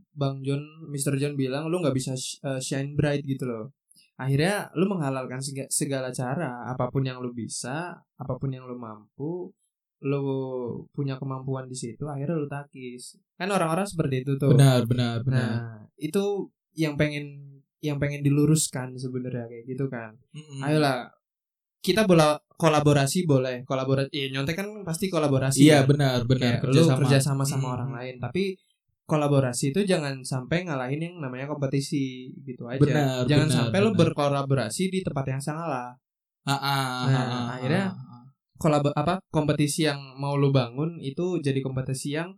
Bang 0.10 0.42
John, 0.42 0.66
Mr. 0.90 1.22
John 1.22 1.38
bilang 1.38 1.70
lu 1.70 1.78
nggak 1.78 1.94
bisa 1.94 2.18
sh- 2.18 2.42
eh, 2.42 2.58
shine 2.58 2.98
bright 2.98 3.22
gitu 3.22 3.46
loh. 3.46 3.70
akhirnya 4.18 4.72
lu 4.80 4.88
menghalalkan 4.88 5.44
sega- 5.44 5.68
segala 5.70 6.08
cara 6.10 6.66
apa 6.66 6.88
pun 6.90 7.04
yang 7.04 7.20
lu 7.20 7.30
bisa 7.30 7.94
apa 8.16 8.34
pun 8.40 8.48
yang 8.48 8.64
lu 8.64 8.74
mampu 8.74 9.52
lu 10.06 10.22
punya 10.94 11.18
kemampuan 11.18 11.66
di 11.66 11.74
situ 11.74 12.06
akhirnya 12.06 12.38
lu 12.38 12.46
takis 12.46 13.18
kan 13.34 13.50
orang-orang 13.50 13.84
seperti 13.84 14.22
itu 14.22 14.38
tuh 14.38 14.54
benar 14.54 14.86
benar 14.86 15.26
benar 15.26 15.50
nah 15.50 15.58
itu 15.98 16.46
yang 16.74 16.94
pengen 16.94 17.58
yang 17.82 17.98
pengen 17.98 18.22
diluruskan 18.22 18.94
sebenarnya 18.96 19.46
kayak 19.46 19.66
gitu 19.66 19.86
kan 19.88 20.14
Mm-mm. 20.32 20.62
ayolah 20.62 21.10
kita 21.82 22.06
bola 22.06 22.38
kolaborasi 22.56 23.26
boleh 23.26 23.62
kolaborasi 23.64 24.10
iya 24.10 24.28
nyontek 24.32 24.56
kan 24.56 24.68
pasti 24.82 25.10
kolaborasi 25.10 25.60
iya 25.60 25.82
kan? 25.82 25.90
benar 25.92 26.18
benar 26.24 26.58
Kayak 26.58 26.62
lu 26.66 26.82
kerjasama. 26.82 26.98
kerja 27.02 27.18
sama 27.20 27.44
sama 27.44 27.68
Mm. 27.68 27.76
orang 27.76 27.92
lain 27.94 28.16
tapi 28.18 28.44
kolaborasi 29.06 29.70
itu 29.70 29.86
jangan 29.86 30.22
sampai 30.22 30.66
ngalahin 30.66 30.98
yang 31.00 31.16
namanya 31.20 31.46
kompetisi 31.46 32.34
gitu 32.42 32.66
aja 32.66 32.82
Benar, 32.82 33.26
jangan 33.26 33.46
benar, 33.46 33.58
sampai 33.70 33.78
lu 33.80 33.90
benar. 33.90 34.02
berkolaborasi 34.02 34.84
di 34.90 35.00
tempat 35.02 35.26
yang 35.28 35.42
salah 35.42 35.94
Ah, 36.44 36.54
ah, 36.54 36.90
Nah, 37.06 37.14
ah, 37.16 37.26
ah, 37.26 37.46
akhirnya 37.58 37.86
ah, 37.88 37.98
ah. 37.98 38.15
Kolab 38.56 38.88
apa 38.96 39.20
kompetisi 39.30 39.88
yang 39.88 40.00
mau 40.16 40.40
lu 40.40 40.50
bangun 40.56 41.00
itu 41.04 41.40
jadi 41.44 41.60
kompetisi 41.60 42.16
yang 42.16 42.34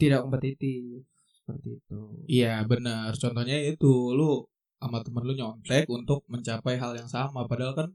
tidak 0.00 0.24
kompetitif 0.24 1.04
seperti 1.42 1.68
itu 1.78 2.00
Iya 2.30 2.64
benar. 2.64 3.12
Contohnya 3.18 3.58
itu 3.60 4.14
lu 4.14 4.46
sama 4.78 4.98
temen 5.04 5.22
lu 5.26 5.34
nyontek 5.36 5.86
untuk 5.90 6.24
mencapai 6.26 6.78
hal 6.78 6.96
yang 6.98 7.10
sama. 7.10 7.44
Padahal 7.46 7.74
kan 7.76 7.88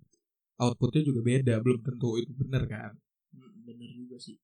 outputnya 0.61 1.01
juga 1.03 1.23
beda. 1.25 1.59
Belum 1.63 1.79
tentu 1.81 2.19
itu 2.21 2.31
benar 2.35 2.63
kan. 2.69 2.91
Hmm, 3.33 3.65
bener 3.65 3.89
juga 3.91 4.15
sih 4.19 4.37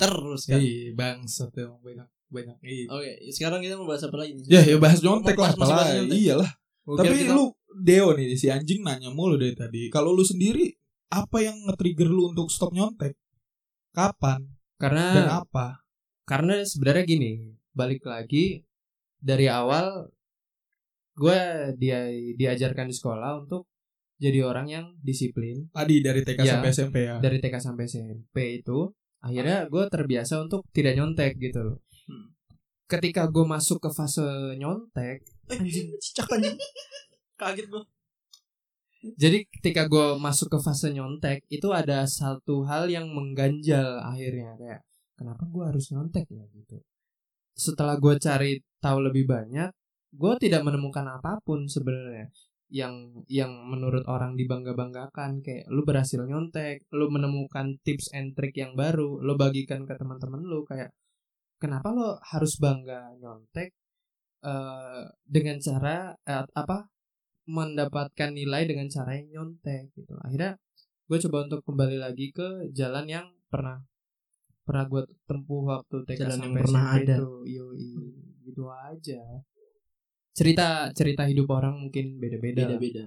terus 0.00 0.42
kan 0.48 0.58
Iya 0.60 0.96
bangsat 0.96 1.52
emang 1.60 1.80
banyak 1.84 2.08
banyak. 2.26 2.56
Iya. 2.64 2.84
oke 2.90 3.10
sekarang 3.30 3.60
kita 3.62 3.78
mau 3.78 3.86
bahas 3.86 4.02
apa 4.02 4.16
lagi 4.18 4.34
nih 4.34 4.44
Ya 4.50 4.60
ya 4.64 4.76
bahas 4.80 4.98
nyontek 5.04 5.36
lah. 5.38 5.52
Apalah. 5.54 5.86
Iyalah. 6.10 6.50
Gua 6.86 6.96
Tapi 6.96 7.16
kita- 7.20 7.34
lu 7.34 7.50
Deo 7.76 8.14
nih 8.14 8.32
si 8.32 8.48
anjing 8.48 8.80
nanya 8.80 9.10
mulu 9.10 9.34
dari 9.34 9.52
tadi. 9.52 9.90
Kalau 9.90 10.10
lu 10.10 10.22
sendiri 10.22 10.70
apa 11.08 11.38
yang 11.40 11.58
nge-trigger 11.66 12.06
lu 12.06 12.30
untuk 12.30 12.48
stop 12.48 12.70
nyontek? 12.70 13.12
Kapan 13.90 14.44
karena 14.76 15.04
dan 15.12 15.28
apa? 15.40 15.80
karena 16.22 16.60
sebenarnya 16.60 17.04
gini 17.06 17.32
balik 17.70 18.02
lagi 18.02 18.60
dari 19.16 19.46
awal 19.46 20.10
gue 21.14 21.38
dia 21.76 22.04
diajarkan 22.34 22.84
di 22.84 22.94
sekolah 22.94 23.40
untuk 23.40 23.64
jadi 24.16 24.42
orang 24.42 24.66
yang 24.66 24.86
disiplin 24.98 25.68
Tadi 25.70 26.00
dari 26.00 26.20
TK 26.20 26.40
Ya. 26.40 26.52
sampai 26.54 26.70
SMP 26.70 26.96
ya. 27.04 27.16
dari 27.18 27.38
TK 27.38 27.56
sampai 27.56 27.84
SMP 27.86 28.36
itu 28.58 28.92
akhirnya 29.18 29.64
gue 29.66 29.84
terbiasa 29.86 30.40
untuk 30.40 30.66
tidak 30.70 30.92
nyontek 30.94 31.38
gitu 31.38 31.60
loh 31.62 31.78
Hmm. 32.04 32.36
ketika 32.84 33.26
gue 33.26 33.42
masuk 33.44 33.80
ke 33.80 33.90
fase 33.90 34.26
nyontek 34.54 35.24
anjing. 35.50 35.88
Cicak 36.04 36.28
anjing. 36.32 36.58
Kaget 37.36 37.66
gua. 37.68 37.82
Jadi 39.06 39.46
ketika 39.46 39.86
gue 39.86 40.18
masuk 40.18 40.50
ke 40.50 40.58
fase 40.58 40.90
nyontek 40.90 41.46
itu 41.46 41.70
ada 41.70 42.02
satu 42.10 42.66
hal 42.66 42.90
yang 42.90 43.06
mengganjal 43.14 44.02
akhirnya 44.02 44.58
kayak 44.58 44.80
kenapa 45.14 45.46
gue 45.46 45.62
harus 45.62 45.86
nyontek 45.94 46.26
ya? 46.26 46.42
Gitu. 46.50 46.82
Setelah 47.54 47.94
gue 48.02 48.18
cari 48.18 48.58
tahu 48.82 48.98
lebih 49.06 49.30
banyak 49.30 49.70
gue 50.16 50.32
tidak 50.40 50.62
menemukan 50.64 51.06
apa 51.12 51.38
pun 51.44 51.68
sebenarnya 51.68 52.32
yang 52.66 53.22
yang 53.30 53.52
menurut 53.70 54.02
orang 54.10 54.34
dibangga 54.34 54.74
banggakan 54.74 55.38
kayak 55.38 55.70
lu 55.70 55.86
berhasil 55.86 56.18
nyontek 56.26 56.82
lu 56.90 57.06
menemukan 57.12 57.78
tips 57.86 58.10
and 58.10 58.34
trick 58.34 58.58
yang 58.58 58.74
baru 58.74 59.22
lu 59.22 59.38
bagikan 59.38 59.86
ke 59.86 59.94
teman-teman 59.94 60.42
lu. 60.42 60.66
Kayak 60.66 60.90
kenapa 61.62 61.94
lo 61.94 62.18
harus 62.26 62.58
bangga 62.58 63.14
nyontek 63.22 63.70
eh 64.42 65.04
dengan 65.24 65.56
cara 65.62 66.12
eh, 66.24 66.44
apa 66.52 66.88
mendapatkan 67.46 68.30
nilai 68.34 68.66
dengan 68.66 68.90
cara 68.90 69.14
yang 69.14 69.28
nyontek 69.32 69.94
gitu 69.94 70.18
akhirnya 70.20 70.58
gue 71.06 71.18
coba 71.28 71.46
untuk 71.46 71.60
kembali 71.62 71.96
lagi 72.02 72.34
ke 72.34 72.74
jalan 72.74 73.06
yang 73.06 73.26
pernah 73.46 73.78
pernah 74.66 74.84
gue 74.90 75.02
tempuh 75.30 75.62
waktu 75.70 75.96
TK 76.10 76.18
Jalan 76.26 76.26
yang 76.26 76.42
sampai 76.42 76.62
pernah 76.66 76.82
SMP 76.82 76.98
ada. 77.06 77.14
itu 77.14 77.28
yoi 77.46 77.94
gitu 78.42 78.62
aja 78.66 79.22
cerita 80.34 80.90
cerita 80.90 81.22
hidup 81.30 81.46
orang 81.54 81.78
mungkin 81.78 82.18
beda-beda 82.18 82.66
beda 82.66 82.74
lah. 82.74 82.80
beda 82.82 83.04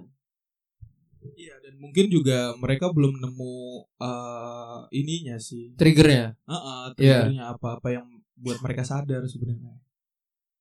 Iya 1.20 1.52
dan 1.60 1.76
mungkin 1.76 2.08
juga 2.08 2.56
mereka 2.56 2.88
belum 2.96 3.20
nemu 3.20 3.56
eh, 4.00 4.80
ininya 4.96 5.36
sih. 5.36 5.76
triggernya 5.76 6.32
Heeh, 6.48 6.80
Iya. 6.96 6.96
triggernya 6.96 7.44
apa-apa 7.52 7.92
yang 7.92 8.08
buat 8.40 8.56
mereka 8.64 8.88
sadar 8.88 9.20
sebenarnya. 9.28 9.76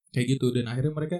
Kayak 0.09 0.37
gitu 0.37 0.45
dan 0.51 0.65
akhirnya 0.67 0.93
mereka 0.93 1.17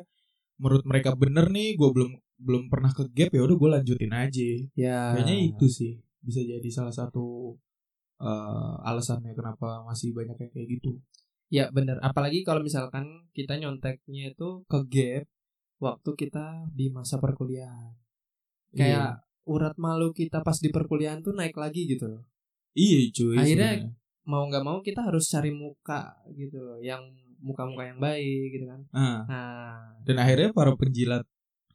menurut 0.60 0.84
mereka 0.84 1.16
bener 1.16 1.48
nih, 1.48 1.80
gue 1.80 1.90
belum 1.90 2.12
belum 2.40 2.64
pernah 2.72 2.92
ke 2.92 3.04
gap 3.12 3.32
ya 3.32 3.42
udah 3.44 3.56
gue 3.56 3.70
lanjutin 3.80 4.12
aja. 4.12 4.50
ya 4.76 5.16
Kayaknya 5.16 5.36
itu 5.52 5.66
sih 5.68 5.94
bisa 6.20 6.40
jadi 6.42 6.70
salah 6.70 6.92
satu 6.92 7.56
eh, 8.20 8.74
alasannya 8.84 9.32
kenapa 9.32 9.84
masih 9.84 10.12
banyak 10.12 10.36
yang 10.36 10.52
kayak 10.52 10.68
gitu. 10.76 11.00
ya 11.50 11.66
bener 11.74 11.98
apalagi 12.06 12.46
kalau 12.46 12.62
misalkan 12.62 13.26
kita 13.34 13.58
nyonteknya 13.58 14.38
itu 14.38 14.62
ke 14.70 14.80
gap 14.86 15.26
waktu 15.82 16.10
kita 16.14 16.70
di 16.70 16.94
masa 16.94 17.18
perkuliahan 17.18 17.98
kayak 18.70 19.26
urat 19.50 19.74
malu 19.82 20.14
kita 20.14 20.46
pas 20.46 20.62
di 20.62 20.70
perkuliahan 20.70 21.26
tuh 21.26 21.34
naik 21.34 21.58
lagi 21.58 21.90
gitu 21.90 22.06
loh 22.06 22.22
iya 22.78 23.02
cuy. 23.10 23.34
Akhirnya- 23.34 23.82
sebenarnya. 23.82 24.30
mau 24.30 24.46
nggak 24.46 24.62
mau 24.62 24.78
kita 24.86 25.02
harus 25.02 25.26
cari 25.26 25.50
muka 25.50 26.22
gitu 26.38 26.62
loh 26.62 26.78
yang 26.78 27.02
muka-muka 27.40 27.84
yang 27.88 28.00
baik 28.00 28.46
gitu 28.54 28.66
kan 28.68 28.82
Nah, 28.92 29.18
nah 29.28 29.74
dan 30.04 30.16
akhirnya 30.20 30.50
para 30.52 30.72
penjilat 30.76 31.24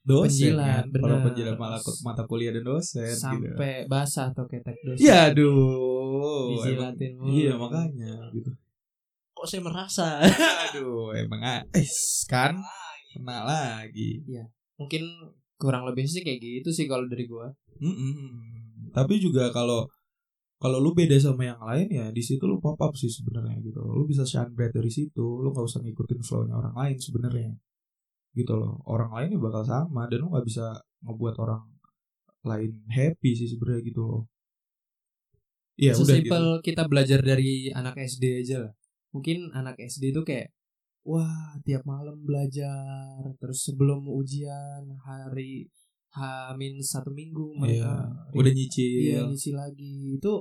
dosen 0.05 0.53
Penjilat, 0.53 0.85
kan, 0.85 1.01
para 1.01 1.17
penjilat 1.25 1.57
mata, 1.57 1.79
mata 2.05 2.23
kuliah 2.29 2.53
dan 2.53 2.65
dosen 2.65 3.09
gitu. 3.09 3.25
sampai 3.25 3.89
basah 3.89 4.31
atau 4.33 4.45
ketek 4.45 4.77
dosen 4.85 5.01
Ya 5.01 5.33
aduh. 5.33 6.53
Dijilatin 6.53 7.13
mulu. 7.17 7.33
Iya 7.33 7.53
makanya 7.57 8.13
gitu. 8.37 8.51
kok 9.35 9.47
saya 9.51 9.61
merasa 9.65 10.07
Aduh, 10.71 11.11
emang 11.17 11.41
eh, 11.43 11.65
kan 12.29 12.55
kena 13.13 13.45
lagi. 13.49 14.23
mungkin 14.77 15.03
kurang 15.57 15.87
lebih 15.87 16.05
sih 16.05 16.21
kayak 16.21 16.39
gitu 16.43 16.69
sih 16.75 16.85
kalau 16.85 17.07
dari 17.07 17.25
gua 17.31 17.49
Mm-mm. 17.81 18.93
Tapi 18.95 19.19
juga 19.19 19.51
kalau 19.51 19.91
kalau 20.65 20.81
lu 20.81 20.97
beda 20.97 21.21
sama 21.21 21.45
yang 21.45 21.61
lain 21.61 21.93
ya 21.93 22.07
di 22.09 22.25
situ 22.25 22.49
lu 22.49 22.57
pop 22.57 22.81
up 22.81 22.97
sih 22.97 23.13
sebenarnya 23.13 23.61
gitu. 23.61 23.85
Lu 23.85 24.09
bisa 24.09 24.25
shine 24.25 24.57
bright 24.57 24.73
dari 24.73 24.89
situ. 24.89 25.21
Lu 25.21 25.53
nggak 25.53 25.67
usah 25.69 25.85
ngikutin 25.85 26.21
flow-nya 26.25 26.57
orang 26.57 26.73
lain 26.73 26.97
sebenarnya. 26.97 27.53
Gitu 28.33 28.53
loh. 28.57 28.81
Orang 28.89 29.13
lain 29.13 29.37
ya 29.37 29.41
bakal 29.45 29.61
sama 29.69 30.09
dan 30.09 30.25
lu 30.25 30.33
nggak 30.33 30.47
bisa 30.49 30.73
ngebuat 31.05 31.37
orang 31.37 31.69
lain 32.49 32.73
happy 32.89 33.37
sih 33.37 33.49
sebenarnya 33.53 33.85
gitu 33.85 34.01
loh. 34.09 34.23
Iya 35.77 36.01
udah 36.01 36.17
gitu. 36.23 36.41
kita 36.65 36.89
belajar 36.89 37.21
dari 37.21 37.69
anak 37.69 38.01
SD 38.01 38.25
aja 38.47 38.57
lah 38.65 38.73
mungkin 39.15 39.55
anak 39.55 39.79
SD 39.79 40.11
itu 40.11 40.27
kayak 40.27 40.51
wah 41.07 41.55
tiap 41.63 41.87
malam 41.87 42.19
belajar 42.27 43.23
terus 43.39 43.63
sebelum 43.63 44.11
ujian 44.11 44.91
hari 45.07 45.71
hamin 46.15 46.83
satu 46.83 47.15
minggu 47.15 47.55
mereka 47.55 48.11
Iya, 48.11 48.35
udah 48.35 48.53
nyicil. 48.55 48.99
Iya 49.03 49.21
ngisi 49.31 49.51
lagi 49.55 50.19
itu 50.19 50.33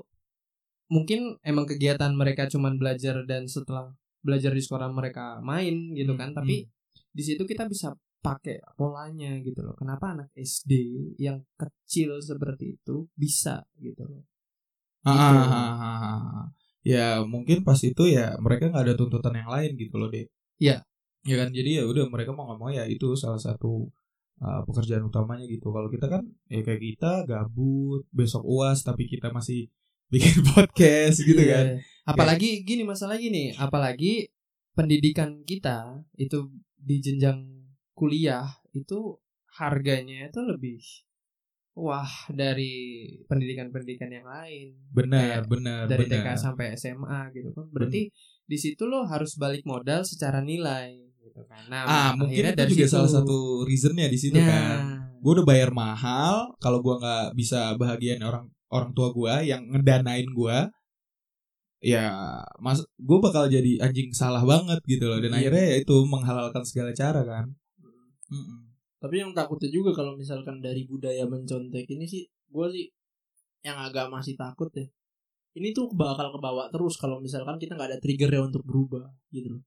mungkin 0.87 1.39
emang 1.41 1.65
kegiatan 1.65 2.11
mereka 2.13 2.47
cuman 2.47 2.75
belajar 2.75 3.23
dan 3.23 3.47
setelah 3.47 3.91
belajar 4.23 4.51
di 4.51 4.61
sekolah 4.63 4.89
mereka 4.91 5.39
main 5.43 5.91
gitu 5.93 6.15
kan 6.15 6.31
Hmm, 6.31 6.37
tapi 6.41 6.67
di 7.13 7.23
situ 7.23 7.43
kita 7.43 7.67
bisa 7.67 7.93
pakai 8.19 8.63
polanya 8.79 9.35
gitu 9.43 9.59
loh 9.59 9.75
kenapa 9.75 10.15
anak 10.15 10.31
SD 10.33 10.71
yang 11.19 11.43
kecil 11.59 12.23
seperti 12.23 12.79
itu 12.79 13.07
bisa 13.13 13.63
gitu 13.77 14.03
loh 14.07 14.23
Ah, 15.03 15.11
Gitu. 15.11 15.35
ah, 15.35 15.51
ah, 15.51 15.75
ah, 15.83 16.15
ah. 16.39 16.45
Ya 16.83 17.19
mungkin 17.27 17.67
pas 17.67 17.75
itu 17.83 18.03
ya 18.07 18.39
mereka 18.39 18.71
nggak 18.71 18.83
ada 18.87 18.95
tuntutan 18.95 19.35
yang 19.35 19.51
lain 19.51 19.75
gitu 19.75 19.95
loh 19.99 20.07
deh. 20.07 20.23
Iya. 20.59 20.79
Ya 21.27 21.35
kan 21.39 21.51
jadi 21.51 21.79
ya 21.79 21.83
udah 21.87 22.07
mereka 22.07 22.31
mau 22.31 22.47
nggak 22.47 22.59
mau 22.59 22.71
ya 22.71 22.87
itu 22.87 23.11
salah 23.19 23.35
satu 23.39 23.87
uh, 24.39 24.61
pekerjaan 24.63 25.03
utamanya 25.03 25.43
gitu. 25.47 25.75
Kalau 25.75 25.91
kita 25.91 26.07
kan 26.07 26.23
ya 26.47 26.63
kayak 26.63 26.79
kita 26.79 27.11
gabut 27.27 28.07
besok 28.15 28.43
uas 28.47 28.79
tapi 28.83 29.07
kita 29.11 29.27
masih 29.35 29.67
bikin 30.13 30.45
podcast 30.53 31.17
gitu 31.19 31.41
Iya. 31.41 31.51
kan. 31.51 31.65
apalagi 32.05 32.61
gini 32.61 32.83
masalah 32.83 33.17
gini 33.17 33.49
apalagi 33.57 34.29
pendidikan 34.71 35.41
kita 35.41 35.97
itu 36.15 36.51
di 36.77 36.99
jenjang 36.99 37.39
kuliah 37.91 38.45
itu 38.71 39.17
harganya 39.53 40.27
itu 40.27 40.41
lebih 40.41 40.81
wah 41.73 42.05
dari 42.29 42.73
pendidikan-pendidikan 43.25 44.09
yang 44.11 44.25
lain 44.25 44.77
Benar, 44.89 45.45
benar, 45.47 45.85
dari 45.85 46.05
benar. 46.05 46.21
TK 46.21 46.37
sampai 46.39 46.65
SMA 46.75 47.33
gitu 47.33 47.49
kan 47.49 47.65
berarti 47.69 48.13
di 48.43 48.57
situ 48.59 48.83
lo 48.83 49.05
harus 49.05 49.33
balik 49.35 49.63
modal 49.63 50.03
secara 50.03 50.37
nilai 50.39 50.93
gitu 51.17 51.41
kan 51.47 51.65
nah 51.65 51.81
Ah, 51.83 52.09
mungkin 52.13 52.45
itu 52.45 52.63
juga 52.69 52.85
situ. 52.85 52.93
salah 52.93 53.09
satu 53.11 53.63
reasonnya 53.63 54.05
di 54.05 54.19
situ 54.19 54.37
Nah, 54.37 54.45
kan. 54.45 54.77
Gue 55.17 55.39
udah 55.39 55.47
bayar 55.47 55.71
mahal, 55.71 56.51
kalau 56.59 56.83
gua 56.83 56.99
nggak 56.99 57.25
bisa 57.33 57.79
bahagiain 57.79 58.19
orang 58.19 58.43
orang 58.73 58.91
tua 58.97 59.13
gua 59.13 59.45
yang 59.45 59.61
ngedanain 59.69 60.25
gua, 60.33 60.65
ya 61.83 62.07
mas 62.63 62.79
gue 62.95 63.19
bakal 63.19 63.51
jadi 63.51 63.75
anjing 63.83 64.09
salah 64.15 64.39
banget 64.47 64.79
gitu 64.87 65.03
loh 65.11 65.19
dan 65.19 65.35
Iya. 65.35 65.51
akhirnya 65.51 65.65
ya 65.67 65.75
itu 65.83 65.95
menghalalkan 66.07 66.63
segala 66.63 66.95
cara 66.95 67.21
kan 67.27 67.47
Tapi 69.03 69.19
yang 69.19 69.35
takutnya 69.35 69.67
juga 69.67 69.91
kalau 69.91 70.15
misalkan 70.15 70.63
dari 70.63 70.87
budaya 70.87 71.27
mencontek 71.27 71.83
ini 71.91 72.07
sih, 72.07 72.23
gue 72.23 72.67
sih 72.71 72.87
yang 73.67 73.75
agak 73.75 74.07
masih 74.07 74.33
takut 74.39 74.71
ya. 74.71 74.87
Ini 75.59 75.75
tuh 75.75 75.91
bakal 75.91 76.31
kebawa 76.31 76.71
terus 76.71 76.95
kalau 76.95 77.19
misalkan 77.19 77.59
kita 77.59 77.75
nggak 77.75 77.89
ada 77.93 77.99
trigger 77.99 78.31
ya 78.31 78.41
untuk 78.47 78.63
berubah 78.63 79.03
gitu 79.29 79.59
loh. 79.59 79.63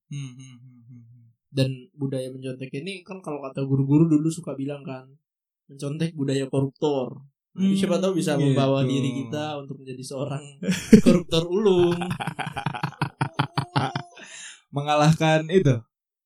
Dan 1.53 1.69
budaya 1.93 2.33
mencontek 2.33 2.73
ini 2.81 3.05
kan 3.05 3.21
kalau 3.21 3.45
kata 3.45 3.61
guru-guru 3.69 4.09
dulu 4.09 4.33
suka 4.33 4.57
bilang 4.57 4.81
kan, 4.83 5.05
mencontek 5.69 6.17
budaya 6.17 6.49
koruptor. 6.49 7.21
Jadi 7.57 7.75
siapa 7.75 7.97
tahu 7.97 8.13
bisa 8.15 8.35
membawa 8.35 8.81
gitu. 8.81 8.89
diri 8.93 9.09
kita 9.19 9.45
untuk 9.57 9.75
menjadi 9.81 10.03
seorang 10.03 10.43
koruptor 11.05 11.43
ulung. 11.47 11.97
mengalahkan 14.69 15.47
itu 15.49 15.73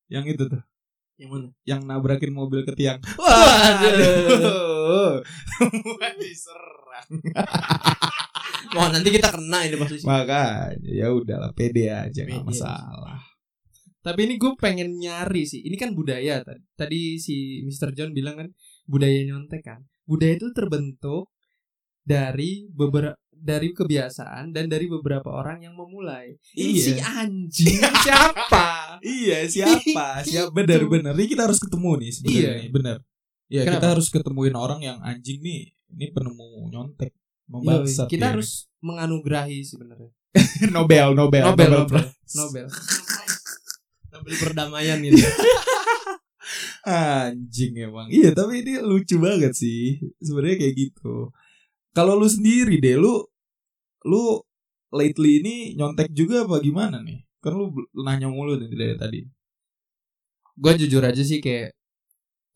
yang 0.09 0.25
itu 0.25 0.43
tuh 0.43 0.59
Yang 1.15 1.29
mana? 1.31 1.47
yang 1.63 1.81
nabrakin 1.85 2.33
mobil 2.33 2.63
ke 2.63 2.73
tiang 2.73 2.97
Waduh. 3.21 5.21
semua 5.53 6.07
diserang 6.17 7.09
Wah 8.71 8.87
nanti 8.89 9.09
kita 9.09 9.31
kena 9.31 9.63
ini 9.63 9.75
pasti. 9.77 10.03
makanya 10.03 10.75
ya 10.83 11.07
udahlah 11.11 11.51
pede 11.53 11.87
aja 11.87 12.21
nggak 12.21 12.45
masalah 12.45 13.19
Tapi 14.01 14.19
ini 14.25 14.35
gue 14.35 14.57
pengen 14.57 14.97
nyari 14.97 15.45
sih. 15.45 15.61
Ini 15.61 15.77
kan 15.77 15.93
budaya 15.93 16.41
tadi. 16.41 16.65
Tadi 16.73 17.21
si 17.21 17.61
Mr. 17.61 17.93
John 17.93 18.17
bilang 18.17 18.33
kan 18.33 18.49
budaya 18.89 19.13
nyontek 19.23 19.61
kan. 19.61 19.85
Budaya 20.05 20.35
itu 20.37 20.49
terbentuk 20.53 21.29
dari 22.01 22.67
beberapa 22.71 23.17
dari 23.31 23.73
kebiasaan 23.73 24.53
dan 24.53 24.69
dari 24.69 24.85
beberapa 24.85 25.33
orang 25.33 25.65
yang 25.65 25.73
memulai. 25.73 26.37
Iya. 26.53 26.77
si 26.85 26.93
anjing 27.01 27.81
siapa? 28.05 28.69
iya 29.01 29.49
siapa 29.49 30.21
siapa 30.21 30.53
benar 30.53 30.85
benar 30.85 31.13
ini 31.17 31.25
kita 31.25 31.49
harus 31.49 31.57
ketemu 31.57 31.91
nih 32.05 32.11
sebenarnya 32.13 32.53
Iya. 32.61 32.69
benar 32.69 32.97
ya 33.49 33.63
Kenapa? 33.65 33.75
kita 33.81 33.87
harus 33.97 34.07
ketemuin 34.13 34.53
orang 34.53 34.81
yang 34.85 34.99
anjing 35.01 35.41
nih 35.41 35.73
ini 35.73 36.07
penemu 36.13 36.69
nyontek 36.69 37.17
membangsat 37.49 38.07
kita 38.13 38.29
ya. 38.29 38.31
harus 38.37 38.69
menganugerahi 38.85 39.59
sebenarnya. 39.65 40.11
Nobel 40.77 41.17
Nobel 41.17 41.43
Nobel, 41.43 41.69
Nobel, 41.73 41.89
Prize. 41.89 42.35
Nobel. 42.37 42.67
Nobel 44.13 44.35
perdamaian 44.37 44.99
gitu. 45.01 45.17
Anjing 46.85 47.77
emang. 47.77 48.09
Iya, 48.09 48.33
tapi 48.33 48.65
ini 48.65 48.81
lucu 48.81 49.21
banget 49.21 49.53
sih. 49.53 50.01
Sebenarnya 50.21 50.57
kayak 50.65 50.75
gitu. 50.77 51.29
Kalau 51.93 52.17
lu 52.17 52.29
sendiri 52.31 52.81
deh, 52.81 52.97
lu 52.97 53.21
lu 54.09 54.41
lately 54.95 55.45
ini 55.45 55.55
nyontek 55.77 56.09
juga 56.17 56.49
apa 56.49 56.57
gimana 56.65 57.05
nih? 57.05 57.21
Kan 57.45 57.53
lu 57.59 57.67
nanya 58.07 58.29
mulu 58.33 58.57
dari 58.57 58.97
tadi. 58.97 59.21
gue 60.61 60.73
jujur 60.77 61.01
aja 61.01 61.23
sih 61.25 61.41
kayak 61.41 61.73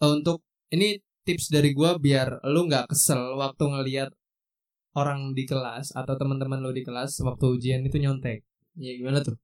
eh, 0.02 0.12
untuk 0.18 0.44
ini 0.74 1.00
tips 1.24 1.48
dari 1.48 1.72
gue 1.72 1.90
biar 2.04 2.44
lu 2.52 2.68
nggak 2.68 2.92
kesel 2.92 3.36
waktu 3.40 3.64
ngelihat 3.64 4.10
orang 5.00 5.32
di 5.36 5.44
kelas 5.50 5.96
atau 5.96 6.14
teman-teman 6.20 6.60
lu 6.64 6.70
di 6.76 6.82
kelas 6.86 7.20
waktu 7.26 7.44
ujian 7.56 7.80
itu 7.88 7.96
nyontek. 8.02 8.44
Ya 8.76 8.92
gimana 8.98 9.24
tuh? 9.26 9.36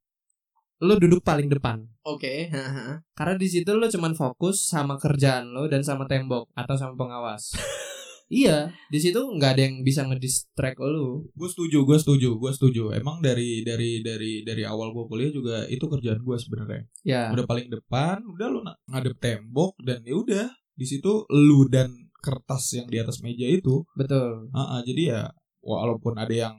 Lu 0.80 0.96
duduk 0.96 1.20
paling 1.20 1.52
depan. 1.52 1.84
Oke. 2.08 2.48
haha. 2.48 3.04
Karena 3.12 3.36
di 3.36 3.48
situ 3.52 3.68
lu 3.76 3.84
cuman 3.84 4.16
fokus 4.16 4.64
sama 4.64 4.96
kerjaan 4.96 5.52
lu 5.52 5.68
dan 5.68 5.84
sama 5.84 6.08
tembok 6.08 6.48
atau 6.56 6.74
sama 6.80 6.96
pengawas. 6.96 7.52
iya, 8.32 8.72
di 8.88 8.96
situ 8.96 9.20
nggak 9.20 9.50
ada 9.60 9.62
yang 9.68 9.84
bisa 9.84 10.08
ngedistract 10.08 10.80
lu. 10.80 11.28
Gue 11.36 11.48
setuju, 11.52 11.84
gue 11.84 11.98
setuju, 12.00 12.28
gue 12.40 12.52
setuju. 12.56 12.82
Emang 12.96 13.20
dari 13.20 13.60
dari 13.60 14.00
dari 14.00 14.40
dari 14.40 14.62
awal 14.64 14.96
gue 14.96 15.04
kuliah 15.04 15.28
juga 15.28 15.56
itu 15.68 15.84
kerjaan 15.84 16.24
gue 16.24 16.36
sebenarnya. 16.40 16.82
Ya. 17.04 17.28
Udah 17.28 17.44
paling 17.44 17.68
depan, 17.68 18.24
udah 18.24 18.46
lu 18.48 18.64
na- 18.64 18.80
ngadep 18.88 19.20
tembok 19.20 19.76
dan 19.84 20.00
ya 20.08 20.16
udah 20.16 20.48
di 20.72 20.88
situ 20.88 21.28
lu 21.28 21.68
dan 21.68 21.92
kertas 22.24 22.72
yang 22.72 22.88
di 22.88 22.96
atas 23.00 23.20
meja 23.20 23.44
itu 23.48 23.84
Betul. 23.96 24.48
Ah, 24.56 24.80
jadi 24.84 25.02
ya 25.12 25.22
walaupun 25.60 26.16
ada 26.16 26.32
yang 26.32 26.56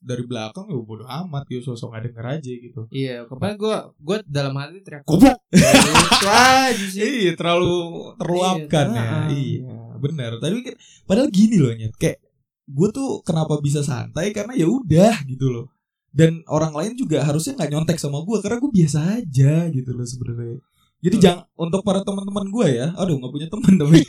dari 0.00 0.24
belakang 0.24 0.68
ya 0.68 0.76
bodo 0.78 1.04
amat 1.04 1.44
gitu 1.46 1.72
sosok 1.72 1.92
nggak 1.92 2.04
denger 2.10 2.24
aja 2.38 2.52
gitu. 2.52 2.80
Iya, 2.88 3.28
kemarin 3.28 3.56
gue 3.56 3.76
gue 4.00 4.16
dalam 4.24 4.54
hati 4.56 4.80
teriak 4.80 5.04
Goblok. 5.04 5.36
itu 5.52 6.28
aja 6.28 6.86
sih. 6.88 7.00
iya, 7.00 7.32
terlalu 7.36 7.74
terluapkan 8.16 8.86
Iya, 8.90 9.00
ya. 9.00 9.18
Iya, 9.28 9.76
benar. 10.00 10.30
Tapi 10.40 10.56
kan- 10.64 10.78
padahal 11.04 11.28
gini 11.28 11.56
loh 11.60 11.72
nyet, 11.72 11.92
kayak 11.94 12.18
gue 12.64 12.88
tuh 12.90 13.20
kenapa 13.20 13.60
bisa 13.60 13.84
santai 13.84 14.32
karena 14.32 14.56
ya 14.56 14.64
udah 14.64 15.24
gitu 15.24 15.52
loh. 15.52 15.66
Dan 16.14 16.46
orang 16.46 16.70
lain 16.72 16.92
juga 16.94 17.20
harusnya 17.20 17.58
nggak 17.58 17.70
nyontek 17.74 17.98
sama 17.98 18.22
gue 18.22 18.38
karena 18.38 18.62
gue 18.62 18.72
biasa 18.72 18.98
aja 19.20 19.66
gitu 19.68 19.90
loh 19.92 20.06
sebenarnya. 20.06 20.62
Jadi 21.04 21.16
jangan 21.20 21.44
untuk 21.60 21.84
para 21.84 22.00
teman-teman 22.00 22.48
gue 22.48 22.66
ya, 22.80 22.96
aduh 22.96 23.20
nggak 23.20 23.32
punya 23.32 23.48
teman 23.52 23.76
tapi 23.76 24.00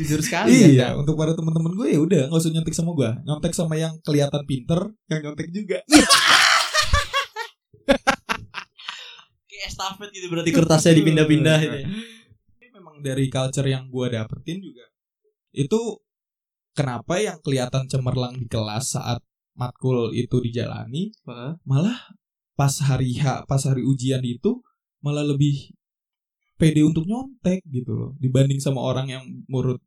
Jujur 0.00 0.20
sekali 0.24 0.74
iya, 0.74 0.96
Anda. 0.96 1.04
untuk 1.04 1.14
para 1.14 1.36
teman-teman 1.36 1.76
gue 1.76 1.86
ya 1.92 2.00
udah 2.00 2.22
nggak 2.32 2.40
usah 2.40 2.50
nyontek 2.50 2.72
sama 2.72 2.96
gue. 2.96 3.10
Nyontek 3.28 3.52
sama 3.52 3.76
yang 3.76 4.00
kelihatan 4.00 4.42
pinter, 4.48 4.80
yang 5.12 5.20
nyontek 5.28 5.52
juga. 5.52 5.84
Kayak 9.44 9.66
estafet 9.68 10.08
gitu 10.10 10.26
berarti 10.32 10.50
kertasnya 10.50 10.96
dipindah-pindah 10.96 11.56
gitu 11.60 11.76
ya. 11.84 11.88
Tapi 12.56 12.66
memang 12.72 13.04
dari 13.04 13.28
culture 13.28 13.68
yang 13.68 13.92
gue 13.92 14.06
dapetin 14.08 14.58
juga 14.58 14.88
itu 15.54 15.80
kenapa 16.74 17.22
yang 17.22 17.38
kelihatan 17.38 17.86
cemerlang 17.86 18.34
di 18.34 18.50
kelas 18.50 18.98
saat 18.98 19.22
matkul 19.54 20.10
itu 20.10 20.42
dijalani 20.42 21.14
malah 21.62 21.94
pas 22.58 22.74
hari 22.82 23.14
H, 23.22 23.46
pas 23.46 23.62
hari 23.62 23.86
ujian 23.86 24.18
itu 24.26 24.58
malah 25.04 25.22
lebih 25.22 25.54
pede 26.56 26.80
untuk 26.86 27.04
nyontek 27.04 27.60
gitu 27.68 27.92
loh 27.92 28.10
dibanding 28.16 28.58
sama 28.62 28.80
orang 28.80 29.06
yang 29.10 29.24
menurut 29.50 29.78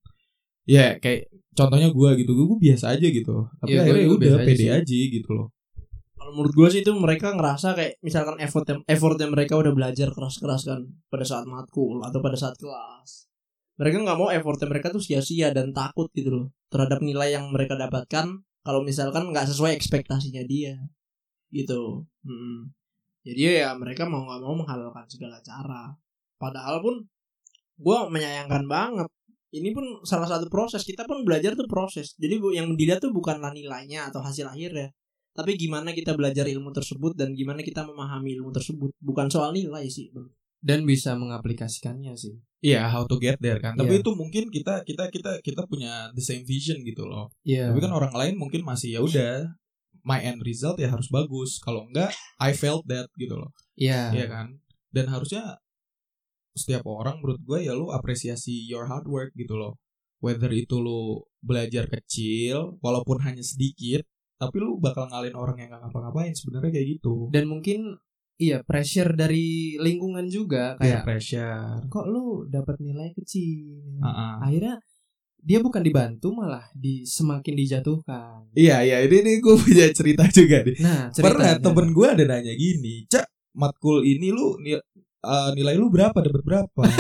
ya 0.68 1.00
kayak 1.00 1.32
contohnya 1.56 1.90
gue 1.90 2.10
gitu 2.22 2.32
gue 2.36 2.60
biasa 2.62 2.86
aja 2.96 3.08
gitu 3.08 3.36
tapi 3.58 3.72
Iya, 3.72 3.82
gua 3.82 3.84
akhirnya 3.88 4.06
juga 4.06 4.18
udah 4.20 4.34
aja 4.36 4.46
pede 4.48 4.66
sih. 4.68 4.70
aja 4.70 4.98
gitu 5.16 5.30
loh 5.34 5.48
Kalau 6.18 6.32
menurut 6.36 6.54
gue 6.54 6.68
sih 6.74 6.82
itu 6.84 6.92
mereka 6.98 7.28
ngerasa 7.38 7.68
kayak 7.78 7.94
misalkan 8.04 8.36
effort 8.44 8.66
effortnya 8.86 9.28
mereka 9.32 9.54
udah 9.56 9.72
belajar 9.72 10.10
keras-keras 10.12 10.62
kan 10.68 10.82
pada 11.08 11.24
saat 11.24 11.46
matkul 11.48 12.04
atau 12.04 12.20
pada 12.20 12.36
saat 12.36 12.58
kelas. 12.60 13.30
Mereka 13.80 14.02
nggak 14.04 14.20
mau 14.20 14.30
effortnya 14.34 14.68
mereka 14.68 14.90
tuh 14.90 15.00
sia-sia 15.00 15.54
dan 15.54 15.72
takut 15.72 16.10
gitu 16.12 16.30
loh 16.34 16.46
terhadap 16.68 17.00
nilai 17.00 17.38
yang 17.38 17.48
mereka 17.54 17.78
dapatkan 17.78 18.44
kalau 18.66 18.82
misalkan 18.84 19.30
nggak 19.32 19.48
sesuai 19.48 19.72
ekspektasinya 19.78 20.44
dia 20.44 20.76
gitu. 21.54 22.04
Mm. 22.26 22.74
Jadi 23.28 23.42
ya 23.60 23.76
mereka 23.76 24.08
mau 24.08 24.24
nggak 24.24 24.40
mau 24.40 24.56
menghalalkan 24.56 25.04
segala 25.12 25.44
cara. 25.44 25.92
Padahal 26.40 26.80
pun 26.80 27.04
gue 27.78 27.98
menyayangkan 28.08 28.64
banget. 28.66 29.10
Ini 29.52 29.72
pun 29.72 30.04
salah 30.04 30.28
satu 30.28 30.48
proses 30.52 30.84
kita 30.84 31.04
pun 31.08 31.24
belajar 31.24 31.56
tuh 31.56 31.68
proses. 31.68 32.16
Jadi 32.16 32.36
bu- 32.40 32.56
yang 32.56 32.72
dilihat 32.76 33.00
tuh 33.00 33.12
bukanlah 33.12 33.52
nilainya 33.56 34.12
atau 34.12 34.20
hasil 34.20 34.44
akhirnya, 34.48 34.92
tapi 35.32 35.56
gimana 35.56 35.96
kita 35.96 36.18
belajar 36.18 36.50
ilmu 36.52 36.74
tersebut 36.76 37.16
dan 37.16 37.32
gimana 37.32 37.64
kita 37.64 37.88
memahami 37.88 38.36
ilmu 38.42 38.52
tersebut 38.52 38.92
bukan 39.00 39.28
soal 39.32 39.56
nilai 39.56 39.88
sih 39.88 40.12
bro. 40.12 40.28
Dan 40.58 40.84
bisa 40.84 41.14
mengaplikasikannya 41.16 42.18
sih. 42.18 42.34
Iya, 42.60 42.90
how 42.90 43.06
to 43.06 43.22
get 43.22 43.38
there 43.38 43.62
kan. 43.62 43.78
Tapi 43.78 44.02
itu 44.02 44.12
mungkin 44.18 44.50
kita 44.50 44.82
kita 44.82 45.14
kita 45.14 45.32
kita 45.46 45.62
punya 45.70 46.10
the 46.18 46.24
same 46.26 46.42
vision 46.44 46.82
gitu 46.82 47.06
loh. 47.06 47.30
Iya. 47.46 47.70
Tapi 47.72 47.80
kan 47.86 47.94
orang 47.94 48.14
lain 48.18 48.36
mungkin 48.36 48.66
masih 48.66 48.98
ya 48.98 49.00
udah 49.06 49.48
my 50.08 50.24
end 50.24 50.40
result 50.48 50.80
ya 50.80 50.88
harus 50.88 51.12
bagus. 51.12 51.60
Kalau 51.60 51.84
enggak 51.92 52.16
I 52.40 52.56
felt 52.56 52.88
that 52.88 53.12
gitu 53.20 53.36
loh. 53.36 53.52
Iya. 53.76 54.16
Iya 54.16 54.26
kan? 54.32 54.48
Dan 54.88 55.12
harusnya 55.12 55.60
setiap 56.56 56.88
orang 56.88 57.20
menurut 57.20 57.44
gue 57.44 57.60
ya 57.68 57.76
lu 57.76 57.92
apresiasi 57.92 58.66
your 58.66 58.88
hard 58.88 59.06
work 59.06 59.36
gitu 59.36 59.60
loh. 59.60 59.76
Whether 60.24 60.50
itu 60.56 60.80
lu 60.82 61.22
belajar 61.44 61.86
kecil 61.86 62.82
walaupun 62.82 63.22
hanya 63.22 63.46
sedikit, 63.46 64.02
tapi 64.42 64.58
lu 64.58 64.82
bakal 64.82 65.06
ngalin 65.14 65.38
orang 65.38 65.62
yang 65.62 65.70
gak 65.78 65.86
ngapa-ngapain 65.86 66.34
sebenarnya 66.34 66.72
kayak 66.74 66.88
gitu. 66.98 67.30
Dan 67.30 67.46
mungkin 67.46 68.02
iya 68.42 68.66
pressure 68.66 69.14
dari 69.14 69.78
lingkungan 69.78 70.26
juga 70.30 70.74
Kayak 70.82 70.82
kayak 70.82 71.04
pressure. 71.06 71.78
kok 71.86 72.06
lu 72.10 72.50
dapat 72.50 72.82
nilai 72.82 73.14
kecil. 73.14 74.02
Ah-ah. 74.02 74.42
Akhirnya 74.50 74.82
dia 75.40 75.60
bukan 75.60 75.80
dibantu 75.80 76.32
malah 76.32 76.68
di 76.72 77.04
semakin 77.04 77.54
dijatuhkan. 77.56 78.52
Iya 78.52 78.82
iya 78.82 78.98
ini 79.02 79.16
ini 79.22 79.32
gue 79.38 79.56
punya 79.56 79.88
cerita 79.92 80.28
juga 80.30 80.62
nih. 80.62 80.76
Nah, 80.78 81.02
Pernah 81.10 81.54
ceritanya. 81.54 81.64
temen 81.64 81.88
gue 81.90 82.08
ada 82.08 82.24
nanya 82.26 82.54
gini, 82.54 82.96
cak 83.06 83.26
matkul 83.54 84.02
ini 84.02 84.30
lu 84.30 84.58
ni- 84.58 84.76
eh, 84.78 85.50
nilai 85.54 85.74
lu 85.74 85.88
berapa 85.88 86.16
dapat 86.16 86.42
berapa? 86.42 86.84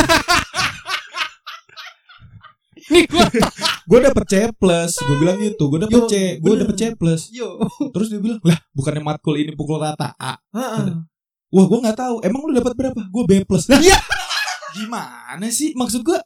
Gue 3.83 3.99
dapet 3.99 4.23
C 4.25 4.35
plus, 4.53 4.95
gue 4.97 5.17
bilang 5.17 5.35
gitu, 5.37 5.67
gue 5.67 5.79
dapet 5.81 5.95
Yo, 5.97 6.07
C, 6.07 6.15
gue 6.37 6.53
dapet 6.55 6.75
C 6.75 6.83
plus. 6.93 7.31
yo. 7.31 7.59
Terus 7.89 8.07
dia 8.07 8.15
bilang, 8.17 8.39
lah 8.41 8.59
bukannya 8.69 8.99
matkul 9.01 9.35
ini 9.35 9.51
pukul 9.53 9.75
rata 9.77 10.11
A? 10.13 10.35
Heeh. 10.49 11.03
Wah 11.47 11.65
gue 11.65 11.79
nggak 11.81 11.97
tahu, 11.97 12.15
emang 12.21 12.43
lu 12.43 12.53
dapat 12.53 12.73
berapa? 12.73 13.01
Gue 13.05 13.23
B 13.23 13.43
plus. 13.43 13.67
Lah, 13.67 13.79
Iya. 13.79 13.95
Gimana 14.77 15.47
sih? 15.49 15.71
Maksud 15.73 15.99
gue 16.01 16.19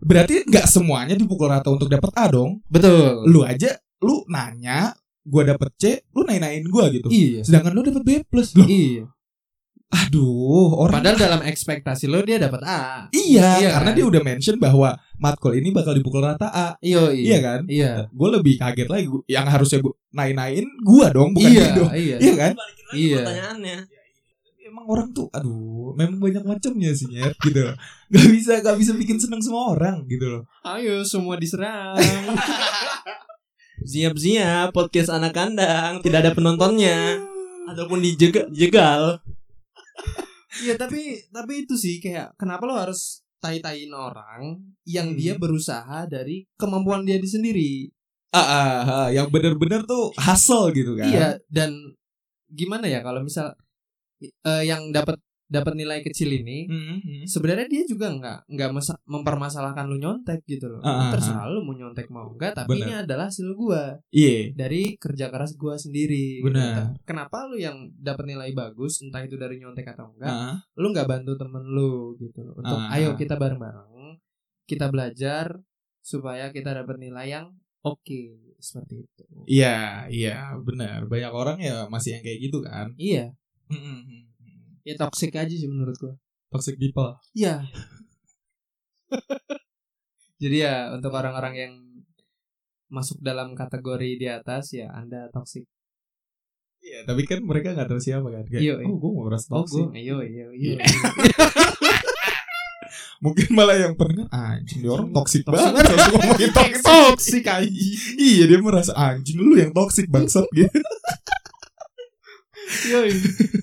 berarti 0.00 0.42
nggak 0.44 0.66
semuanya 0.66 1.14
dipukul 1.14 1.48
rata 1.48 1.68
untuk 1.68 1.86
dapat 1.86 2.10
A 2.16 2.26
dong? 2.26 2.60
Betul. 2.66 3.24
Lu 3.24 3.40
aja, 3.40 3.76
lu 4.00 4.24
nanya, 4.26 4.92
gue 5.20 5.42
dapet 5.44 5.70
C, 5.76 5.84
lu 6.10 6.24
nain-nain 6.24 6.60
gue 6.60 6.84
gitu. 6.90 7.08
Iya. 7.08 7.40
Sedangkan 7.44 7.72
lu 7.72 7.82
dapet 7.82 8.02
B 8.02 8.10
plus. 8.24 8.56
Loh, 8.56 8.64
Iya. 8.64 9.04
aduh 9.90 10.78
orang 10.78 11.02
Padahal 11.02 11.18
dalam 11.18 11.40
ekspektasi 11.42 12.06
lo 12.06 12.22
dia 12.22 12.38
dapat 12.38 12.62
A. 12.62 13.10
iya, 13.10 13.58
Iya 13.58 13.68
karena 13.74 13.90
kan? 13.90 13.96
dia 13.98 14.06
udah 14.06 14.22
mention 14.22 14.54
bahwa 14.56 14.94
matkul 15.18 15.50
ini 15.50 15.74
bakal 15.74 15.92
dipukul 15.92 16.22
rata 16.22 16.46
A 16.46 16.78
Iya, 16.78 17.10
iya 17.10 17.38
kan 17.42 17.60
Iya. 17.66 18.06
gue 18.06 18.28
lebih 18.30 18.54
kaget 18.54 18.86
lagi 18.86 19.10
yang 19.26 19.50
harusnya 19.50 19.82
gue 19.82 19.90
naik-naikin 20.10 20.70
gua 20.80 21.10
dong 21.10 21.34
bukan 21.34 21.50
Iya, 21.50 21.58
dia 21.60 21.74
dong 21.74 21.90
iya. 21.90 22.16
iya 22.22 22.34
kan 22.38 22.52
Balikin 22.54 22.84
lagi 22.86 22.98
Iya. 23.02 23.16
pertanyaannya. 23.18 23.78
Emang 24.70 24.86
orang 24.86 25.08
tuh 25.10 25.26
aduh 25.30 25.90
memang 25.92 26.16
banyak 26.16 26.40
macamnya 26.40 26.90
sih 26.90 27.06
nyet 27.06 27.34
gitu 27.36 27.60
loh 27.66 27.74
gak 28.08 28.26
bisa 28.30 28.52
gak 28.58 28.78
bisa 28.78 28.92
bikin 28.94 29.18
seneng 29.18 29.38
semua 29.38 29.74
orang 29.74 30.06
gitu 30.06 30.24
loh 30.24 30.42
Ayo 30.62 31.02
semua 31.02 31.34
diserang. 31.34 31.98
Siap-siap 33.82 34.70
podcast 34.70 35.08
anak 35.08 35.32
kandang 35.32 35.98
tidak 36.00 36.22
ada 36.22 36.32
penontonnya 36.32 37.16
ataupun 37.64 37.98
dijegal 37.98 38.52
jegal. 38.52 39.24
Iya 40.60 40.76
tapi 40.82 41.24
tapi 41.30 41.64
itu 41.64 41.74
sih 41.74 41.96
kayak 41.96 42.36
kenapa 42.36 42.68
lo 42.68 42.76
harus 42.76 43.24
tai-taiin 43.40 43.88
orang 43.90 44.60
yang 44.84 45.08
Hmm. 45.08 45.16
dia 45.16 45.32
berusaha 45.34 46.04
dari 46.04 46.44
kemampuan 46.54 47.02
dia 47.02 47.16
di 47.16 47.24
sendiri. 47.24 47.72
ah, 48.30 48.38
ah, 48.38 48.70
ah, 48.84 49.08
yang 49.08 49.26
bener-bener 49.26 49.82
tuh 49.82 50.12
hustle 50.14 50.70
gitu 50.70 50.94
kan 50.94 51.08
Iya 51.08 51.28
dan 51.50 51.74
gimana 52.46 52.86
ya 52.86 53.00
kalau 53.00 53.24
misal 53.24 53.56
eh, 54.22 54.64
yang 54.64 54.90
dapat 54.90 55.16
dapat 55.50 55.74
nilai 55.74 55.98
kecil 56.00 56.30
ini 56.30 56.70
Hmm, 56.70 57.02
hmm. 57.02 57.22
sebenarnya 57.26 57.66
dia 57.66 57.82
juga 57.82 58.06
nggak 58.08 58.38
nggak 58.46 58.70
mempermasalahkan 59.04 59.82
lu 59.84 59.98
nyontek 59.98 60.46
gitu 60.46 60.70
loh. 60.70 60.78
Ah, 60.80 61.10
ah, 61.10 61.10
Terserah 61.10 61.50
lu 61.50 61.66
mau 61.66 61.74
nyontek 61.74 62.06
mau 62.06 62.30
enggak 62.30 62.54
tapi 62.54 62.78
Bener. 62.78 62.86
ini 62.86 62.92
adalah 63.02 63.26
hasil 63.26 63.50
gua 63.54 63.98
iya 64.10 64.54
dari 64.54 64.94
kerja 64.94 65.26
keras 65.26 65.58
gua 65.58 65.74
sendiri. 65.74 66.38
gitu. 66.38 66.82
Kenapa 67.02 67.50
lu 67.50 67.58
yang 67.58 67.90
dapat 67.92 68.30
nilai 68.30 68.54
bagus 68.54 69.02
entah 69.02 69.20
itu 69.20 69.34
dari 69.34 69.58
nyontek 69.58 69.90
atau 69.90 70.14
enggak, 70.14 70.30
Ah, 70.30 70.54
lu 70.76 70.94
nggak 70.94 71.08
bantu 71.08 71.34
temen 71.34 71.66
lu 71.66 72.14
gitu 72.16 72.46
loh. 72.46 72.54
Untuk 72.54 72.78
Ah. 72.78 72.94
ayo 72.94 73.18
kita 73.18 73.34
bareng-bareng 73.34 73.90
kita 74.64 74.86
belajar 74.86 75.58
supaya 75.98 76.54
kita 76.54 76.70
dapat 76.72 76.94
nilai 76.96 77.26
yang 77.28 77.46
oke 77.82 78.22
seperti 78.56 79.02
itu. 79.02 79.24
iya 79.48 80.06
iya 80.06 80.54
benar 80.56 81.10
banyak 81.10 81.32
orang 81.32 81.58
ya 81.58 81.88
masih 81.88 82.14
yang 82.14 82.22
kayak 82.22 82.38
gitu 82.40 82.58
kan 82.60 82.94
Iya, 82.94 83.34
hmm, 83.70 84.00
hmm. 84.02 84.22
ya 84.82 84.94
toxic 84.96 85.30
aja 85.32 85.50
sih 85.50 85.66
menurut 85.66 85.94
gua. 85.96 86.14
toxic 86.48 86.74
people 86.74 87.14
Iya. 87.32 87.62
Jadi 90.40 90.56
ya 90.58 90.90
untuk 90.90 91.12
orang-orang 91.12 91.54
yang 91.54 91.72
masuk 92.88 93.20
dalam 93.20 93.52
kategori 93.52 94.16
di 94.16 94.26
atas 94.26 94.72
ya 94.72 94.88
Anda 94.90 95.28
toxic. 95.30 95.68
Iya, 96.80 97.04
tapi 97.04 97.22
kan 97.22 97.44
mereka 97.44 97.76
nggak 97.76 97.86
tahu 97.86 98.00
siapa 98.00 98.24
kan. 98.26 98.48
Kayak, 98.48 98.62
Iya, 98.64 98.74
iya. 98.80 98.88
oh, 98.88 98.96
gue 98.96 99.10
mau 99.12 99.28
merasa 99.28 99.46
Oh, 99.52 99.62
toxic. 99.62 99.84
gua 99.84 99.92
iya 99.94 100.16
iya 100.24 100.46
iya. 100.50 100.74
Iya. 100.80 100.80
Mungkin 103.20 103.52
malah 103.52 103.76
yang 103.76 103.92
pendengar 103.92 104.32
anjing 104.32 104.80
dia 104.80 104.88
orang 104.88 105.12
toxic 105.12 105.44
Toxic 105.44 105.60
banget 105.76 105.92
langsung 105.92 106.12
ngomongin 106.16 106.50
toxic. 106.56 106.80
Toxic 106.82 107.44
anjing. 107.44 107.92
iya, 108.16 108.44
dia 108.48 108.58
merasa 108.58 108.92
anjing 108.96 109.36
lu 109.36 109.60
yang 109.60 109.70
toxic 109.70 110.08
bangsat 110.08 110.48
gitu. 110.50 110.80
Yoi. 112.90 113.10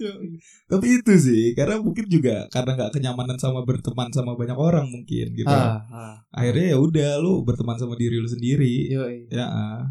Yoi. 0.03 0.27
tapi 0.67 0.85
itu 0.99 1.13
sih, 1.15 1.43
karena 1.55 1.79
mungkin 1.79 2.05
juga 2.11 2.45
karena 2.51 2.75
nggak 2.75 2.91
kenyamanan 2.99 3.37
sama 3.39 3.63
berteman 3.63 4.11
sama 4.11 4.35
banyak 4.35 4.57
orang 4.59 4.87
mungkin 4.91 5.33
gitu. 5.33 5.47
Ah, 5.47 5.83
ah. 5.87 6.15
Akhirnya 6.35 6.75
ya 6.75 6.77
udah 6.77 7.09
lu 7.23 7.41
berteman 7.47 7.79
sama 7.79 7.95
diri 7.95 8.19
lu 8.19 8.27
sendiri. 8.27 8.91
Yoi. 8.91 9.31
Ya, 9.31 9.47
ah. 9.47 9.81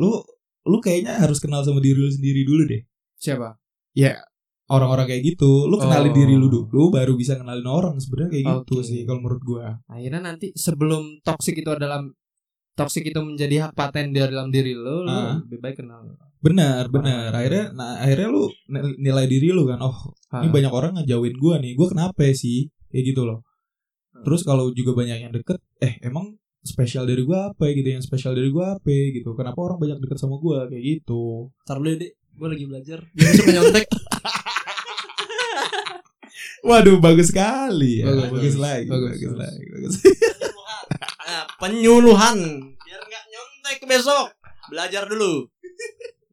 lu 0.00 0.24
lu 0.62 0.78
kayaknya 0.80 1.20
harus 1.20 1.42
kenal 1.42 1.60
sama 1.66 1.82
diri 1.82 1.98
lu 2.00 2.10
sendiri 2.10 2.46
dulu 2.48 2.64
deh. 2.66 2.82
Siapa? 3.20 3.60
Orang-orang 4.72 5.04
kayak 5.04 5.36
gitu, 5.36 5.68
lu 5.68 5.76
kenalin 5.76 6.14
Oh. 6.14 6.16
diri 6.16 6.34
lu 6.38 6.48
dulu 6.48 6.88
baru 6.88 7.12
bisa 7.12 7.36
kenalin 7.36 7.68
orang 7.68 8.00
sebenarnya 8.00 8.30
kayak 8.32 8.44
gitu 8.64 8.80
Oke. 8.80 8.88
sih 8.88 8.98
kalau 9.04 9.20
menurut 9.20 9.42
gua. 9.44 9.66
Akhirnya 9.84 10.24
nanti 10.24 10.48
sebelum 10.56 11.20
toxic 11.20 11.60
itu 11.60 11.68
adalah 11.68 12.00
toxic 12.72 13.04
itu 13.04 13.20
menjadi 13.20 13.68
hak 13.68 13.72
paten 13.72 14.10
di 14.10 14.18
dalam 14.18 14.48
diri 14.48 14.72
lo, 14.72 15.02
lo 15.02 15.10
Ah. 15.10 15.36
lebih 15.38 15.60
baik 15.60 15.76
kenal. 15.78 16.04
Benar, 16.38 16.88
benar. 16.88 17.30
Orang- 17.30 17.38
Akhirnya 17.38 17.64
nah 17.72 18.00
akhirnya 18.00 18.28
lu 18.28 18.42
nil- 18.66 18.96
nilai 18.98 19.26
diri 19.26 19.48
lu 19.48 19.62
kan. 19.64 19.78
Oh, 19.78 19.96
ini 20.40 20.48
Ah. 20.48 20.52
banyak 20.52 20.72
orang 20.72 20.92
ngejauhin 20.96 21.36
gua 21.36 21.56
nih. 21.56 21.72
Gua 21.72 21.88
kenapa 21.88 22.24
sih? 22.32 22.66
Kayak 22.88 23.04
gitu 23.08 23.22
loh. 23.22 23.44
Hmm. 24.10 24.24
Terus 24.24 24.42
kalau 24.42 24.68
juga 24.70 24.92
banyak 24.94 25.18
yang 25.20 25.32
deket, 25.32 25.60
eh 25.78 26.00
emang 26.00 26.34
spesial 26.60 27.04
dari 27.04 27.22
gua 27.22 27.50
apa 27.50 27.66
ya 27.66 27.72
gitu 27.74 27.88
yang 27.90 28.00
spesial 28.00 28.32
dari 28.32 28.48
gua 28.48 28.74
apa 28.74 28.86
ya 28.86 29.06
gitu. 29.12 29.32
Kenapa 29.32 29.58
orang 29.58 29.78
banyak 29.78 29.98
deket 30.00 30.16
sama 30.16 30.36
gua 30.36 30.66
kayak 30.66 30.82
gitu. 30.82 31.52
Ntar 31.62 31.76
dulu 31.76 31.94
deh, 31.94 32.10
gue 32.12 32.48
lagi 32.48 32.64
belajar. 32.64 32.98
Jangan 33.12 33.34
suka 33.34 33.50
nyontek. 33.52 33.86
Waduh, 36.62 36.98
bagus 36.98 37.28
sekali 37.28 38.00
ya. 38.00 38.06
Bagus, 38.06 38.22
Bagus, 38.22 38.32
bagus. 38.32 38.56
lagi, 38.56 38.86
Bagus, 38.88 39.02
bagus, 39.04 39.20
bagus. 39.20 39.38
lagi, 39.42 39.66
bagus. 39.68 39.94
Nah, 41.32 41.48
penyuluhan 41.56 42.36
biar 42.76 43.00
nggak 43.08 43.24
nyontek 43.32 43.78
besok. 43.88 44.36
Belajar 44.68 45.08
dulu. 45.08 45.48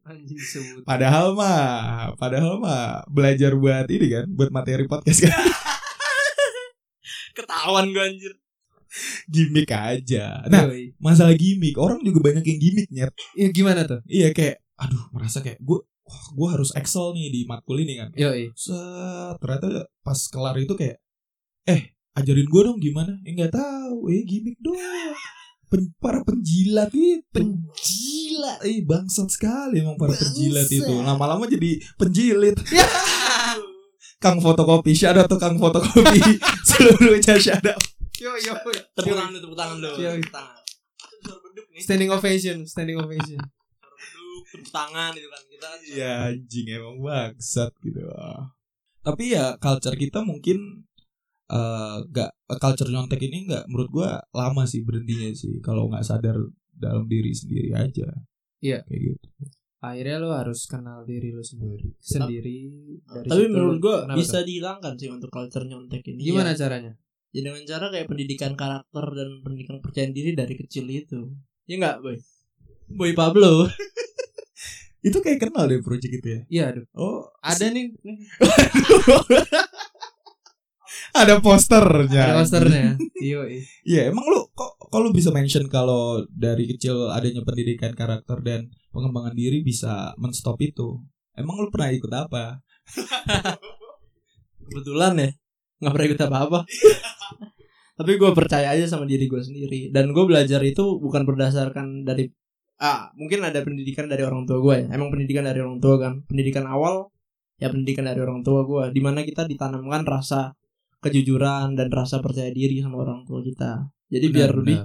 Anjing 0.04 0.44
sebut. 0.44 0.84
Padahal 0.84 1.32
mah, 1.40 2.12
padahal 2.20 2.60
mah 2.60 3.08
belajar 3.08 3.56
buat 3.56 3.88
ini 3.88 4.08
kan, 4.12 4.28
buat 4.28 4.52
materi 4.52 4.92
podcast 4.92 5.24
kan. 5.24 5.32
Ketahuan 7.38 7.96
gue 7.96 8.04
anjir. 8.04 8.34
gimmick 9.32 9.72
aja. 9.72 10.44
Nah, 10.52 10.68
Yoi. 10.68 10.92
masalah 11.00 11.32
gimmick, 11.40 11.80
orang 11.80 12.04
juga 12.04 12.20
banyak 12.20 12.44
yang 12.44 12.60
gimmick 12.60 12.90
nyet. 12.92 13.16
Iya, 13.40 13.48
gimana 13.56 13.88
tuh? 13.88 14.04
Iya 14.04 14.36
kayak 14.36 14.60
aduh 14.76 15.16
merasa 15.16 15.40
kayak 15.40 15.64
gue 15.64 15.80
wah 15.80 16.26
gue 16.36 16.48
harus 16.60 16.76
excel 16.76 17.16
nih 17.16 17.32
di 17.32 17.42
matkul 17.48 17.80
ini 17.80 18.04
kan. 18.04 18.12
Yoi. 18.20 18.52
Set, 18.52 19.40
ternyata 19.40 19.88
pas 20.04 20.20
kelar 20.28 20.60
itu 20.60 20.76
kayak 20.76 21.00
eh 21.72 21.96
ajarin 22.18 22.48
gue 22.48 22.62
dong 22.66 22.80
gimana? 22.82 23.14
Eh 23.28 23.34
nggak 23.38 23.54
tahu, 23.54 24.10
eh 24.10 24.26
gimmick 24.26 24.58
dong. 24.62 24.78
Pen- 25.70 25.94
para 26.02 26.26
penjilat 26.26 26.90
itu 26.90 27.22
penjilat 27.30 28.58
eh 28.66 28.82
bangsat 28.82 29.30
sekali 29.30 29.86
emang 29.86 30.02
para 30.02 30.18
penjilat 30.18 30.66
itu 30.66 30.94
lama-lama 31.06 31.46
jadi 31.46 31.78
penjilit 31.94 32.58
kang 34.24 34.42
fotokopi 34.42 34.98
shadow 34.98 35.30
tuh 35.30 35.38
kang 35.38 35.62
fotokopi 35.62 36.42
seluruhnya 36.74 37.38
shadow 37.38 37.78
Yo 38.20 38.36
yo. 38.36 38.52
Tepuk 38.98 39.16
tangan 39.16 39.32
tepuk 39.32 39.56
tangan. 39.56 39.78
Iya. 39.96 40.20
Tepuk 40.20 40.34
tangan. 40.36 40.60
Standing 41.80 42.12
ovation, 42.12 42.58
standing 42.68 43.00
ovation. 43.00 43.40
Tepuk 44.52 44.72
tangan 44.76 45.16
itu 45.16 45.28
kan. 45.32 45.42
Kita 45.48 45.66
kan 45.72 45.80
ya 45.88 46.14
anjing 46.28 46.68
emang 46.68 47.00
bangsat 47.00 47.72
gitu 47.80 48.04
tapi 49.00 49.32
ya 49.34 49.56
culture 49.58 49.96
kita 49.96 50.22
mungkin 50.22 50.86
eh 51.50 51.98
gak 52.08 52.30
culture 52.58 52.88
nyontek 52.88 53.22
ini 53.22 53.46
nggak 53.46 53.66
menurut 53.66 53.90
gua 53.90 54.10
lama 54.32 54.64
sih 54.64 54.82
berhentinya 54.82 55.34
sih 55.34 55.58
kalau 55.60 55.90
nggak 55.90 56.04
sadar 56.04 56.38
dalam 56.72 57.06
diri 57.06 57.34
sendiri 57.34 57.74
aja 57.74 58.08
Iya. 58.60 58.84
kayak 58.84 59.02
gitu 59.10 59.28
Akhirnya 59.80 60.20
lo 60.20 60.36
harus 60.36 60.68
kenal 60.68 61.08
diri 61.08 61.32
lo 61.32 61.40
sendiri. 61.40 61.96
Sendiri. 61.98 62.68
Dari 63.00 63.32
Tapi 63.32 63.42
situ 63.42 63.54
menurut 63.56 63.80
gue 63.80 63.96
bisa 64.12 64.44
dihilangkan 64.44 65.00
sih 65.00 65.08
untuk 65.08 65.32
culture 65.32 65.64
nyontek 65.64 66.04
ini. 66.06 66.20
Gimana 66.22 66.52
Ya, 66.52 66.68
caranya? 66.68 67.00
ya 67.32 67.40
dengan 67.40 67.64
cara 67.64 67.88
kayak 67.88 68.04
pendidikan 68.06 68.54
karakter 68.54 69.06
dan 69.08 69.40
pendidikan 69.40 69.80
percaya 69.80 70.12
diri 70.12 70.36
dari 70.36 70.60
kecil 70.60 70.84
itu. 70.84 71.32
Ya 71.64 71.80
enggak, 71.80 72.04
Boy? 72.04 72.20
Boy 72.92 73.16
Pablo. 73.16 73.72
itu 75.08 75.16
kayak 75.16 75.48
kenal 75.48 75.64
deh 75.64 75.80
project 75.80 76.12
itu 76.12 76.28
ya 76.28 76.40
Iya, 76.52 76.64
aduh. 76.76 76.86
oh 76.94 77.32
Ada 77.40 77.72
nih, 77.72 77.96
nih. 77.96 78.18
ada 81.14 81.42
posternya 81.42 82.24
Ada 82.32 82.36
posternya. 82.44 82.94
Iya, 83.20 83.44
iya. 83.84 84.02
Emang 84.08 84.24
lu 84.32 84.48
kok 84.56 84.80
kalau 84.88 85.12
bisa 85.12 85.28
mention 85.36 85.68
kalau 85.68 86.24
dari 86.32 86.72
kecil 86.72 87.12
adanya 87.12 87.44
pendidikan 87.44 87.92
karakter 87.92 88.40
dan 88.40 88.72
pengembangan 88.96 89.36
diri 89.36 89.60
bisa 89.60 90.16
menstop 90.16 90.56
itu. 90.64 91.04
Emang 91.36 91.60
lu 91.60 91.68
pernah 91.68 91.92
ikut 91.92 92.08
apa? 92.16 92.64
Kebetulan 94.72 95.14
ya. 95.20 95.30
Nggak 95.84 95.92
pernah 95.92 96.08
ikut 96.08 96.22
apa-apa. 96.24 96.60
Tapi 98.00 98.12
gue 98.16 98.32
percaya 98.32 98.72
aja 98.72 98.88
sama 98.88 99.04
diri 99.04 99.28
gue 99.28 99.44
sendiri. 99.44 99.92
Dan 99.92 100.16
gue 100.16 100.24
belajar 100.24 100.64
itu 100.64 101.04
bukan 101.04 101.28
berdasarkan 101.28 102.08
dari 102.08 102.32
ah 102.80 103.12
mungkin 103.20 103.44
ada 103.44 103.60
pendidikan 103.60 104.08
dari 104.08 104.24
orang 104.24 104.48
tua 104.48 104.64
gue 104.64 104.88
ya. 104.88 104.96
Emang 104.96 105.12
pendidikan 105.12 105.44
dari 105.44 105.60
orang 105.60 105.84
tua 105.84 106.00
kan. 106.00 106.24
Pendidikan 106.24 106.64
awal 106.72 107.12
ya 107.60 107.68
pendidikan 107.68 108.08
dari 108.08 108.24
orang 108.24 108.48
tua 108.48 108.64
gue. 108.64 108.96
Di 108.96 109.02
mana 109.04 109.28
kita 109.28 109.44
ditanamkan 109.44 110.08
rasa 110.08 110.56
kejujuran 111.00 111.76
dan 111.80 111.88
rasa 111.90 112.20
percaya 112.20 112.52
diri 112.52 112.80
sama 112.80 113.04
orang 113.04 113.24
tua 113.24 113.40
kita. 113.42 113.88
Jadi 114.10 114.26
biar 114.36 114.52
lebih 114.60 114.78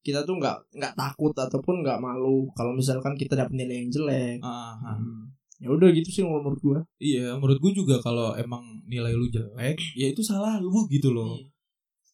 kita 0.00 0.20
tuh 0.24 0.34
nggak 0.40 0.56
nggak 0.78 0.94
takut 0.96 1.34
ataupun 1.36 1.82
nggak 1.84 1.98
malu 2.00 2.48
kalau 2.56 2.72
misalkan 2.72 3.12
kita 3.18 3.34
dapat 3.36 3.52
nilai 3.52 3.84
yang 3.84 3.90
jelek. 3.90 4.38
Hmm. 4.96 5.34
Ya 5.58 5.68
udah 5.74 5.88
gitu 5.90 6.08
sih 6.08 6.22
kalau 6.22 6.40
menurut 6.40 6.60
gue. 6.62 6.78
Iya, 7.02 7.34
menurut 7.34 7.58
gue 7.58 7.72
juga 7.74 7.98
kalau 7.98 8.30
emang 8.38 8.62
nilai 8.86 9.10
lu 9.12 9.26
jelek, 9.26 9.76
ya 9.98 10.06
itu 10.08 10.22
salah 10.22 10.62
lu 10.62 10.86
gitu 10.86 11.10
loh. 11.10 11.34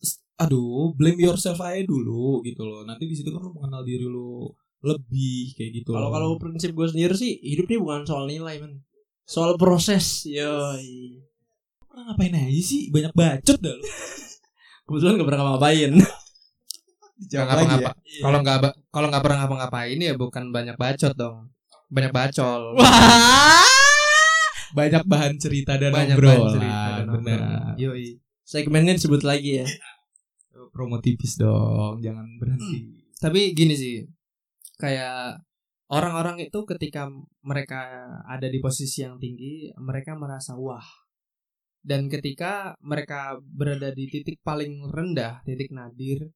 S- 0.00 0.24
Aduh, 0.40 0.96
blame 0.96 1.20
yourself 1.20 1.60
aja 1.60 1.84
dulu 1.84 2.40
gitu 2.42 2.64
loh. 2.64 2.82
Nanti 2.88 3.04
di 3.04 3.14
situ 3.14 3.28
kan 3.30 3.44
lu 3.44 3.52
mengenal 3.52 3.84
diri 3.84 4.08
lu 4.08 4.48
lebih 4.80 5.52
kayak 5.56 5.70
gitu. 5.84 5.90
Kalau 5.92 6.08
kalau 6.08 6.28
prinsip 6.40 6.72
gue 6.72 6.88
sendiri 6.88 7.14
sih 7.16 7.36
hidup 7.40 7.68
ini 7.68 7.78
bukan 7.80 8.02
soal 8.08 8.24
nilai 8.26 8.56
men, 8.64 8.80
soal 9.28 9.60
proses. 9.60 10.24
Yoi. 10.24 11.20
Pernah 11.94 12.10
ngapain 12.10 12.34
aja 12.34 12.62
sih 12.66 12.90
banyak 12.90 13.14
bacot 13.14 13.58
dah 13.62 13.74
lu 13.78 13.86
Kebetulan 14.84 15.16
gak 15.16 15.28
pernah 15.32 15.42
ngapain. 15.56 15.92
Nggak 17.24 17.44
ngapa-ngapa. 17.48 17.90
Kalau 18.20 18.38
nggak 18.44 18.58
kalau 18.92 19.06
nggak 19.08 19.22
pernah 19.24 19.38
ngapa-ngapain 19.40 19.96
ya 19.96 20.12
bukan 20.12 20.44
banyak 20.52 20.76
bacot 20.76 21.14
dong. 21.16 21.48
Banyak 21.88 22.12
bacol. 22.12 22.62
Wah. 22.76 23.64
banyak 24.74 25.06
bahan 25.06 25.38
cerita 25.38 25.78
dan 25.78 25.94
banyak 25.94 26.18
obrolan 26.18 26.36
bahan 26.36 26.52
cerita 26.58 26.90
dan 26.98 27.06
benar. 27.14 27.40
Yoi. 27.78 28.18
Segmennya 28.44 28.98
disebut 28.98 29.22
lagi 29.24 29.62
ya. 29.62 29.66
promo 30.74 30.98
tipis 30.98 31.38
dong 31.38 32.02
jangan 32.02 32.26
berhenti 32.42 32.90
Tapi 33.22 33.54
gini 33.54 33.78
sih. 33.78 34.02
Kayak 34.76 35.38
orang-orang 35.88 36.42
itu 36.42 36.66
ketika 36.66 37.06
mereka 37.46 38.10
ada 38.26 38.50
di 38.50 38.58
posisi 38.58 39.06
yang 39.06 39.22
tinggi, 39.22 39.70
mereka 39.78 40.18
merasa 40.18 40.58
wah. 40.58 41.03
Dan 41.84 42.08
ketika 42.08 42.72
mereka 42.80 43.36
berada 43.44 43.92
di 43.92 44.08
titik 44.08 44.40
paling 44.40 44.88
rendah, 44.88 45.44
titik 45.44 45.68
nadir, 45.68 46.32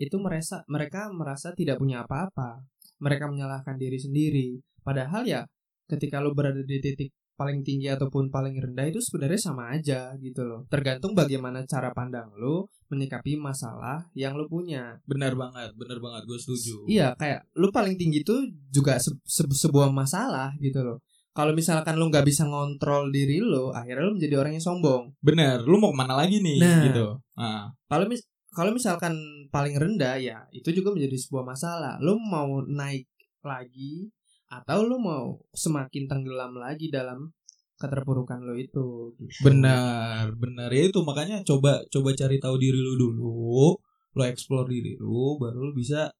itu 0.00 0.16
merasa 0.16 0.64
mereka 0.64 1.12
merasa 1.12 1.52
tidak 1.52 1.76
punya 1.76 2.08
apa-apa. 2.08 2.64
Mereka 2.96 3.28
menyalahkan 3.28 3.76
diri 3.76 4.00
sendiri. 4.00 4.48
Padahal 4.80 5.28
ya 5.28 5.44
ketika 5.84 6.24
lu 6.24 6.32
berada 6.32 6.64
di 6.64 6.80
titik 6.80 7.12
paling 7.38 7.62
tinggi 7.62 7.86
ataupun 7.86 8.34
paling 8.34 8.58
rendah 8.58 8.90
itu 8.90 8.98
sebenarnya 8.98 9.38
sama 9.38 9.70
aja 9.70 10.10
gitu 10.18 10.42
loh. 10.42 10.66
Tergantung 10.66 11.14
bagaimana 11.14 11.62
cara 11.68 11.94
pandang 11.94 12.34
lu 12.34 12.66
menyikapi 12.90 13.38
masalah 13.38 14.10
yang 14.16 14.34
lu 14.34 14.50
punya. 14.50 14.98
benar 15.06 15.38
banget 15.38 15.70
benar 15.78 16.02
banget 16.02 16.22
gue 16.26 16.38
setuju 16.40 16.88
Iya, 16.90 17.14
kayak 17.14 17.46
lu 17.54 17.70
paling 17.70 17.94
tinggi 17.94 18.26
itu 18.26 18.34
juga 18.74 18.98
se- 18.98 19.14
se- 19.22 19.46
sebuah 19.46 19.92
masalah 19.94 20.50
gitu 20.58 20.82
loh. 20.82 20.98
Kalau 21.38 21.54
misalkan 21.54 21.94
lu 21.94 22.10
nggak 22.10 22.26
bisa 22.26 22.42
ngontrol 22.50 23.14
diri 23.14 23.38
lu, 23.38 23.70
akhirnya 23.70 24.02
lu 24.10 24.18
menjadi 24.18 24.34
orang 24.42 24.58
yang 24.58 24.64
sombong. 24.66 25.14
benar 25.22 25.62
lu 25.62 25.78
mau 25.78 25.94
ke 25.94 25.98
mana 26.02 26.18
lagi 26.18 26.42
nih 26.42 26.58
Nah. 26.58 26.82
gitu 26.90 27.06
ah 27.38 27.70
Kalau 27.86 28.10
mis 28.10 28.26
kalau 28.50 28.74
misalkan 28.74 29.14
paling 29.54 29.78
rendah 29.78 30.18
ya 30.18 30.42
itu 30.50 30.74
juga 30.74 30.90
menjadi 30.90 31.14
sebuah 31.14 31.46
masalah. 31.46 31.94
Lu 32.02 32.18
mau 32.18 32.58
naik 32.66 33.06
lagi 33.46 34.10
atau 34.50 34.82
lu 34.82 34.98
mau 34.98 35.38
semakin 35.54 36.10
tenggelam 36.10 36.58
lagi 36.58 36.90
dalam 36.90 37.30
keterpurukan 37.78 38.42
lu 38.42 38.58
itu. 38.58 39.14
gitu. 39.14 39.46
benar 39.46 40.34
benar 40.34 40.66
ya 40.74 40.90
itu 40.90 40.98
makanya 41.06 41.46
coba 41.46 41.86
coba 41.86 42.10
cari 42.18 42.42
tahu 42.42 42.58
diri 42.58 42.74
lu 42.82 42.98
dulu 42.98 43.78
lu 44.18 44.22
explore 44.26 44.66
diri 44.66 44.98
lu 44.98 45.38
baru 45.38 45.70
lu 45.70 45.72
bisa 45.78 46.10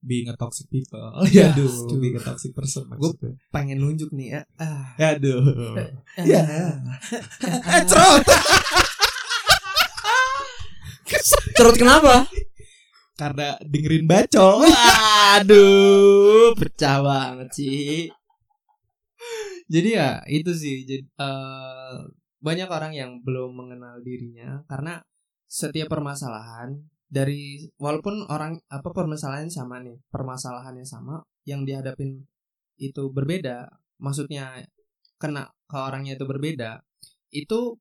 being 0.00 0.26
a 0.26 0.34
toxic 0.34 0.66
people 0.68 0.98
Ya, 1.30 1.52
aduh 1.52 1.68
aduh. 1.68 1.98
being 2.00 2.16
a 2.16 2.22
toxic 2.22 2.52
person 2.52 2.88
maksudnya 2.88 3.36
Pengen 3.48 3.78
nunjuk 3.78 4.10
nih 4.10 4.40
ya. 4.40 4.42
Ah. 4.56 4.96
aduh 4.96 5.40
Ya. 6.20 6.42
eh 7.70 7.82
cerot 7.88 8.24
Cerut 11.56 11.76
kenapa? 11.76 12.24
karena 13.12 13.52
dengerin 13.60 14.08
bacol 14.08 14.64
Aduh, 15.36 16.56
pecah 16.56 17.04
banget 17.04 17.48
sih. 17.52 18.08
Jadi 19.68 19.88
ya 19.92 20.24
itu 20.24 20.48
sih. 20.56 20.88
Jadi 20.88 21.04
eh, 21.04 21.96
banyak 22.40 22.68
orang 22.72 22.96
yang 22.96 23.10
belum 23.20 23.52
mengenal 23.52 24.00
dirinya 24.00 24.64
karena 24.64 25.04
setiap 25.44 25.92
permasalahan 25.92 26.80
dari 27.10 27.66
walaupun 27.74 28.30
orang 28.30 28.62
apa 28.70 28.94
permasalahannya 28.94 29.50
sama 29.50 29.82
nih, 29.82 29.98
permasalahannya 30.14 30.86
sama, 30.86 31.18
yang 31.42 31.66
dihadapin 31.66 32.22
itu 32.78 33.10
berbeda, 33.10 33.66
maksudnya 33.98 34.62
kena 35.18 35.50
ke 35.66 35.76
orangnya 35.76 36.14
itu 36.14 36.24
berbeda, 36.24 36.80
itu 37.34 37.76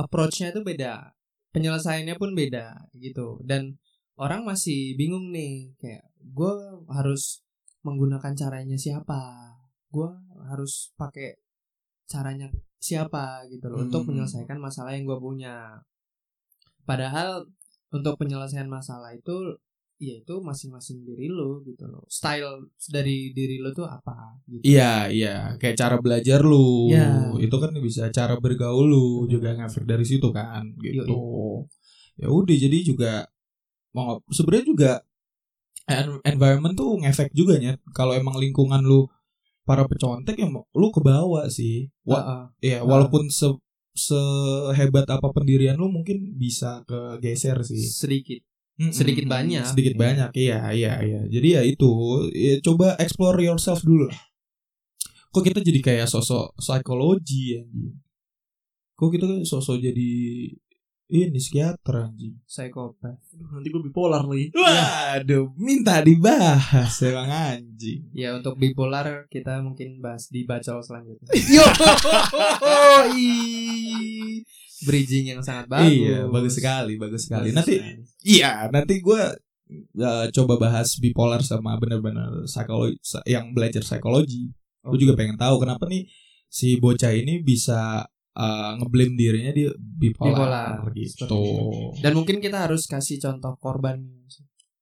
approach-nya 0.00 0.56
itu 0.56 0.64
beda, 0.64 1.12
penyelesaiannya 1.52 2.16
pun 2.16 2.32
beda 2.32 2.88
gitu. 2.96 3.38
Dan 3.44 3.76
orang 4.16 4.48
masih 4.48 4.96
bingung 4.96 5.28
nih, 5.28 5.76
kayak 5.76 6.08
gue 6.16 6.52
harus 6.88 7.44
menggunakan 7.84 8.32
caranya 8.32 8.80
siapa, 8.80 9.54
gue 9.92 10.08
harus 10.48 10.96
pakai 10.96 11.36
caranya 12.08 12.48
siapa 12.80 13.44
gitu 13.52 13.70
loh 13.70 13.84
untuk 13.84 14.02
Hmm. 14.08 14.16
menyelesaikan 14.16 14.56
masalah 14.56 14.96
yang 14.96 15.04
gue 15.04 15.20
punya. 15.20 15.84
Padahal 16.88 17.46
untuk 17.90 18.14
penyelesaian 18.18 18.70
masalah 18.70 19.10
itu 19.14 19.58
ya 20.00 20.16
itu 20.16 20.40
masing-masing 20.40 21.04
diri 21.04 21.28
lo 21.28 21.60
gitu 21.68 21.84
loh. 21.84 22.08
Style 22.08 22.72
dari 22.88 23.36
diri 23.36 23.60
lo 23.60 23.68
tuh 23.76 23.84
apa 23.84 24.40
gitu. 24.48 24.64
Iya, 24.64 25.12
iya, 25.12 25.34
kayak 25.60 25.76
cara 25.76 25.96
belajar 26.00 26.40
lu. 26.40 26.88
Iya. 26.88 27.36
Itu 27.36 27.56
kan 27.60 27.76
bisa 27.76 28.08
cara 28.08 28.40
bergaul 28.40 28.88
Benar. 28.88 29.28
juga 29.28 29.48
ngefek 29.60 29.84
dari 29.84 30.04
situ 30.08 30.32
kan, 30.32 30.72
gitu. 30.80 31.68
Ya 32.16 32.28
udah 32.32 32.56
jadi 32.56 32.78
juga 32.80 33.28
mau 33.92 34.24
sebenarnya 34.32 34.66
juga 34.72 34.90
en- 35.84 36.22
environment 36.24 36.72
tuh 36.72 36.96
ngefek 37.04 37.36
juga 37.36 37.60
ya. 37.60 37.76
Kalau 37.92 38.16
emang 38.16 38.40
lingkungan 38.40 38.80
lu 38.80 39.04
para 39.68 39.84
pecontek 39.84 40.40
ya 40.40 40.48
lu 40.48 40.88
ke 40.88 41.00
bawah 41.04 41.44
sih. 41.52 41.92
Wa- 42.08 42.24
Heeh. 42.24 42.42
ya 42.72 42.78
walaupun 42.88 43.28
se 43.28 43.52
sehebat 43.92 45.06
apa 45.06 45.28
pendirian 45.30 45.74
lu 45.74 45.90
mungkin 45.90 46.34
bisa 46.34 46.82
kegeser 46.84 47.60
sih. 47.66 47.80
sedikit. 47.80 48.40
Mm-mm, 48.80 48.96
Sedikit 48.96 49.28
banyak. 49.28 49.60
sedikit 49.68 49.92
Iya. 49.92 50.00
banyak 50.00 50.30
iya 50.32 50.58
iya 50.72 50.92
iya 51.04 51.20
jadi 51.28 51.48
ya 51.60 51.62
itu 51.68 51.90
ya, 52.32 52.64
coba 52.64 52.96
explore 52.96 53.36
yourself 53.44 53.84
dulu 53.84 54.08
lah 54.08 54.20
kok 55.28 55.44
kita 55.44 55.60
jadi 55.60 55.80
kayak 55.84 56.06
sosok 56.08 56.56
psikologi 56.56 57.60
anjing 57.60 57.92
kok 58.96 59.10
kita 59.12 59.44
sosok 59.44 59.84
jadi 59.84 60.10
ini 61.10 61.36
psikiater 61.36 62.06
anjing 62.06 62.38
Psikopat. 62.46 63.18
Aduh, 63.34 63.48
nanti 63.52 63.68
gue 63.68 63.82
bipolar 63.82 64.22
lagi. 64.22 64.54
waduh 64.54 65.50
minta 65.54 65.98
dibahas 66.00 66.94
emang 67.02 67.26
anjing 67.26 68.06
Ya 68.10 68.32
untuk 68.32 68.54
bipolar 68.54 69.26
kita 69.26 69.58
mungkin 69.60 69.98
bahas 69.98 70.30
di 70.30 70.46
bacol 70.46 70.78
selanjutnya. 70.80 71.26
Yo. 71.58 71.66
Bridging 74.80 75.28
yang 75.28 75.42
sangat 75.44 75.68
bagus. 75.68 75.92
iya 75.92 76.24
bagus 76.24 76.54
sekali 76.56 76.96
bagus 76.96 77.28
sekali 77.28 77.52
Bagus 77.52 77.56
nanti 77.60 77.74
sekali. 77.76 78.00
iya 78.24 78.52
nanti 78.72 78.94
gue 78.98 79.22
coba 80.32 80.54
bahas 80.56 80.96
bipolar 80.96 81.44
sama 81.44 81.76
bener-bener 81.76 82.48
psikologi 82.48 82.96
yang 83.28 83.52
belajar 83.52 83.84
psikologi 83.84 84.48
Gue 84.80 84.96
juga 84.96 85.12
pengen 85.12 85.36
tahu 85.36 85.60
kenapa 85.60 85.84
nih 85.84 86.08
si 86.48 86.80
bocah 86.80 87.12
ini 87.12 87.44
bisa 87.44 88.08
uh, 88.40 88.70
ngeblame 88.76 89.12
dirinya 89.14 89.52
di 89.52 89.64
bipolar, 89.76 90.32
Bipolar, 90.32 90.96
gitu. 90.96 91.42
Dan 92.00 92.12
mungkin 92.16 92.40
kita 92.40 92.64
harus 92.64 92.84
kasih 92.84 93.20
contoh 93.20 93.52
korban. 93.56 94.00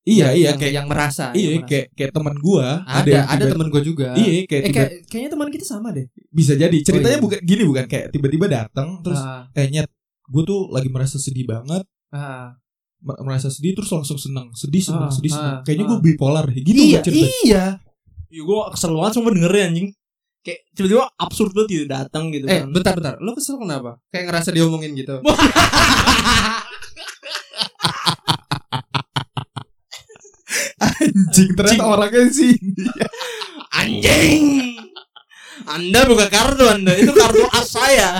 Iya 0.08 0.32
yang, 0.32 0.32
iya 0.32 0.46
yang, 0.48 0.56
kayak 0.56 0.72
yang 0.72 0.86
merasa. 0.88 1.24
iya 1.36 1.48
yang 1.52 1.60
merasa. 1.60 1.68
kayak 1.68 1.86
kayak 1.92 2.12
teman 2.16 2.36
gua 2.38 2.80
ada 2.82 3.12
ada, 3.28 3.44
tiba- 3.44 3.52
temen 3.52 3.68
gue 3.68 3.82
juga. 3.84 4.08
Iya 4.16 4.30
kayak, 4.46 4.48
Eh 4.48 4.64
tiba- 4.64 4.72
kayak 4.72 4.90
kayaknya 5.04 5.30
teman 5.36 5.48
kita 5.50 5.64
sama 5.66 5.88
deh. 5.92 6.06
bisa 6.30 6.52
jadi 6.54 6.76
ceritanya 6.80 7.18
iya. 7.18 7.24
bukan 7.26 7.38
gini 7.44 7.62
bukan 7.66 7.84
kayak 7.84 8.06
tiba-tiba 8.08 8.46
datang 8.48 9.02
terus 9.02 9.20
Ah, 9.20 9.44
eh 9.52 9.68
nyet 9.68 9.84
gue 10.24 10.42
tuh 10.44 10.72
lagi 10.72 10.88
merasa 10.88 11.20
sedih 11.20 11.44
banget 11.44 11.84
ah. 12.08 12.56
mer- 12.98 13.20
merasa 13.20 13.48
sedih 13.48 13.76
terus 13.76 13.88
langsung 13.88 14.16
seneng 14.16 14.48
sedih 14.52 14.80
seneng 14.80 15.08
Ah, 15.08 15.12
sedih 15.12 15.28
seneng 15.30 15.54
ah, 15.54 15.60
kayaknya 15.60 15.84
ah. 15.84 15.90
gue 15.90 15.98
bipolar 16.02 16.44
gitu 16.48 16.64
iya, 16.68 17.00
cerita 17.04 17.28
iya. 17.44 17.64
Iya, 18.28 18.42
gue 18.44 18.56
kesel 18.72 18.92
banget 18.92 19.12
sama 19.14 19.28
dengernya 19.32 19.64
anjing. 19.66 19.88
Kayak 20.38 20.60
tiba-tiba 20.72 21.04
absurd 21.14 21.50
banget 21.52 21.68
gitu 21.70 21.84
datang 21.86 22.30
gitu 22.30 22.46
Eh 22.46 22.62
kan. 22.62 22.70
bentar 22.72 22.92
bentar. 22.96 23.14
Lo 23.20 23.34
kesel 23.34 23.58
kenapa? 23.58 23.98
Kayak 24.08 24.24
ngerasa 24.32 24.50
diomongin 24.54 24.92
gitu. 24.94 25.18
anjing 30.80 31.50
ternyata 31.54 31.84
orangnya 31.84 32.24
sih 32.32 32.54
Anjing. 33.68 34.74
Anda 35.68 36.08
buka 36.08 36.30
kartu 36.32 36.64
Anda, 36.66 36.96
itu 36.96 37.12
kartu 37.12 37.44
as 37.52 37.68
saya. 37.68 38.10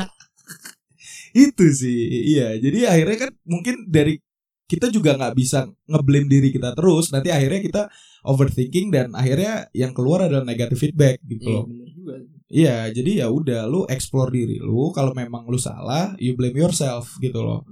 itu 1.32 1.64
sih 1.70 2.08
iya 2.34 2.56
jadi 2.58 2.88
akhirnya 2.90 3.28
kan 3.28 3.30
mungkin 3.46 3.86
dari 3.86 4.18
kita 4.66 4.90
juga 4.90 5.14
nggak 5.14 5.34
bisa 5.38 5.64
ngeblame 5.86 6.26
diri 6.26 6.48
kita 6.50 6.74
terus 6.74 7.12
nanti 7.14 7.30
akhirnya 7.30 7.60
kita 7.62 7.82
overthinking 8.28 8.92
dan 8.92 9.16
akhirnya 9.16 9.72
yang 9.72 9.96
keluar 9.96 10.28
adalah 10.28 10.44
negative 10.44 10.76
feedback 10.76 11.16
gitu 11.24 11.48
Iya, 11.48 11.56
loh. 11.56 11.64
iya 12.48 12.76
jadi 12.92 13.10
ya 13.24 13.26
udah 13.32 13.64
lu 13.64 13.88
explore 13.88 14.28
diri 14.28 14.60
lu 14.60 14.92
kalau 14.92 15.16
memang 15.16 15.48
lu 15.48 15.56
salah 15.56 16.12
you 16.20 16.36
blame 16.36 16.54
yourself 16.54 17.16
gitu 17.18 17.40
loh. 17.40 17.64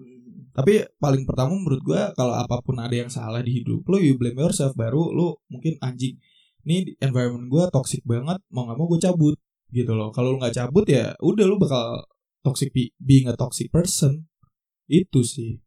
Tapi 0.57 0.81
paling 0.97 1.29
pertama 1.29 1.53
menurut 1.53 1.85
gua 1.85 2.17
kalau 2.17 2.33
apa 2.33 2.65
pun 2.65 2.81
ada 2.81 2.97
yang 2.97 3.13
salah 3.13 3.45
di 3.45 3.61
hidup 3.61 3.85
lu 3.85 4.01
you 4.01 4.17
blame 4.17 4.41
yourself 4.41 4.73
baru 4.73 5.13
lu 5.13 5.37
mungkin 5.47 5.77
anjing 5.79 6.17
ini 6.65 6.97
environment 6.99 7.47
gua 7.47 7.69
toxic 7.69 8.01
banget 8.03 8.41
mau 8.49 8.65
nggak 8.65 8.75
mau 8.75 8.89
gue 8.89 8.99
cabut 8.99 9.37
gitu 9.69 9.93
loh. 9.93 10.09
Kalau 10.11 10.33
lu 10.33 10.41
nggak 10.41 10.57
cabut 10.57 10.89
ya 10.89 11.13
udah 11.21 11.45
lu 11.45 11.61
bakal 11.61 12.09
toxic 12.41 12.73
be- 12.73 12.95
being 12.97 13.29
a 13.29 13.37
toxic 13.37 13.69
person. 13.69 14.25
Itu 14.89 15.21
sih. 15.21 15.61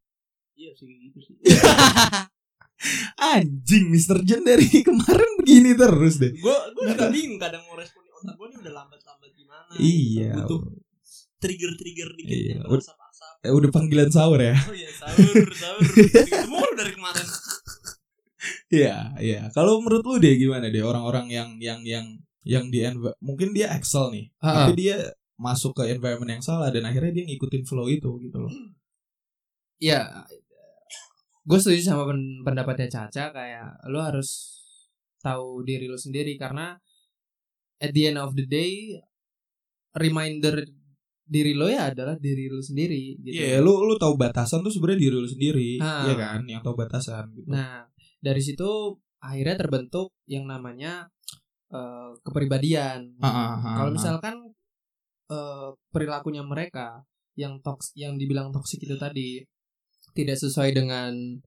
Iya 0.55 0.73
sih 0.73 0.89
gitu 0.89 1.19
sih. 1.21 1.35
anjing 3.15 3.85
Mr. 3.87 4.23
Jen 4.23 4.41
dari 4.41 4.67
kemarin 4.87 5.31
begini 5.37 5.73
terus 5.73 6.15
deh 6.17 6.31
gue 6.31 6.55
gue 6.73 6.83
juga 6.89 7.07
bingung 7.09 7.37
kadang 7.37 7.63
mau 7.65 7.75
respon 7.75 8.03
otak 8.09 8.35
gue 8.35 8.47
ini 8.47 8.57
udah 8.59 8.73
lambat-lambat 8.75 9.31
gimana. 9.31 9.71
iya 9.75 10.31
Butuh 10.39 10.61
trigger-trigger 11.39 12.09
dikit 12.19 12.35
Iya. 12.35 12.55
yang 12.59 12.67
asap-asap. 12.67 13.33
Eh, 13.41 13.51
udah 13.51 13.69
panggilan 13.71 14.11
sahur 14.11 14.39
ya 14.39 14.59
Oh 14.59 14.75
iya, 14.75 14.91
sahur, 14.91 15.47
sahur. 15.55 15.79
Gitu 16.03 16.47
mulu 16.47 16.71
dari 16.75 16.91
kemarin. 16.91 17.27
Iya, 18.69 18.95
iya. 19.19 19.39
Kalau 19.51 19.79
menurut 19.79 20.03
lu 20.03 20.15
deh 20.19 20.35
gimana 20.35 20.67
deh 20.67 20.83
orang-orang 20.83 21.31
yang 21.31 21.49
yang 21.59 21.79
yang 21.83 22.05
yang 22.43 22.67
di 22.67 22.83
mungkin 23.19 23.51
dia 23.51 23.71
excel 23.71 24.11
nih, 24.11 24.31
Ah, 24.39 24.67
tapi 24.67 24.79
dia 24.79 25.15
masuk 25.35 25.79
ke 25.79 25.87
environment 25.87 26.39
yang 26.39 26.43
salah 26.43 26.67
dan 26.67 26.83
akhirnya 26.83 27.15
dia 27.15 27.25
ngikutin 27.27 27.63
flow 27.63 27.87
itu 27.87 28.11
gitu 28.19 28.37
loh. 28.37 28.51
ya 29.79 30.27
gue 31.49 31.57
setuju 31.57 31.81
sama 31.81 32.05
pen- 32.05 32.45
pendapatnya 32.45 32.85
Caca 32.87 33.33
kayak 33.33 33.89
lo 33.89 33.99
harus 33.99 34.53
tahu 35.17 35.65
diri 35.65 35.89
lo 35.89 35.97
sendiri 35.97 36.37
karena 36.37 36.77
at 37.81 37.89
the 37.89 38.05
end 38.05 38.21
of 38.21 38.37
the 38.37 38.45
day 38.45 38.93
reminder 39.97 40.61
diri 41.25 41.53
lo 41.53 41.65
ya 41.65 41.89
adalah 41.89 42.17
diri 42.17 42.49
lo 42.49 42.57
sendiri 42.57 43.17
gitu. 43.21 43.37
Iya, 43.37 43.61
lu 43.61 43.85
lu 43.85 43.97
tahu 43.97 44.17
batasan 44.17 44.61
tuh 44.61 44.73
sebenarnya 44.73 45.01
diri 45.01 45.15
lu 45.15 45.29
sendiri, 45.29 45.69
Ah. 45.77 46.05
iya 46.05 46.13
kan? 46.17 46.41
Yang 46.45 46.61
tahu 46.65 46.75
batasan 46.75 47.25
gitu. 47.33 47.49
Nah, 47.49 47.85
dari 48.17 48.41
situ 48.41 48.69
akhirnya 49.21 49.55
terbentuk 49.55 50.09
yang 50.25 50.45
namanya 50.45 51.05
eh, 51.69 52.09
kepribadian. 52.21 53.13
Kalau 53.77 53.91
misalkan 53.93 54.35
eh, 55.29 55.69
perilakunya 55.89 56.41
mereka 56.41 57.05
yang 57.37 57.61
toks 57.61 57.93
yang 57.93 58.17
dibilang 58.17 58.49
toksik 58.49 58.81
itu 58.81 58.97
tadi 58.97 59.45
tidak 60.11 60.37
sesuai 60.37 60.71
dengan 60.71 61.39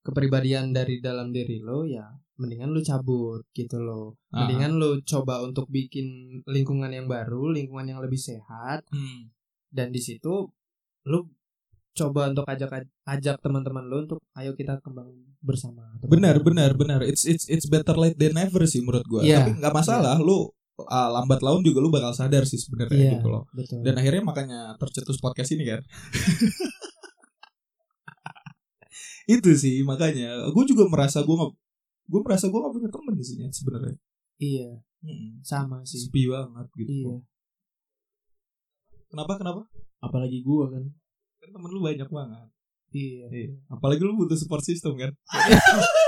kepribadian 0.00 0.70
dari 0.70 1.00
dalam 1.00 1.30
diri 1.30 1.58
lo 1.58 1.82
ya 1.82 2.04
mendingan 2.34 2.68
lu 2.68 2.82
cabut 2.82 3.46
gitu 3.52 3.78
loh. 3.78 4.18
Mendingan 4.28 4.74
lu 4.74 4.98
coba 5.00 5.38
untuk 5.40 5.70
bikin 5.70 6.06
lingkungan 6.44 6.90
yang 6.90 7.06
baru, 7.06 7.46
lingkungan 7.48 7.86
yang 7.86 8.00
lebih 8.02 8.18
sehat 8.18 8.82
Hmm. 8.90 9.30
dan 9.70 9.88
di 9.88 9.98
situ 9.98 10.50
lu 11.04 11.18
coba 11.94 12.26
untuk 12.26 12.42
ajak 12.44 12.74
ajak 13.06 13.38
teman-teman 13.38 13.86
lu 13.86 14.02
untuk 14.02 14.18
ayo 14.34 14.50
kita 14.52 14.82
kembang 14.82 15.14
bersama. 15.38 15.94
atau 15.94 16.10
Benar, 16.10 16.42
benar, 16.42 16.74
benar. 16.74 17.00
It's 17.02 17.22
it's 17.22 17.46
it's 17.46 17.70
better 17.70 17.94
late 17.94 18.18
than 18.18 18.34
never 18.34 18.66
sih 18.66 18.82
menurut 18.82 19.06
gua. 19.06 19.22
Iya. 19.22 19.46
Tapi 19.46 19.62
nggak 19.62 19.74
masalah, 19.76 20.18
lu 20.18 20.50
ah, 20.84 21.06
lambat 21.12 21.38
laun 21.38 21.62
juga 21.62 21.78
lu 21.78 21.86
bakal 21.88 22.10
sadar 22.10 22.42
sih 22.44 22.58
sebenarnya 22.58 22.98
Iya, 22.98 23.10
gitu 23.14 23.30
loh. 23.30 23.46
betul. 23.54 23.78
Dan 23.86 23.94
akhirnya 23.94 24.22
makanya 24.26 24.60
tercetus 24.74 25.22
podcast 25.22 25.54
ini 25.54 25.70
kan. 25.70 25.80
itu 29.26 29.50
sih 29.54 29.80
makanya 29.82 30.48
gue 30.48 30.64
juga 30.66 30.84
merasa 30.86 31.20
gue 31.20 31.32
nggak 31.32 31.52
gue 32.04 32.20
merasa 32.20 32.46
gue 32.48 32.58
gak 32.58 32.74
punya 32.74 32.90
temen 32.92 33.14
di 33.14 33.24
sini 33.24 33.42
sebenarnya 33.48 33.96
iya, 34.36 34.68
Mm-mm. 35.00 35.40
sama 35.40 35.80
sih. 35.82 36.04
sepi 36.04 36.28
banget 36.28 36.66
gitu 36.76 36.90
Iya. 36.90 37.14
kenapa 39.08 39.38
kenapa 39.38 39.62
Apalagi 39.98 40.44
gua 40.44 40.68
kan. 40.68 40.84
kan 41.40 41.48
temen 41.48 41.70
lu 41.70 41.80
banyak 41.80 42.04
banget 42.06 42.48
Iya. 42.92 43.24
iya. 43.28 43.52
apalagi 43.66 44.00
lu 44.00 44.14
butuh 44.14 44.36
support 44.36 44.60
system 44.60 44.94
kan 44.94 45.12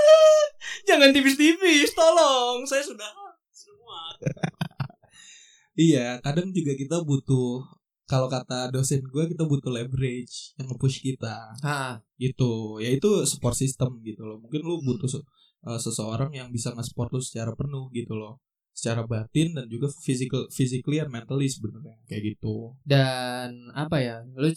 Jangan 0.87 1.11
tipis-tipis, 1.11 1.91
tolong. 1.91 2.63
Saya 2.63 2.79
sudah 2.79 3.11
semua. 3.51 4.07
iya 5.77 6.17
kadang 6.23 6.49
juga 6.49 6.73
kita 6.73 7.03
butuh 7.03 7.59
kalau 8.07 8.31
kata 8.31 8.71
dosen 8.71 9.03
gue 9.03 9.23
kita 9.27 9.43
butuh 9.43 9.69
leverage 9.69 10.55
yang 10.55 10.71
nge-push 10.71 11.03
kita 11.03 11.51
Ah, 11.61 11.99
gitu 12.17 12.79
ya 12.79 12.89
itu 12.89 13.27
support 13.27 13.53
system 13.53 13.99
gitu 14.01 14.23
loh 14.23 14.39
mungkin 14.39 14.63
lu 14.63 14.79
butuh 14.81 15.11
se- 15.11 15.25
uh, 15.67 15.75
seseorang 15.75 16.31
yang 16.31 16.47
bisa 16.49 16.71
nge-support 16.71 17.11
lu 17.11 17.19
secara 17.19 17.51
penuh 17.53 17.91
gitu 17.91 18.15
loh 18.15 18.39
secara 18.71 19.03
batin 19.09 19.57
dan 19.57 19.65
juga 19.67 19.89
physical 19.89 20.45
physically 20.53 21.01
and 21.01 21.09
mentally 21.09 21.49
sebenarnya 21.49 21.97
kayak 22.05 22.23
gitu 22.37 22.77
dan 22.85 23.73
apa 23.73 23.97
ya? 23.99 24.17
Lu 24.37 24.53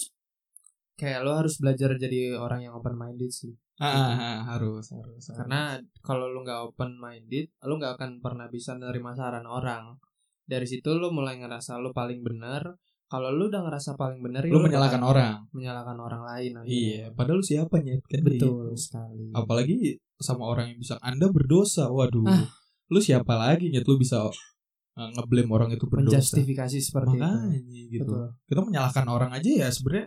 kayak 1.00 1.24
lu 1.24 1.32
harus 1.32 1.56
belajar 1.56 1.96
jadi 1.96 2.36
orang 2.36 2.68
yang 2.68 2.76
open 2.76 2.92
minded 3.00 3.32
sih. 3.32 3.56
ah, 3.80 3.88
ah, 3.88 4.12
ah, 4.12 4.38
harus 4.52 4.92
harus 4.92 5.24
harus. 5.24 5.32
Karena 5.32 5.80
kalau 6.04 6.28
lu 6.28 6.44
nggak 6.44 6.60
open 6.68 7.00
minded, 7.00 7.48
lu 7.64 7.80
nggak 7.80 7.96
akan 7.96 8.20
pernah 8.20 8.52
bisa 8.52 8.76
nerima 8.76 9.16
saran 9.16 9.48
orang. 9.48 9.96
Dari 10.44 10.68
situ 10.68 10.92
lu 10.92 11.08
mulai 11.08 11.40
ngerasa 11.40 11.80
lu 11.80 11.88
paling 11.96 12.20
benar. 12.20 12.76
Kalau 13.10 13.28
lu 13.28 13.50
udah 13.50 13.60
ngerasa 13.60 13.98
paling 13.98 14.22
benar, 14.22 14.46
ya 14.46 14.54
lu 14.54 14.62
menyalahkan 14.62 14.96
bakal 14.96 15.10
orang 15.10 15.34
menyalahkan 15.50 15.96
orang 15.98 16.22
lain. 16.24 16.50
akhirnya. 16.54 16.70
iya 16.70 17.02
padahal 17.10 17.38
lu 17.38 17.44
siapa 17.44 17.74
nyet 17.78 18.02
kan 18.06 18.20
betul 18.22 18.70
gitu. 18.70 18.78
sekali. 18.78 19.26
apalagi 19.34 19.76
sama 20.16 20.46
orang 20.46 20.70
yang 20.70 20.78
bisa 20.78 20.94
anda 21.00 21.26
berdosa 21.26 21.90
waduh 21.90 22.22
Ah. 22.24 22.46
lu 22.86 23.02
siapa 23.02 23.34
lagi 23.34 23.66
nyet 23.68 23.82
lu 23.82 23.98
bisa 23.98 24.30
uh, 24.94 25.10
ngeblame 25.10 25.50
orang 25.50 25.70
itu 25.70 25.84
berdosa 25.84 26.22
Menjustifikasi 26.22 26.78
seperti 26.78 27.18
makanya 27.18 27.58
itu. 27.58 27.98
gitu 27.98 28.06
Betul. 28.06 28.26
kita 28.46 28.60
menyalahkan 28.62 29.06
orang 29.06 29.30
aja 29.32 29.50
ya 29.50 29.68
sebenarnya 29.68 30.06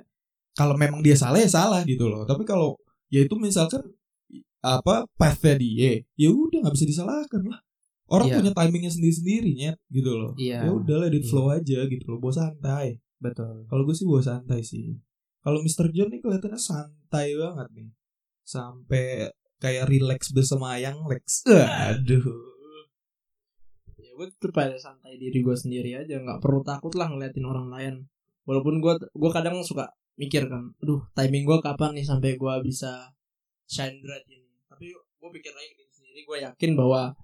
kalau 0.54 0.76
memang 0.78 1.04
dia 1.04 1.18
salah 1.18 1.39
ya 1.39 1.49
salah 1.49 1.82
gitu 1.84 2.08
loh 2.08 2.24
tapi 2.24 2.47
kalau 2.47 2.80
ya 3.10 3.20
itu 3.20 3.36
misalkan 3.36 3.84
apa 4.60 5.04
pathnya 5.20 5.60
dia 5.60 5.91
ya 6.16 6.30
udah 6.32 6.64
nggak 6.64 6.72
bisa 6.72 6.88
disalahkan 6.88 7.41
lah 7.43 7.60
orang 8.14 8.28
Iya. 8.30 8.36
punya 8.38 8.51
timingnya 8.53 8.91
sendiri 8.93 9.14
sendirinya 9.14 9.72
gitu 9.89 10.11
loh 10.14 10.32
Iya. 10.38 10.59
ya 10.64 10.72
udah 10.72 10.95
let 11.01 11.11
it 11.11 11.26
Iya. 11.26 11.30
flow 11.34 11.47
aja 11.49 11.80
gitu 11.89 12.05
loh 12.07 12.20
bawa 12.22 12.34
santai 12.34 13.01
Betul. 13.18 13.66
kalau 13.66 13.84
gue 13.84 13.95
sih 13.97 14.05
bawa 14.05 14.22
santai 14.22 14.61
sih 14.61 14.93
kalau 15.41 15.59
Mr. 15.59 15.89
John 15.91 16.07
nih 16.07 16.22
kelihatannya 16.22 16.61
santai 16.61 17.34
banget 17.34 17.68
nih 17.74 17.89
sampai 18.43 19.05
kayak 19.57 19.88
relax 19.88 20.30
bersama 20.30 20.78
yang 20.78 21.01
Lex 21.03 21.43
aduh 21.49 22.53
Ya 23.95 24.11
gue 24.14 24.28
tetep 24.30 24.51
pada 24.51 24.76
santai 24.76 25.16
diri 25.16 25.39
gue 25.39 25.55
sendiri 25.55 25.95
aja, 25.95 26.20
nggak 26.20 26.38
perlu 26.38 26.61
takut 26.61 26.93
lah 26.93 27.09
ngeliatin 27.09 27.47
orang 27.47 27.72
lain. 27.72 27.95
Walaupun 28.43 28.78
gue 28.78 28.93
gue 28.99 29.32
kadang 29.32 29.64
suka 29.64 29.89
mikir 30.20 30.45
kan, 30.45 30.76
aduh 30.78 31.01
timing 31.16 31.47
gue 31.47 31.57
kapan 31.64 31.95
nih 31.97 32.05
sampai 32.05 32.36
gue 32.36 32.53
bisa 32.61 33.09
shine 33.66 33.97
bright 34.03 34.28
ini. 34.28 34.43
Tapi 34.70 34.91
gue 34.91 35.30
pikir 35.34 35.49
lagi 35.49 35.72
diri 35.74 35.89
sendiri, 35.89 36.20
gue 36.28 36.38
yakin 36.45 36.72
bahwa 36.76 37.16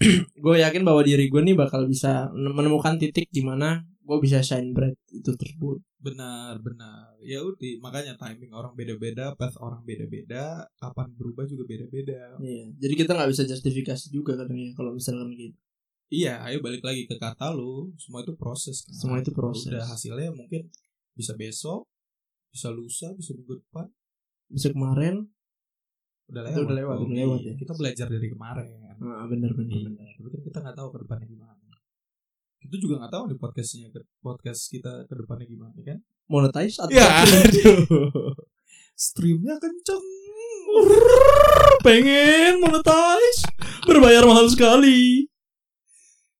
gue 0.44 0.54
yakin 0.64 0.82
bahwa 0.82 1.04
diri 1.04 1.28
gue 1.28 1.40
nih 1.44 1.52
bakal 1.52 1.84
bisa 1.84 2.32
menemukan 2.32 2.96
titik 2.96 3.28
di 3.28 3.44
mana 3.44 3.84
gue 4.00 4.18
bisa 4.18 4.40
shine 4.42 4.72
bright 4.74 4.96
itu 5.12 5.30
tersebut. 5.36 5.78
benar 6.00 6.56
benar 6.64 7.12
ya 7.20 7.44
udah 7.44 7.76
makanya 7.84 8.16
timing 8.16 8.56
orang 8.56 8.72
beda-beda 8.72 9.36
path 9.36 9.60
orang 9.60 9.84
beda-beda 9.84 10.64
kapan 10.80 11.12
berubah 11.12 11.44
juga 11.44 11.68
beda-beda 11.68 12.40
Iya. 12.40 12.72
Jadi 12.80 12.94
kita 12.96 13.12
nggak 13.12 13.28
bisa 13.28 13.44
justifikasi 13.44 14.08
juga 14.08 14.40
kadang 14.40 14.56
ya 14.56 14.72
kalau 14.72 14.96
misalkan 14.96 15.28
gitu. 15.36 15.52
Iya, 16.10 16.42
ayo 16.42 16.58
balik 16.58 16.82
lagi 16.82 17.06
ke 17.06 17.20
kata 17.20 17.54
lu. 17.54 17.94
Semua 17.94 18.24
itu 18.26 18.34
proses 18.34 18.82
kan. 18.82 18.96
Semua 18.98 19.22
itu 19.22 19.30
proses. 19.30 19.70
Udah 19.70 19.86
hasilnya 19.86 20.34
mungkin 20.34 20.66
bisa 21.14 21.38
besok, 21.38 21.86
bisa 22.50 22.66
lusa, 22.72 23.14
bisa 23.14 23.30
minggu 23.36 23.62
depan. 23.62 23.86
Bisa 24.50 24.74
kemarin. 24.74 25.30
Udah 26.32 26.42
lewat. 26.50 26.58
udah 26.66 26.74
lewat, 26.82 26.96
Oh, 26.98 27.04
udah 27.06 27.14
lewat 27.14 27.38
iya. 27.46 27.52
ya. 27.54 27.54
Kita 27.62 27.72
belajar 27.78 28.06
dari 28.10 28.26
kemarin. 28.26 28.66
Nah, 29.00 29.24
bener 29.26 29.50
bener 29.56 29.72
Iya, 29.72 29.88
bener. 29.88 30.08
Tapi 30.12 30.28
kan 30.28 30.40
kita 30.44 30.58
nggak 30.60 30.76
tahu 30.76 30.88
ke 30.92 30.98
depannya 31.04 31.26
gimana. 31.26 31.56
Kita 32.60 32.76
juga 32.76 32.94
nggak 33.00 33.12
tahu 33.16 33.22
nih 33.32 33.38
podcastnya 33.40 33.88
podcast 34.20 34.68
kita 34.68 34.92
ke 35.08 35.14
depannya 35.16 35.46
gimana 35.48 35.72
kan? 35.80 35.98
Monetize 36.28 36.76
atau 36.76 36.92
Ya, 36.92 37.08
aduh. 37.24 38.36
Streamnya 38.92 39.56
kenceng. 39.56 40.04
pengen 41.80 42.60
monetize 42.60 43.40
berbayar 43.88 44.28
mahal 44.28 44.46
sekali. 44.52 45.24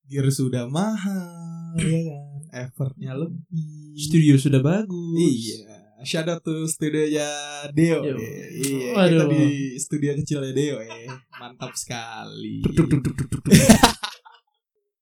Gear 0.05 0.29
sudah 0.29 0.69
mahal, 0.69 1.81
ya 1.81 2.01
kan? 2.13 2.41
Effortnya 2.69 3.17
lebih. 3.17 3.97
Studio 3.97 4.35
sudah 4.37 4.61
bagus. 4.61 5.17
Iya, 5.17 5.80
shout 6.03 6.27
out 6.27 6.41
to 6.41 6.65
studionya 6.65 7.29
Deo. 7.71 8.01
Yo. 8.03 8.17
eh. 8.17 8.49
Iya, 8.55 8.89
Waduh. 8.95 9.09
kita 9.09 9.25
di 9.29 9.45
studio 9.77 10.11
kecilnya 10.15 10.53
Deo 10.53 10.77
eh. 10.81 11.07
Mantap 11.37 11.73
sekali. 11.75 12.61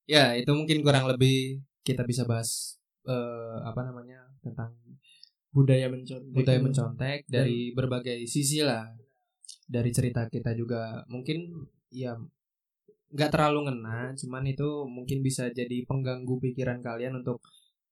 Ya, 0.09 0.33
itu 0.33 0.49
mungkin 0.57 0.81
kurang 0.81 1.05
lebih 1.05 1.61
kita 1.85 2.01
bisa 2.01 2.25
bahas 2.25 2.81
eh, 3.05 3.57
apa 3.61 3.85
namanya 3.85 4.25
tentang 4.41 4.73
Budaya 5.49 5.89
mencontek. 5.89 6.33
budaya 6.33 6.61
mencontek 6.61 7.19
dari 7.29 7.73
berbagai 7.73 8.25
sisi 8.25 8.65
lah. 8.65 8.89
Dari 9.69 9.93
cerita 9.93 10.25
kita 10.25 10.57
juga 10.57 11.05
mungkin 11.09 11.65
ya 11.93 12.17
nggak 13.09 13.31
terlalu 13.33 13.69
ngena, 13.69 14.13
cuman 14.17 14.45
itu 14.45 14.69
mungkin 14.85 15.21
bisa 15.21 15.49
jadi 15.49 15.85
pengganggu 15.85 16.37
pikiran 16.41 16.81
kalian 16.81 17.21
untuk 17.21 17.41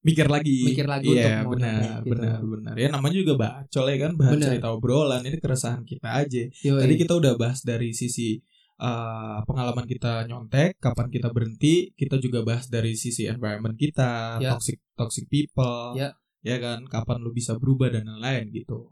Mikir 0.06 0.30
lagi. 0.30 0.58
Mikir 0.62 0.86
lagi 0.86 1.10
Iya, 1.10 1.42
untuk 1.42 1.50
mau 1.50 1.52
benar, 1.58 1.98
gitu. 2.06 2.10
benar, 2.14 2.38
benar. 2.46 2.74
Ya 2.78 2.88
namanya 2.94 3.16
juga 3.18 3.34
bacol 3.34 3.86
ya 3.90 3.96
kan, 4.06 4.12
bahan 4.14 4.32
Benar. 4.38 4.46
cerita 4.54 4.68
obrolan 4.70 5.22
ini 5.26 5.38
keresahan 5.42 5.82
kita 5.82 6.08
aja. 6.14 6.42
Yoi. 6.46 6.78
Tadi 6.78 6.94
kita 6.94 7.12
udah 7.18 7.32
bahas 7.34 7.66
dari 7.66 7.90
sisi 7.90 8.38
uh, 8.78 9.42
pengalaman 9.42 9.82
kita 9.82 10.22
nyontek, 10.30 10.78
kapan 10.78 11.10
kita 11.10 11.34
berhenti, 11.34 11.90
kita 11.98 12.22
juga 12.22 12.46
bahas 12.46 12.70
dari 12.70 12.94
sisi 12.94 13.26
environment 13.26 13.74
kita, 13.74 14.38
Ya. 14.38 14.54
toxic 14.54 14.78
toxic 14.94 15.26
people, 15.26 15.98
Ya. 15.98 16.14
ya 16.46 16.56
kan, 16.62 16.86
kapan 16.86 17.18
lu 17.26 17.34
bisa 17.34 17.58
berubah 17.58 17.90
dan 17.90 18.06
lain-lain 18.06 18.54
gitu. 18.54 18.86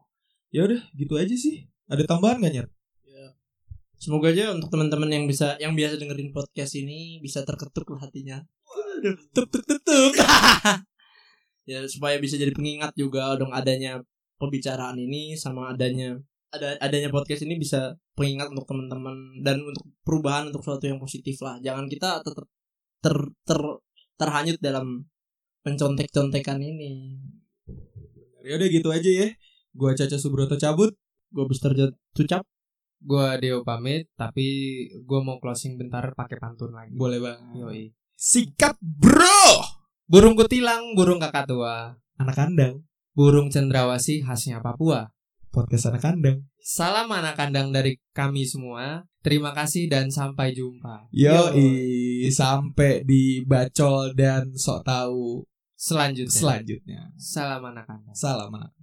Ya 0.51 0.67
udah, 0.67 0.83
gitu 0.99 1.15
aja 1.15 1.35
sih. 1.39 1.71
Ada 1.87 2.11
tambahan 2.11 2.43
gak 2.43 2.53
nyet? 2.59 2.69
Ya. 3.07 3.27
Semoga 4.03 4.35
aja 4.35 4.51
untuk 4.51 4.67
teman-teman 4.67 5.11
yang 5.15 5.25
bisa 5.31 5.55
yang 5.63 5.79
biasa 5.79 5.95
dengerin 5.95 6.35
podcast 6.35 6.75
ini 6.75 7.23
bisa 7.23 7.47
terketuk 7.47 7.87
lah 7.95 8.03
hatinya. 8.11 8.43
Tuk 9.31 9.47
tuk. 9.53 10.13
ya 11.65 11.85
supaya 11.89 12.21
bisa 12.21 12.37
jadi 12.37 12.53
pengingat 12.53 12.93
juga 12.97 13.37
dong 13.37 13.53
adanya 13.53 14.01
pembicaraan 14.37 15.01
ini 15.01 15.37
sama 15.37 15.73
adanya 15.73 16.17
ada 16.53 16.79
adanya 16.79 17.11
podcast 17.11 17.43
ini 17.43 17.59
bisa 17.59 17.97
pengingat 18.15 18.53
untuk 18.53 18.69
teman-teman 18.69 19.43
dan 19.43 19.65
untuk 19.65 19.85
perubahan 20.07 20.53
untuk 20.53 20.63
sesuatu 20.63 20.87
yang 20.87 21.01
positif 21.03 21.41
lah 21.43 21.59
jangan 21.65 21.89
kita 21.91 22.23
tetap 22.23 22.47
ter, 23.03 23.15
ter 23.43 23.61
terhanyut 24.15 24.59
dalam 24.63 25.03
mencontek-contekan 25.65 26.61
ini 26.61 27.19
Ya 28.45 28.61
udah 28.61 28.69
gitu 28.69 28.89
aja 28.93 29.09
ya. 29.09 29.29
Gua 29.73 29.97
Caca 29.97 30.21
Subroto 30.21 30.61
cabut. 30.61 30.93
gue 31.35 31.45
Mister 31.51 31.75
Tucap 32.15 32.47
Gua 33.03 33.35
Deo 33.41 33.67
pamit, 33.67 34.07
tapi 34.15 34.47
gua 35.03 35.19
mau 35.25 35.43
closing 35.43 35.75
bentar 35.75 36.15
pakai 36.15 36.39
pantun 36.39 36.73
lagi. 36.73 36.95
Boleh 36.95 37.19
bang. 37.19 37.41
Yoi. 37.59 37.91
Sikat 38.15 38.79
bro. 38.81 39.84
Burung 40.05 40.37
kutilang, 40.37 40.93
burung 40.93 41.17
kakak 41.17 41.49
tua, 41.49 41.97
Anak 42.21 42.37
kandang. 42.37 42.85
burung 43.17 43.49
cendrawasih 43.49 44.21
khasnya 44.21 44.61
Papua. 44.61 45.09
Podcast 45.49 45.89
anak 45.89 46.03
kandang. 46.05 46.45
Salam 46.61 47.09
anak 47.09 47.39
kandang 47.39 47.73
dari 47.73 47.97
kami 48.13 48.45
semua. 48.45 49.07
Terima 49.25 49.57
kasih 49.57 49.89
dan 49.89 50.13
sampai 50.13 50.53
jumpa. 50.53 51.09
Yoi. 51.09 52.29
Sampai 52.29 53.07
di 53.07 53.41
bacol 53.47 54.13
dan 54.13 54.53
sok 54.53 54.85
tahu 54.85 55.41
Selanjutnya. 55.73 56.33
selanjutnya. 56.37 57.01
Salam 57.17 57.65
anak 57.65 57.87
kandang. 57.89 58.13
Salam 58.13 58.51
anak. 58.53 58.77